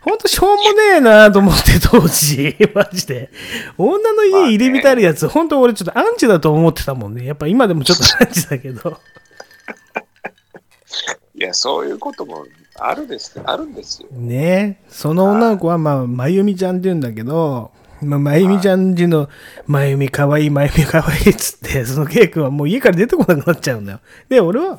[0.00, 2.56] ほんとしょうもねえなと思って、当時。
[2.74, 3.30] マジで。
[3.78, 7.26] 女の家入り浸るやつ、ほんと俺ちょっとアンチだと思ってたもんね。
[7.26, 8.98] やっぱ今でもちょっとアンチだけど。
[11.36, 12.46] いや、そういうことも
[12.78, 14.08] あるですあるんですよ。
[14.10, 17.70] ねその女の子は、まあ、まゆみちゃんって言うんだけど、
[18.02, 19.28] まあ、まゆみちゃんちの、
[19.66, 24.00] まゆみかわいい、まゆみかわいいっつって、 そのケイ君はもう家から出てこなくなっちゃうんだよ。
[24.28, 24.78] で、俺は、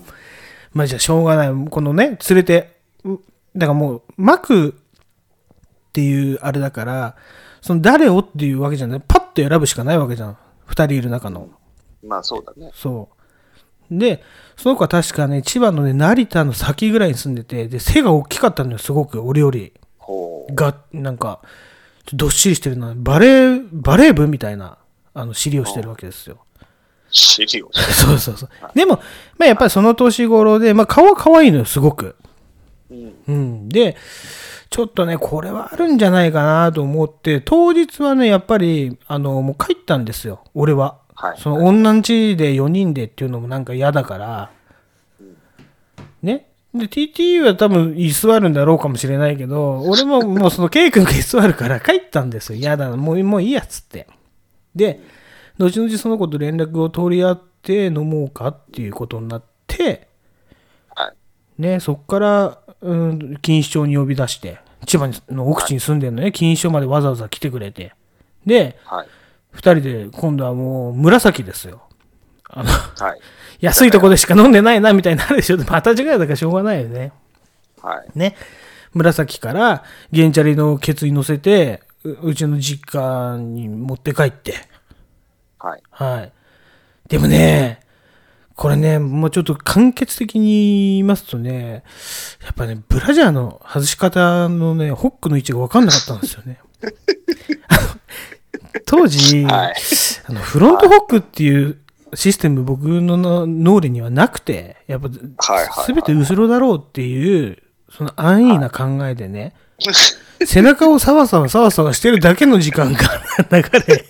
[0.73, 1.69] まあじゃあしょうがない。
[1.69, 2.75] このね、連れて、
[3.07, 3.15] ん
[3.55, 4.75] だからもう、マク
[5.89, 7.15] っていうあれだから、
[7.61, 9.01] その誰をっていうわけじゃない。
[9.05, 10.37] パッと選ぶしかないわけじゃん。
[10.65, 11.49] 二人いる中の。
[12.03, 12.71] まあそうだね。
[12.75, 13.14] そう。
[13.91, 14.23] で、
[14.57, 19.73] その子は確かね、千葉のね、成田の先ぐらいに住んでて、で、背が大きかったのよ、すごく、俺より。
[20.53, 21.41] が、なんか、
[22.13, 22.93] どっしりしてるな。
[22.95, 24.77] バレー、バレー部みたいな、
[25.13, 26.45] あの、尻をしてるわけですよ。
[27.11, 27.69] シリを。
[27.73, 28.49] そうそうそう。
[28.75, 28.99] でも、
[29.37, 32.15] まあやっぱりその年頃で、まあ顔は可愛いのよ、すごく。
[32.91, 33.13] うん。
[33.27, 33.69] うん。
[33.69, 33.95] で、
[34.69, 40.97] ちょっとね、これはあるんじゃないかなと思って、当日はね、やっぱり、あの、もう帰ったんですよ、俺は。
[41.15, 44.51] はいその女ん家で4人でっていうのもなんか嫌だから、
[46.21, 46.51] ね？
[46.73, 52.59] で、TTU は多分居座るんだろうかもしれないけど、俺ももうその K 君が居座るから帰ったんですよ。
[52.59, 54.07] 嫌だな、もうもういいやっつって。
[54.75, 54.99] で、
[55.57, 60.09] 後々その子と連絡を取り合って飲もうかっていうことになって、
[60.93, 61.13] は
[61.57, 61.61] い。
[61.61, 67.93] ね、そっから、うん、錦糸町に呼び出して、千葉の奥地に住んでるのね、錦糸町までわざわざ来てくれて。
[68.45, 69.07] で、はい。
[69.55, 71.81] 二人で今度はもう紫ですよ。
[72.49, 73.19] あの、はい。
[73.61, 75.57] 安いとこでしか飲んでないなみたいになるでしょ。
[75.57, 77.11] また違いだからしょうがないよね。
[77.81, 78.19] はい。
[78.19, 78.35] ね。
[78.93, 84.53] 紫から、ゲンチャリのケツに乗せて、ううちの実家に持って帰って。
[85.59, 85.83] はい。
[85.89, 86.31] はい。
[87.09, 87.79] でもね、
[88.55, 91.83] これね、もうちょっと簡潔的に言いますとね、
[92.43, 96.59] やっぱね、ブラジャーの外し方のね、ホックの位置が分かんなかったんですよね。
[98.85, 99.75] 当時、はい
[100.27, 101.77] あのフロントホックっていう
[102.13, 105.09] システム僕の脳裏にはなくて、やっぱ、
[105.83, 109.53] すべて後ろだろうっていう、その安易な考えでね、
[110.45, 112.99] 背中をサワサワサワサワしてるだけの時間が
[113.51, 114.05] 流れ、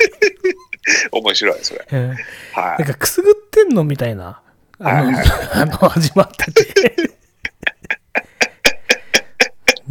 [1.12, 1.86] 面白い、それ。
[1.92, 4.42] なんかくすぐってんのみたいな。
[4.80, 5.12] あの、
[5.54, 7.16] あの始まってて。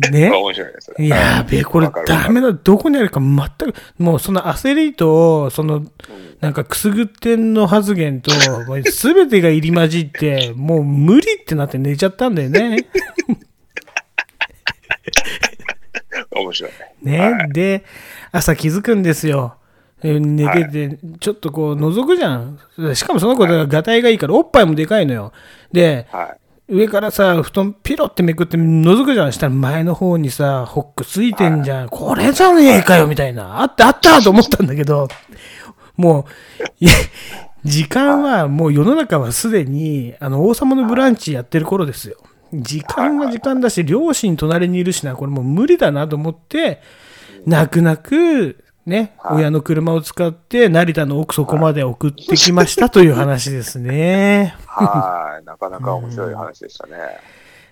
[0.09, 0.11] い。
[0.11, 0.31] ね。
[0.35, 0.95] 面白いです。
[0.99, 2.53] やべえ、これダメだ。
[2.53, 3.39] どこにあるか全
[3.73, 5.85] く、もうその焦りと、その、
[6.41, 8.31] なんかくすぐってんの発言と、
[8.91, 12.87] すべてが入り混じって、もう無理ってなって寝ちゃったんだよね。
[16.31, 16.73] 面白い。
[17.03, 17.49] ね。
[17.53, 17.85] で、
[18.33, 19.57] 朝気づくんですよ。
[20.03, 22.59] え寝てて、ちょっとこう覗くじゃん。
[22.95, 25.33] しかもその子ががたいがいいから、おっぱいもでかいのよ。
[25.73, 26.44] で、はい。
[26.67, 29.33] 上からさ、布団ピロってめくって覗くじゃん。
[29.33, 31.89] したら前の方にさ、ホックついてんじゃん。
[31.89, 33.61] これじゃねえかよ、みたいな。
[33.61, 35.09] あったあったと思ったんだけど、
[35.97, 36.27] も
[36.61, 36.93] う、いや
[37.65, 42.17] 時間はもう世の中はすでに、あの、王様のブランチやってる頃ですよ。
[42.53, 46.81] 時間は時間だし、両親隣にいるしな、これもう無理だなと思って、
[47.47, 54.55] 泣く泣く、ね、親の車を使って成田の奥底まで送ってきましたという話ですね。
[54.67, 55.34] はい。
[55.55, 56.97] なかなか面白い話でしたね。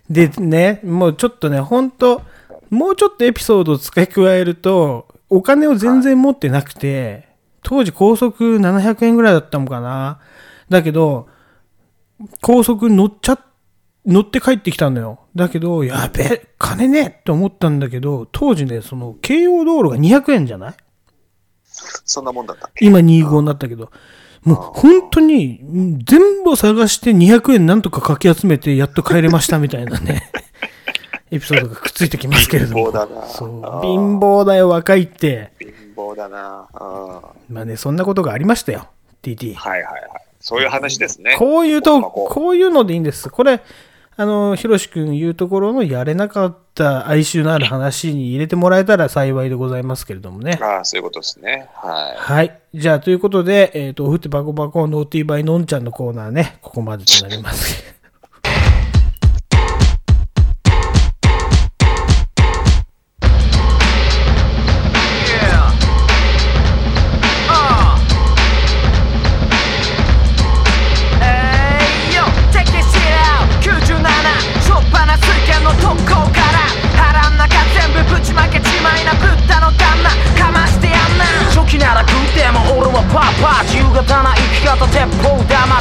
[0.09, 2.22] でね、もうちょっとね、ほんと、
[2.70, 7.28] もうちょっとエピソードを付け加えると、お金を全然持ってなくて、
[7.62, 10.20] 当時高速700円ぐらいだったのかな。
[10.68, 11.28] だけど、
[12.40, 13.38] 高速乗っちゃ、
[14.06, 15.20] 乗って帰ってきたのよ。
[15.34, 20.74] だけど、やべえ、金ねえって思ったんだけど、当時ね、その、京王道路が200円じゃない？
[22.04, 23.90] そんなもんだった今25になったけど、
[24.44, 30.31] もう本当にうん全部探して200円なんとかかき集めてやっと帰れましたみたいなね、
[31.31, 32.90] エピソードがくっついてきますけれども。
[32.90, 35.52] 貧乏だな貧乏だよ、若いって。
[35.59, 36.66] 貧乏だな。
[37.48, 38.89] まあね、そんなことがありましたよ、
[39.23, 39.52] TT。
[39.52, 40.02] いはいはい。
[40.40, 41.36] そういう話ですね。
[41.39, 43.31] こういうと、こういうのでいいんです。
[43.31, 43.60] これ、
[44.16, 50.59] あの、ひろしくん言うところのやれなかった哀愁のある話に入れてもらえたら幸いでございますけれどもね。
[50.60, 51.68] ああ、そういうことですね。
[51.74, 52.16] はい。
[52.16, 52.60] はい。
[52.74, 58.01] じゃあ、ということで、えっ、と、おふってバコバコノーティーバイのんちゃんのコーナーね、ここまでとなります。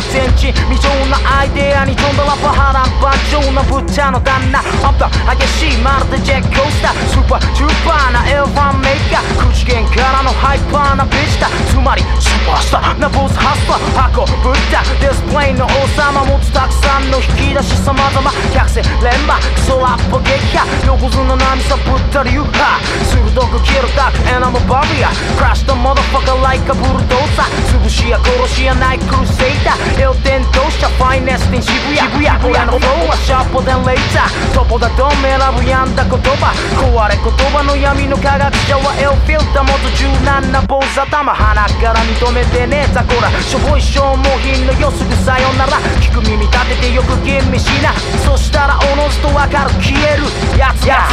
[0.02, 21.38] 砲玉全地未曾有なアイデアに飛んだラパハラン万丈なブッチャの旦那アッパー激しいまるでジェックコースタースーパーチューパーなエルファンメーカー口剣からのハイパーなビジターつまりスーパースターなボスハスター箱ぶったディスプレイの王様持つたくさんの引き出し様々百戦錬磨クソラップ撃破横綱波
[21.68, 50.24] さぶったり言うは鋭く切るダークエナモバリアクラッシュとモドファカライカブルドーザー潰しや殺しやないクルセイダーエル伝統者ファイネスティン渋谷渋谷親のフローはシャーポデンレイザートポだと選ぶ病んだ言葉壊れ言葉の闇の科学者はエルフィルター元柔軟な坊主頭鼻から認めてねザコラしょぼい消耗品のよすぐさよなら聞く耳立ててよく吟味しなそしたらおのずとわかる消える
[50.58, 51.10] やつや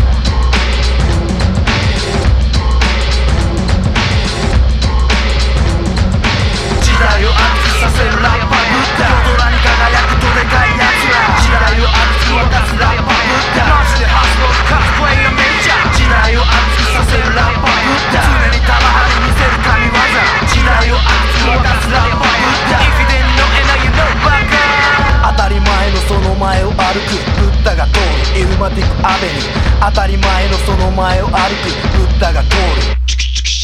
[0.00, 0.05] 時
[7.00, 7.76] 代を熱く。
[7.76, 11.36] させるラッパーブッダ夜空に輝くどでかいやつら。
[11.36, 20.00] 時代を熱く沸かすラッパーブッダマジで発動カスプレイヤメジャー時代を熱くさせるラッパーブッダ常に玉張り見せる神業
[20.48, 31.32] 時代を熱く沸かすラッパーブッダ If you didn't know and now you know バカ当たり前のその前を歩くブッダが通るイルマティックアベニュー当たり前のその前を歩
[31.62, 33.05] くブッダが通る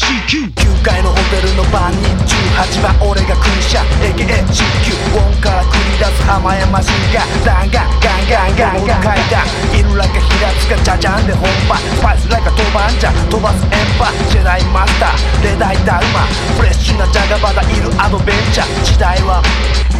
[0.03, 2.11] 9階のホテルの番人
[2.59, 16.27] 18番俺がクリシャ AKA 新旧ウォンから繰り出す浜山シンガー弾丸ガンガンガンガン階段いるらか平塚じゃじゃんで本場スパイスライカ飛ばんじゃ飛ばすエンパジェダイマスターレダイダウマ
[16.59, 19.41] フレッシュなジャガバダいるアドベンチャー時代は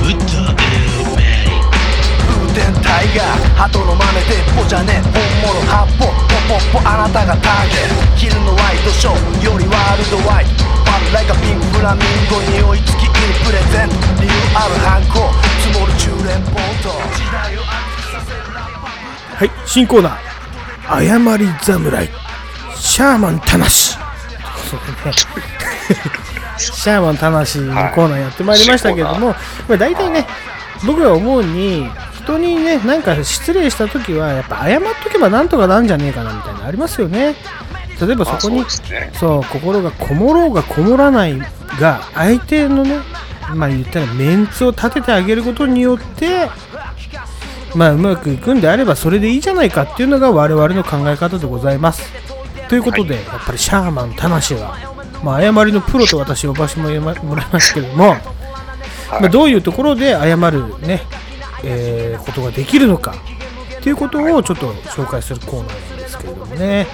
[0.03, 1.63] ブッダエルメイ
[2.27, 5.12] 風天タイガー鳩の豆鉄砲じゃねえ
[6.71, 10.45] ポあなたがターゲット昼のワイドショーよりワールドワイ。
[10.45, 15.33] ドファンライカピンクフラミンゴに追いつきいるプレゼント理由ある犯行
[15.63, 22.09] 積もる中連ポート時代を熱くさせるラッパーはい新コーナー謝り侍
[22.75, 23.97] シャーマンたなし。
[26.57, 29.29] シャーマンたな しのコーナーやってまいりましたけども、
[29.67, 30.27] まあ、大体ね
[30.85, 31.89] 僕が思うに
[32.23, 37.35] 人にねなんか失礼した時はやっぱ謝っとけばなんとかなんじゃねえかなみたいなのありますよね。
[38.01, 38.63] 例えばそこに
[39.13, 41.37] そう心がこもろうがこもらない
[41.79, 42.99] が相手のね
[43.53, 46.49] まあ言ったらメンツを立ててあげることによって
[47.75, 52.11] まあうまくいくんであればそれでいいじゃないかっていうのが我々の考え方でございます。
[52.69, 54.75] ということで、やっぱりシャーマン魂は、
[55.23, 58.15] まあ、謝りのプロと私呼ばせてもらいましたけども、
[59.11, 61.01] まあ、どういうところで謝るね、
[61.63, 63.15] えーことができるのか。
[63.79, 66.87] っていうことをちょっと紹介するコーナーなんですけれどもね、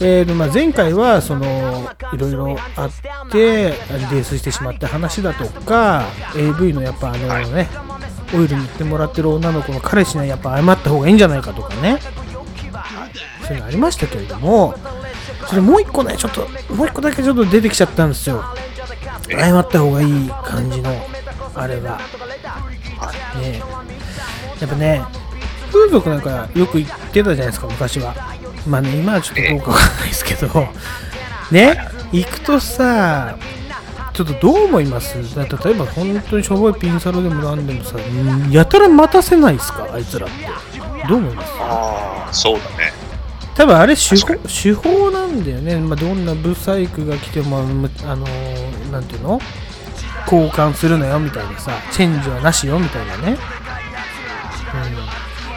[0.00, 2.90] えーまあ、前回はそのいろいろあっ
[3.32, 3.72] て
[4.10, 6.04] 泥酔してしまった話だとか
[6.36, 7.68] AV のやっぱあのね、
[8.32, 11.98] オイル塗ってもらってる女の子の彼氏にはやっぱ謝った方がいいんじゃないかとかね。
[13.46, 14.74] そういうのありましたけれども
[15.48, 18.44] それもう一個ねちょっともう一個だけちょっと出てきちゃったんですよ。
[19.28, 20.90] 謝った方がいい感じの
[21.54, 21.98] あれが。
[23.40, 23.62] ね
[24.60, 25.02] やっぱね
[25.72, 28.14] 風俗なんかよく行ってたじゃないですか昔は。
[28.66, 30.68] まあね今はちょっとどうかわかんないですけど。
[31.50, 31.78] ね
[32.12, 33.36] 行くとさ
[34.12, 35.14] ちょっとどう思います？
[35.34, 39.88] だ例えば本当にしょぼいピンサロでもなんでもさんやたら待たせないですか？
[39.92, 40.34] あいつらって。
[41.08, 41.52] どう思います？
[41.58, 42.92] ああ、そうだね。
[43.56, 48.26] 多分あれ手法手法なんだよね、まあ、どんなブサイクが来てもあのあの
[48.90, 49.40] なんていうの？
[50.24, 53.38] 交換するのよみたいなさチェンジはなしよみたいなね、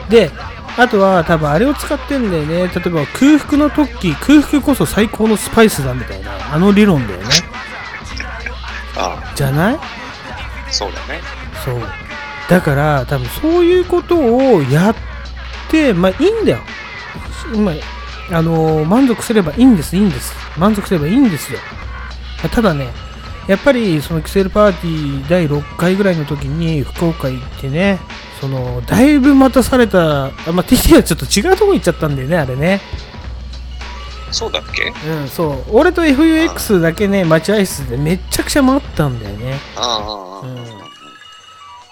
[0.03, 0.31] うん、で
[0.77, 2.67] あとは多分あれを使ってんだよね。
[2.67, 7.25] 例えば空腹の時空腹こそ最高のスパイスだみたいなあの理論だよね。
[8.95, 9.75] あじゃない？
[9.75, 9.79] あ、
[10.71, 11.19] そうだね。
[11.65, 11.81] そう。
[12.47, 14.95] だから多分そういうことをやっ
[15.71, 16.59] てまあいいんだよ、
[17.55, 17.71] ま
[18.31, 20.35] あ、あのー満足すればいいんですいいんです。
[20.59, 21.59] 満足すればいいんですよ。
[22.53, 22.89] ただね
[23.47, 27.99] やっぱりそのキセルパーティー第6回ぐらいの時に福岡行ってね
[28.41, 32.81] そのだいぶ待たされたあまあ TT はちょっと違うとこ行っちゃったんだよねあれね。
[34.29, 34.93] そうだっけ？
[35.09, 35.63] うんそう。
[35.71, 39.57] 俺と FUX だけね待合室でめっちゃくちゃ待ったんだよね。
[39.77, 40.51] ああ、あ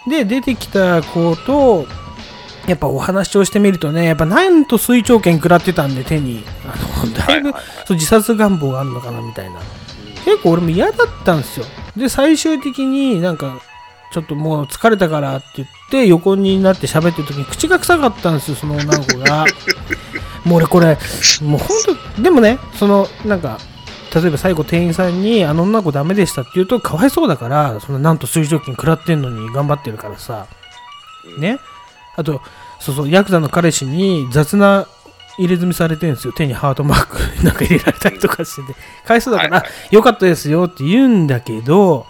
[0.07, 1.87] あ、で出てきた子と
[2.67, 6.43] やっぱお話をしてみるとねやっぱなんと水長券食らってたんで手に。
[6.67, 6.75] あ
[7.05, 7.51] のだいぶ、
[7.85, 9.61] そう自殺願望があるのかなみたいな
[10.25, 11.65] 結構俺も嫌だったんですよ。
[11.95, 13.61] で最終的になんか
[14.11, 19.45] ちょっともう疲れたからって言って横になって喋ってる時に口が臭かったんですよその女の子が。
[20.43, 20.97] もう俺これ
[21.41, 21.69] もう本
[22.15, 23.59] 当でもねそのなんか
[24.13, 30.47] 例えば最後店員さんにあの女の子ダメでしたって言うとかわいそうだからそのなんと水蒸気食らってんのに頑張ってるからさ。
[31.37, 31.59] ね。
[32.15, 32.41] あと
[32.79, 34.87] そうそうヤクザの彼氏に雑な
[35.37, 36.33] 入れ墨されてるんですよ。
[36.33, 38.79] 手にハートマーク なんか入れられたりとかしてて。
[39.05, 39.21] かわい。
[39.21, 42.05] そうだから、はいはよかったですよって言うんだけど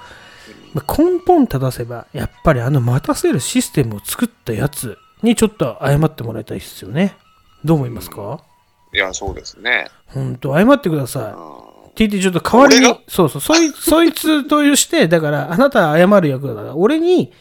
[0.73, 7.15] まあ根本正せばやっぱりあの待たせるシステムを作ったやつにちょっと謝ってもらいたいですよね。
[7.64, 8.39] どう思いますか？
[8.93, 9.89] いや、そうですね。
[10.07, 11.23] 本当謝ってください。
[11.23, 11.65] うん。
[11.95, 17.31] TT ちょっと代わりにそうそう、そい そいつとして、だから、あなたは謝る役だから、俺に、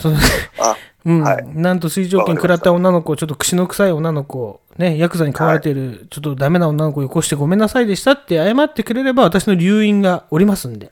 [0.00, 0.16] その、
[0.58, 0.76] あ、
[1.06, 1.46] うん、はい。
[1.54, 10.90] なんと水蒸気に食らった女の子、ちょっと口の臭い女の子、ね、ヤクザに飼われてる、ちょっとダメな女の子をよこしてごめんなさいでしたって謝ってくれれば、私の留飲がおりますんで、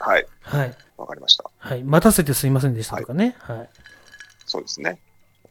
[0.00, 0.26] はい。
[0.42, 0.74] はい。
[0.96, 1.44] わかりました。
[1.58, 1.82] はい。
[1.84, 3.36] 待たせてすいませんでしたとかね。
[3.40, 3.68] はい。
[4.46, 4.98] そうですね。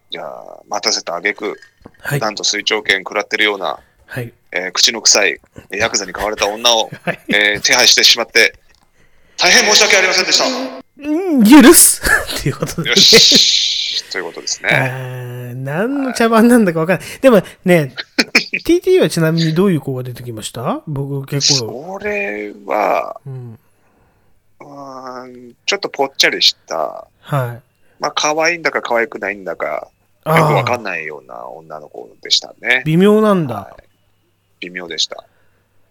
[0.10, 1.56] じゃあ、待たせた挙句、
[2.00, 2.20] はい。
[2.20, 4.34] なんと水長券食らってるような、はい。
[4.52, 5.42] えー口の臭い
[5.72, 8.58] えーヤクザに飼われた女を、はいえー手配してしまって、
[9.38, 10.46] 大変申し訳ありませんでした。
[11.00, 12.02] うん、許す
[12.40, 13.02] っていうことでよね。
[13.02, 13.87] し。
[14.12, 15.52] ということですあね。
[15.54, 17.08] ー何の茶番なんだかわかんない。
[17.22, 17.94] でもね、
[18.66, 20.82] TT はちなみにどういう子が出てきました？
[20.88, 21.98] 僕結構。
[22.00, 23.60] それは、うん。
[24.60, 27.62] うーんちょっとぽっちゃりした、はい。
[28.00, 29.90] まあ、可愛いんだか可愛くないんだか、よ
[30.24, 32.84] くあわかあ、んないような女の子でしたね。
[32.86, 33.56] 微妙なんだ。
[33.56, 33.84] はい
[34.60, 35.24] 微妙でした。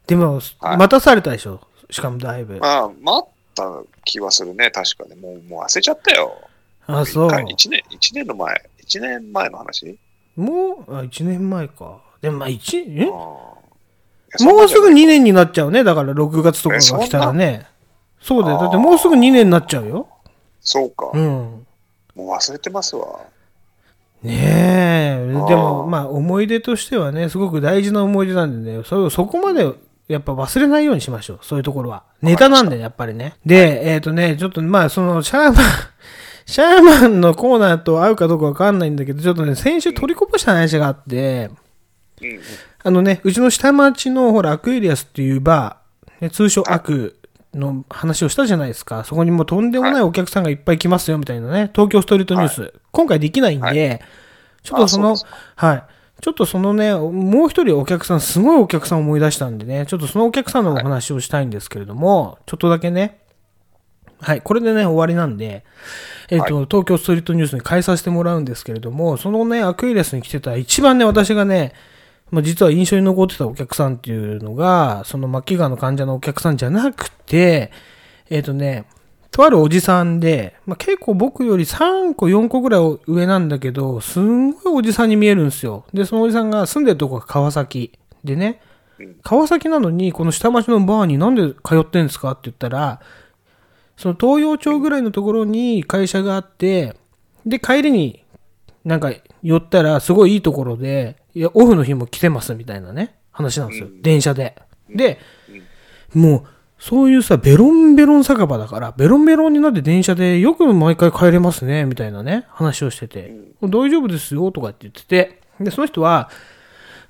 [0.08, 1.60] でも、はい待たされたでしょ？
[1.88, 2.58] しかもだいぶ。
[2.58, 3.64] まあ、待った
[4.04, 5.20] 気はするね、確かに。
[5.20, 6.45] もう、もう忘れちゃったよ。
[6.86, 7.30] あ、そう。
[7.48, 9.98] 一年、一年の前、一年前の話？
[10.36, 12.00] もう、あ、1年前か。
[12.20, 13.06] でもまあ、1、え？
[14.44, 15.84] もうすぐ2年になっちゃうね。
[15.84, 17.66] だから6月とかが来たらね。
[18.20, 18.58] そうだよ。
[18.58, 20.08] だってもうすぐ2年になっちゃうよ。
[20.60, 21.10] そうか。
[21.14, 21.66] うん。
[22.14, 23.20] もう忘れてますわ。
[24.22, 25.32] ねえ。
[25.32, 29.72] であも、ーまあ、思い出としてはね、すごく大事な思い出なんでね、そそこまで、
[30.08, 31.38] やっぱ忘れないようにしましょう。
[31.42, 32.04] そういうところは。
[32.22, 33.34] ネタなんで、やっぱりね。
[33.44, 35.54] で、えっ、とね、ちょっと、まあ、その、シャーマン、
[36.46, 41.50] シャーマンのコーナーと合うかどうかわかんないんだけど、ちょっとね、先週取りこぼした話があって。
[42.82, 47.18] あのね、うちの下町の、ほら、アクエリアスっていうバー、ね、通称アク
[47.52, 49.02] の話をしたじゃないですか。
[49.04, 51.70] そこにもうとんでもないお客さんがいっぱい来ますよ、みたいなね。
[51.74, 52.72] 東京ストリートニュース。
[52.92, 54.00] 今回できないんで、はい
[54.62, 55.84] ちょっとその、あそはい。
[56.20, 63.20] ちょっとそのね、もう一人お客さん、すごいお客さんを思い出したんでね、ちょっとそのお客さんのお話をしたいんですけれども、ちょっとだけね、
[64.20, 65.64] はい、これでね、終わりなんで、
[66.30, 71.72] えっ、と、東京ストリートニュースに変えさせてもらうんですけれども、そのね、アクエリアスに来てた一番ね、私がね、
[72.30, 77.70] まあ、実は印象に残ってたお客さんっていうのが、その末期がんの患者のお客さんじゃなくて、
[78.30, 78.86] えっ、とね、
[79.30, 85.84] とあるおじさんで、まあ、結構僕より3個4個ぐらい上なんだけど、すんごいおじさんに見えるんですよ。
[85.92, 87.92] で、そのおじさんが住んでるとこが川崎。
[88.24, 88.60] でね、
[89.22, 93.00] 川崎なのに、この下町のバーになんで通ってんですかって言ったら、
[93.96, 96.96] その東洋町ぐらいのところに会社があって、
[97.44, 98.24] で、帰りに
[98.84, 99.12] なんか
[99.42, 103.88] 寄ったらすごいいいところで、いや、オフの日も来てますみたいなね、話なんですよ。
[104.02, 104.56] 電車で。
[104.88, 105.18] で、
[106.14, 106.42] もう、
[106.78, 116.30] そういうさ、ベロンベロン酒場だから、ベロンベロンになって電車でよく毎回帰れますね、みたいなね、話をしてて、大丈夫ですよ、とかって言ってて、で、その人は、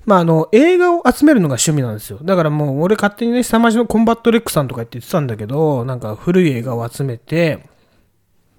[0.07, 2.19] まあ、あの、映画を集めるのが趣味なんですよ。
[2.23, 7.65] だからもう、俺勝手にね、下町のコンバットレックさんとかって言ってたんだけど、なんか古い映画を集めて、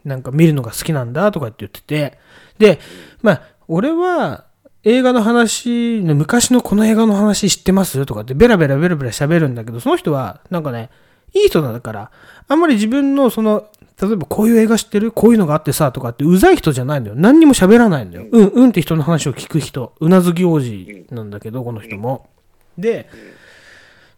[0.04, 2.18] なんか見るのが好きなんだとかって言ってて、
[2.58, 2.78] で、
[3.22, 4.44] まあ、俺は
[4.84, 10.90] 映画の話、昔のこの映画の話知ってますとかってベラベラベラベラ喋るんだけど、その人はなんかね、
[11.32, 12.10] いい人だから、
[12.46, 13.68] あんまり自分のその、
[14.00, 15.10] 例えばこういう映画知ってる？
[15.10, 17.16] こういうのがあってさとかってうざい人じゃないんだよ。
[17.16, 18.26] 何にも喋らないんだよ。
[18.30, 19.94] うん、うんって人の話を聞く人。
[20.00, 22.28] うなずき王子なんだけど、この人も。
[22.76, 23.08] で、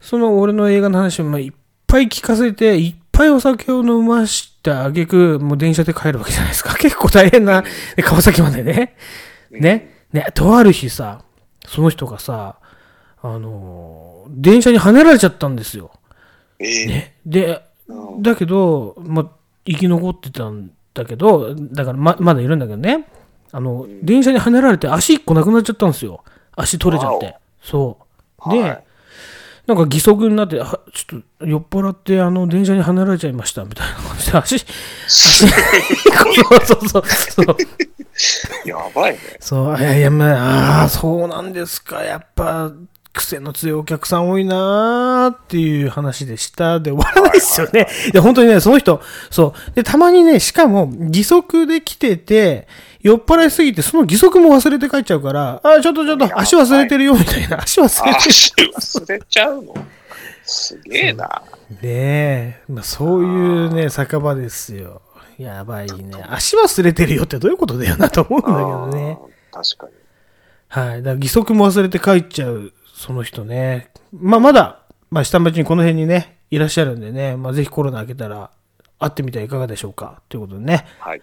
[0.01, 1.53] その俺の映画の話をまあいっ
[1.87, 6.75] ぱい聞かせて、いっぱいお酒を飲ました挙句、もう電車で帰るわけじゃないですか。
[6.79, 7.65] 結構大変な、
[7.97, 8.97] で川崎までね。
[9.51, 10.05] ね。
[10.13, 11.23] ね、とある日さ、
[11.67, 12.57] その人がさ、
[13.23, 15.91] あのー電車に跳ねられちゃったんですよ。
[16.59, 17.15] ええね。
[17.27, 17.63] で、
[18.21, 19.27] だけど、まあ、
[19.71, 23.07] 生き残ってたんだけど、だからままだいるんだけどね。
[23.53, 26.23] あの、電車に跳ねられて足一個なくなっちゃったんですよ。
[26.57, 27.37] 足取れちゃって。
[27.63, 27.99] そ
[28.47, 28.51] う。
[28.51, 28.85] で、はい
[29.71, 34.55] なんか義足になって、あちょっと酔っ払って、あの、電車に跳ねられちゃいました、みたいな感じで、足、
[35.07, 37.57] 足、 そうそうそう、そう。
[38.69, 39.19] やばいね。
[39.39, 42.03] そう、いやいや、まあ、ああ、そうなんですか。
[42.03, 42.73] やっぱ、
[43.13, 46.79] 癖の強いお客さん多いなーっていう話でした。
[46.81, 47.89] で終わらないですよね。
[48.13, 49.01] で、本当にね、その人、
[49.31, 49.75] そう。
[49.75, 52.69] で、たまにね、しかも、義足で来てて、
[53.01, 57.63] 酔っ払いすぎて、その義足も忘れて帰っちゃうから、あーちょっとちょっと、足忘れてるよ、みたいな。
[57.63, 58.31] 足忘れてる。
[58.31, 58.53] 足
[58.99, 59.75] 忘れちゃうの
[60.45, 61.43] すげえな。
[61.71, 63.27] ねえ、まあ、そうい
[63.67, 65.03] うね、酒場ですよ。
[65.39, 66.11] やばいね。
[66.29, 69.19] 足忘れてるよってどういうことだよなと思うんだけどね。
[69.51, 69.93] 確かに。
[70.69, 71.03] はい。
[71.03, 73.89] だから義足も忘れて帰っちゃう、その人ね。
[74.13, 78.51] まあ、まだ、まあ、下町にこの辺にね、いらっしゃるんでね、まあ、ぜひコロナ明けたら、
[78.99, 80.21] 会ってみてはいかがでしょうか。
[80.29, 80.85] ということでね。
[80.99, 81.23] はい。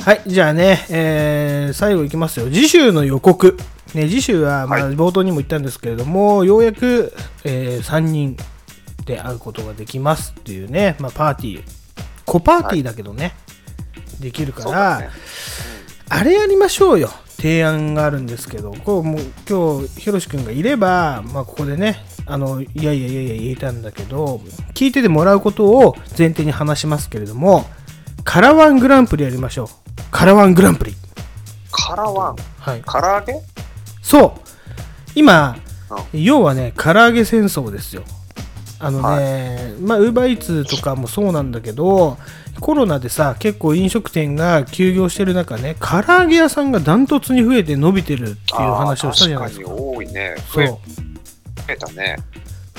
[0.00, 0.22] はい。
[0.26, 2.46] じゃあね、えー、最後いきますよ。
[2.46, 3.56] 次週の予告。
[3.94, 7.14] ね、次週は、まあ、冒頭にも言ったんですけれども、ようやく、
[7.44, 8.36] えー、3人
[9.06, 11.64] で会うことができますっていうね、まあ、パーティー。
[12.26, 13.36] コパーティーだけどね、
[14.18, 15.10] できるから、
[16.08, 17.10] あれやりましょうよ。
[17.40, 24.42] 提案があるんですけど、こうもう今日、ひろし君がいれば、まあ、ここでね、あの、いやいやいやいや言えたんだけど、
[24.74, 27.64] 聞いててもらうことを前提に話しますけれども、
[28.24, 29.68] カラワングランプリやりましょう。
[30.10, 30.94] カラワングランプリ。
[31.72, 32.36] カラワン？
[32.58, 32.82] はい。
[32.82, 33.40] 唐揚げ？
[34.02, 34.40] そう。
[35.14, 35.56] 今、
[36.12, 38.02] 要はね、唐揚げ戦争ですよ。
[38.78, 42.18] あのね、まあ、ウーバーイーツとかもそうなんだけど、
[42.60, 48.36] コロナでさ、結構飲食店が休業してる中ね、唐揚げ屋さんがダントツに増えて伸びてるっていう
[48.72, 49.66] 話をしたじゃないですか。
[49.66, 50.34] 確かに多いね。
[50.48, 50.64] そう。
[50.66, 50.78] 増
[51.68, 52.16] えたね。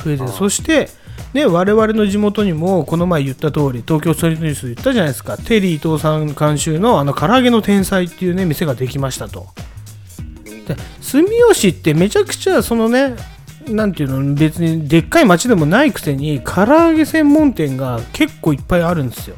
[0.03, 0.29] 増えてる。
[0.29, 0.89] そして、
[1.33, 9.47] ね、我々の地元にもこの前言った通り東京ストリートニュースで言ったじゃないですかテリー伊藤さん監修のあの唐揚げの天才っていうね店ができましたと
[10.67, 13.15] で住吉ってめちゃくちゃそのね
[13.67, 19.35] なんていうの別にでっかい町でもないくせに唐揚げ専門店が結構いっぱいあるんですよ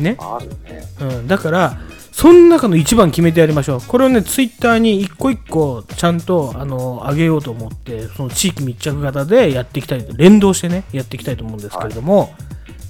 [0.00, 0.84] ねあるね。
[1.00, 1.78] うん、だから
[2.12, 12.34] その中の一番決めてやりましょうこれをねツイッターに一個一個ちゃんとあの上げようと思ってその地域密着型でやっていきたい連動してねやっていきたいと思うんですけれども、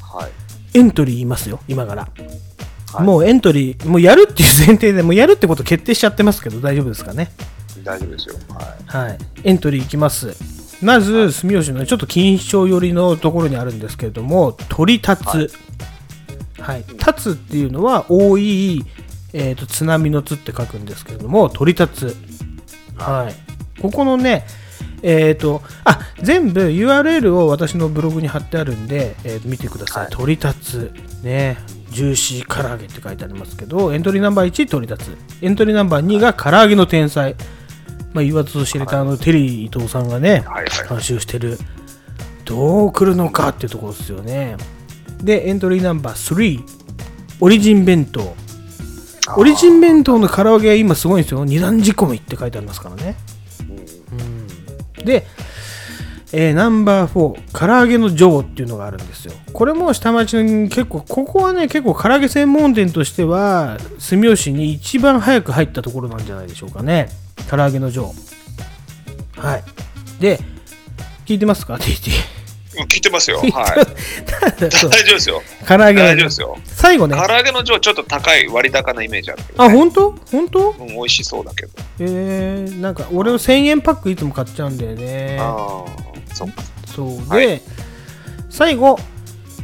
[0.02, 0.78] はい。
[0.78, 2.08] エントリー言いますよ今から、
[3.00, 7.30] もうエントリーもうやるっていう前提でもうやるってこと決定しちゃってますけど大丈夫ですかね？
[7.82, 8.34] 大丈夫ですよ。
[8.48, 9.08] はい。
[9.08, 10.34] はい、エントリーいきます。
[10.82, 15.52] まず、住吉のちょっと錦糸町寄りのところにあるんですけれども、鳥立つ。
[16.64, 16.84] はい。
[16.88, 18.84] 立つっていうのは、多い、
[19.34, 22.16] えーと、津波の津って書くんですけれども、鳥立つ。
[22.96, 23.80] はい。
[23.82, 24.46] ここのね、
[25.02, 30.08] えっ、と、あ、全部 URL を私のブログに貼ってあるんで、えーと見てください。
[30.10, 30.92] 鳥立つ。
[31.22, 31.58] ね。
[31.90, 35.18] ジューシー唐揚げって書いてありますけど、エントリーナンバー1、鳥立つ。
[35.42, 37.36] エントリーナンバー2が唐揚げの天才。
[38.14, 40.44] まあ、言わずと知れたあのテリー伊藤さんがね、
[40.88, 41.58] 監修してる、
[42.44, 44.56] どう来るのかっていうところですよね。
[45.24, 46.62] で、エントリーナンバー3、
[47.40, 48.36] オリジン弁当。
[49.36, 51.44] オリジン弁当の唐揚げは今すごいんですよ。
[51.46, 53.16] 二段仕込みって書いてありますからね。
[54.98, 55.26] うんで、
[56.32, 59.32] えーナンバー4、唐揚げの女王っていうのがあるんですよ。
[59.52, 67.08] これも下町に結構、ここはね、結構唐揚げ専門店としては、住吉に一番早く入ったところなんじゃないでしょうかね。
[67.48, 68.14] 唐揚げの女王。
[69.36, 69.64] はい。
[70.20, 70.38] で、
[71.24, 72.33] 聞いてますか ?TT。
[72.76, 73.38] うん聞いてますよ。
[73.40, 73.50] はい。
[74.58, 75.42] 大 大丈夫ですよ。
[75.66, 76.58] 唐揚げの大丈夫ですよ。
[76.66, 77.16] 最後ね。
[77.16, 79.62] 唐揚げの上ちょっと高い割高なイメージあるけど。
[79.62, 80.14] あ、本当？
[80.30, 80.70] 本当？
[80.78, 81.72] うん、美味しそうだけど。
[82.00, 85.38] えー、なんか俺を1000円パックいつも買っちゃうんだよね。
[85.40, 86.62] ああ、そっか。
[86.94, 87.60] そうで、
[88.50, 88.98] 最後、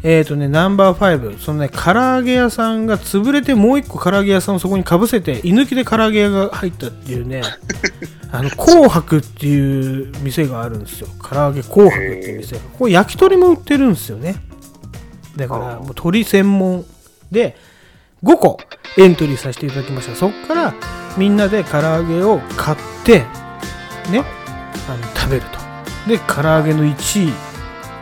[0.02, 7.42] えっ、とね、ナンバー5、そのね、唐揚げ屋さんが潰れて、もう一個唐揚げ屋さんをそこにかぶせて、居抜きで唐揚げ屋が入ったっていうね、
[8.32, 11.08] あの、紅白っていう店があるんですよ。
[11.22, 12.62] 唐揚げ紅白っていう店が。
[12.78, 14.36] これ焼き鳥も売ってるんですよね。
[15.36, 16.86] だから、もう鶏専門
[17.30, 17.56] で、
[18.24, 18.58] 5個
[18.96, 20.14] エントリーさせていただきました。
[20.14, 20.74] そこから、
[21.18, 23.20] みんなで唐揚げを買って、
[24.10, 24.24] ね、
[24.88, 25.58] あの食べると。
[26.08, 27.49] で、唐揚げの1位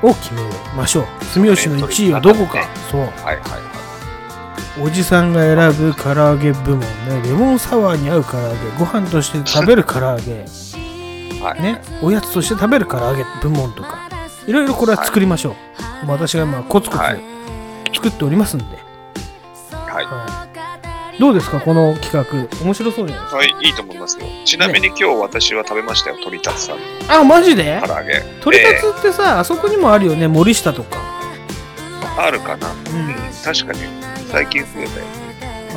[0.03, 0.41] を決め
[0.77, 1.25] ましょう。
[1.25, 2.69] 住吉の1位はどこか。
[2.91, 3.01] そう。
[3.01, 3.69] はいはい
[4.81, 6.87] おじさんが選ぶ唐揚げ部門ね、
[7.25, 10.45] レモンサワーに合う唐揚げ、ご飯として食べる唐揚げ、
[11.61, 14.09] ね、おやつとして食べる唐揚げ部門とか、
[14.47, 15.57] いろいろこれは作りましょ
[16.03, 16.07] う。
[16.07, 17.03] もう私が今コツコツ
[17.93, 18.65] 作っておりますんで。
[19.73, 20.38] はい。
[21.19, 22.65] どうですか、この企画？
[22.65, 23.37] 面白そうじゃないですか。
[23.39, 24.27] はい、いいと思いますよ。
[24.45, 26.77] ちなみに今日私は食べましたよ、鳥立さん。
[27.09, 27.83] あ、マジで？
[27.85, 28.23] 唐揚げ。
[28.41, 30.99] 鳥立つってさ、あそこにもあるよね、森下とか。
[32.17, 32.77] あるかな、うん、
[33.45, 33.81] 確かに
[34.29, 35.07] 最近増えたよ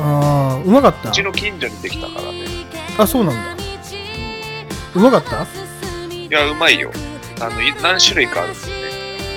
[0.00, 1.10] ああ、うまかった？
[1.10, 2.46] うちの近所にできたからね
[2.98, 3.62] あ、そうなんだ。
[4.94, 5.46] うまかった？
[6.12, 6.90] いやうまいよ
[7.40, 8.71] あのい何種類かあるんですね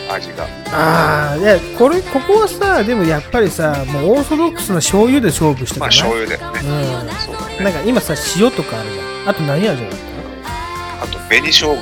[0.09, 7.09] 味がああ、いや、これ、ここはさ、でもやっぱりさ、もうオーソドックスな醤油で勝負してたまあ醤油だよね、うん。
[7.17, 9.29] そうだねなんか今さ、塩とかあるじゃん。
[9.29, 9.91] あと何味だっ
[11.01, 11.75] あと紅生姜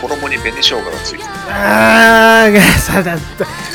[0.00, 3.16] 衣に紅生姜がついてるたあー、さ、だ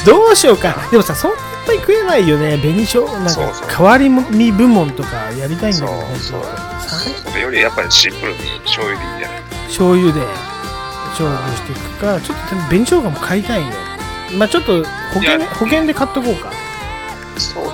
[0.06, 0.76] どうしようか。
[0.92, 2.58] でもさ、そんなに食えないよね。
[2.58, 10.55] 紅しょなんか、変わり身部門とかやりたいんだけど、本当それよりやっぱりシンプルに醤油でいいんじゃない醤油で。
[11.22, 13.68] 勝負していくかちょっとでも紅生姜も買いたいよ。
[14.38, 16.52] まあちょっと保険保険で買っとこうか。
[17.38, 17.66] そう。
[17.66, 17.72] だ。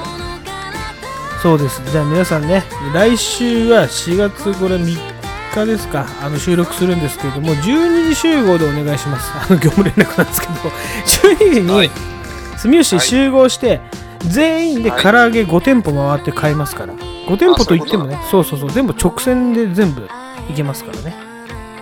[1.42, 1.82] そうです。
[1.92, 2.64] じゃあ皆さんね
[2.94, 4.98] 来週は4月これ3
[5.54, 6.06] 日ですか。
[6.22, 9.32] あの収録するんですけれども12時集合でお願いします。
[9.36, 10.54] あの業務連絡なんですけど
[11.40, 11.92] 12時にはい。
[12.58, 13.82] 住吉集合して、
[14.20, 16.94] 全員で唐揚げ5店舗回って買いますから。
[16.94, 18.72] 5店舗といってもねそうそうそう。
[18.72, 20.08] 全部直線で全部
[20.48, 21.16] 行けますからね。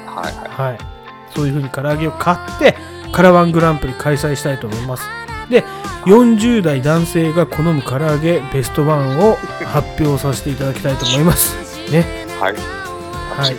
[0.06, 0.72] はいはい。
[0.72, 0.99] はい
[1.36, 2.76] そういう風に唐揚げを買って
[3.12, 5.04] カラワングランプリ開催したいと思います。
[5.50, 5.64] で
[6.06, 9.36] 40代男性が好む唐揚げベストワンを
[9.66, 11.56] 発表させていただきたいと思います。
[11.92, 12.06] ね。
[12.40, 12.54] はい。
[12.54, 13.56] はい。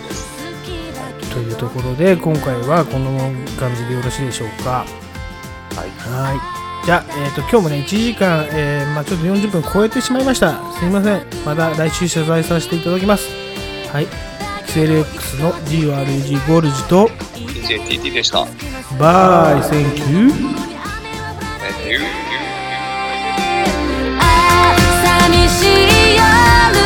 [1.32, 3.18] というところで今回はこの
[3.58, 4.84] 感じでよろしいでしょうか。
[5.76, 5.90] はい。
[5.98, 6.86] はい。
[6.86, 10.72] じゃあ、えー、と今日もね1時間、えーまあ、ちょっと40分超えてしまいました。
[10.72, 11.26] すいません。
[11.44, 13.28] また来週謝罪させていただきます。
[13.92, 14.29] はい
[14.70, 17.08] XLX の GRG ゴルジと
[17.66, 18.46] JTT でした。
[19.00, 20.30] bye thank you
[25.02, 25.66] 寂しい
[26.14, 26.79] 夜。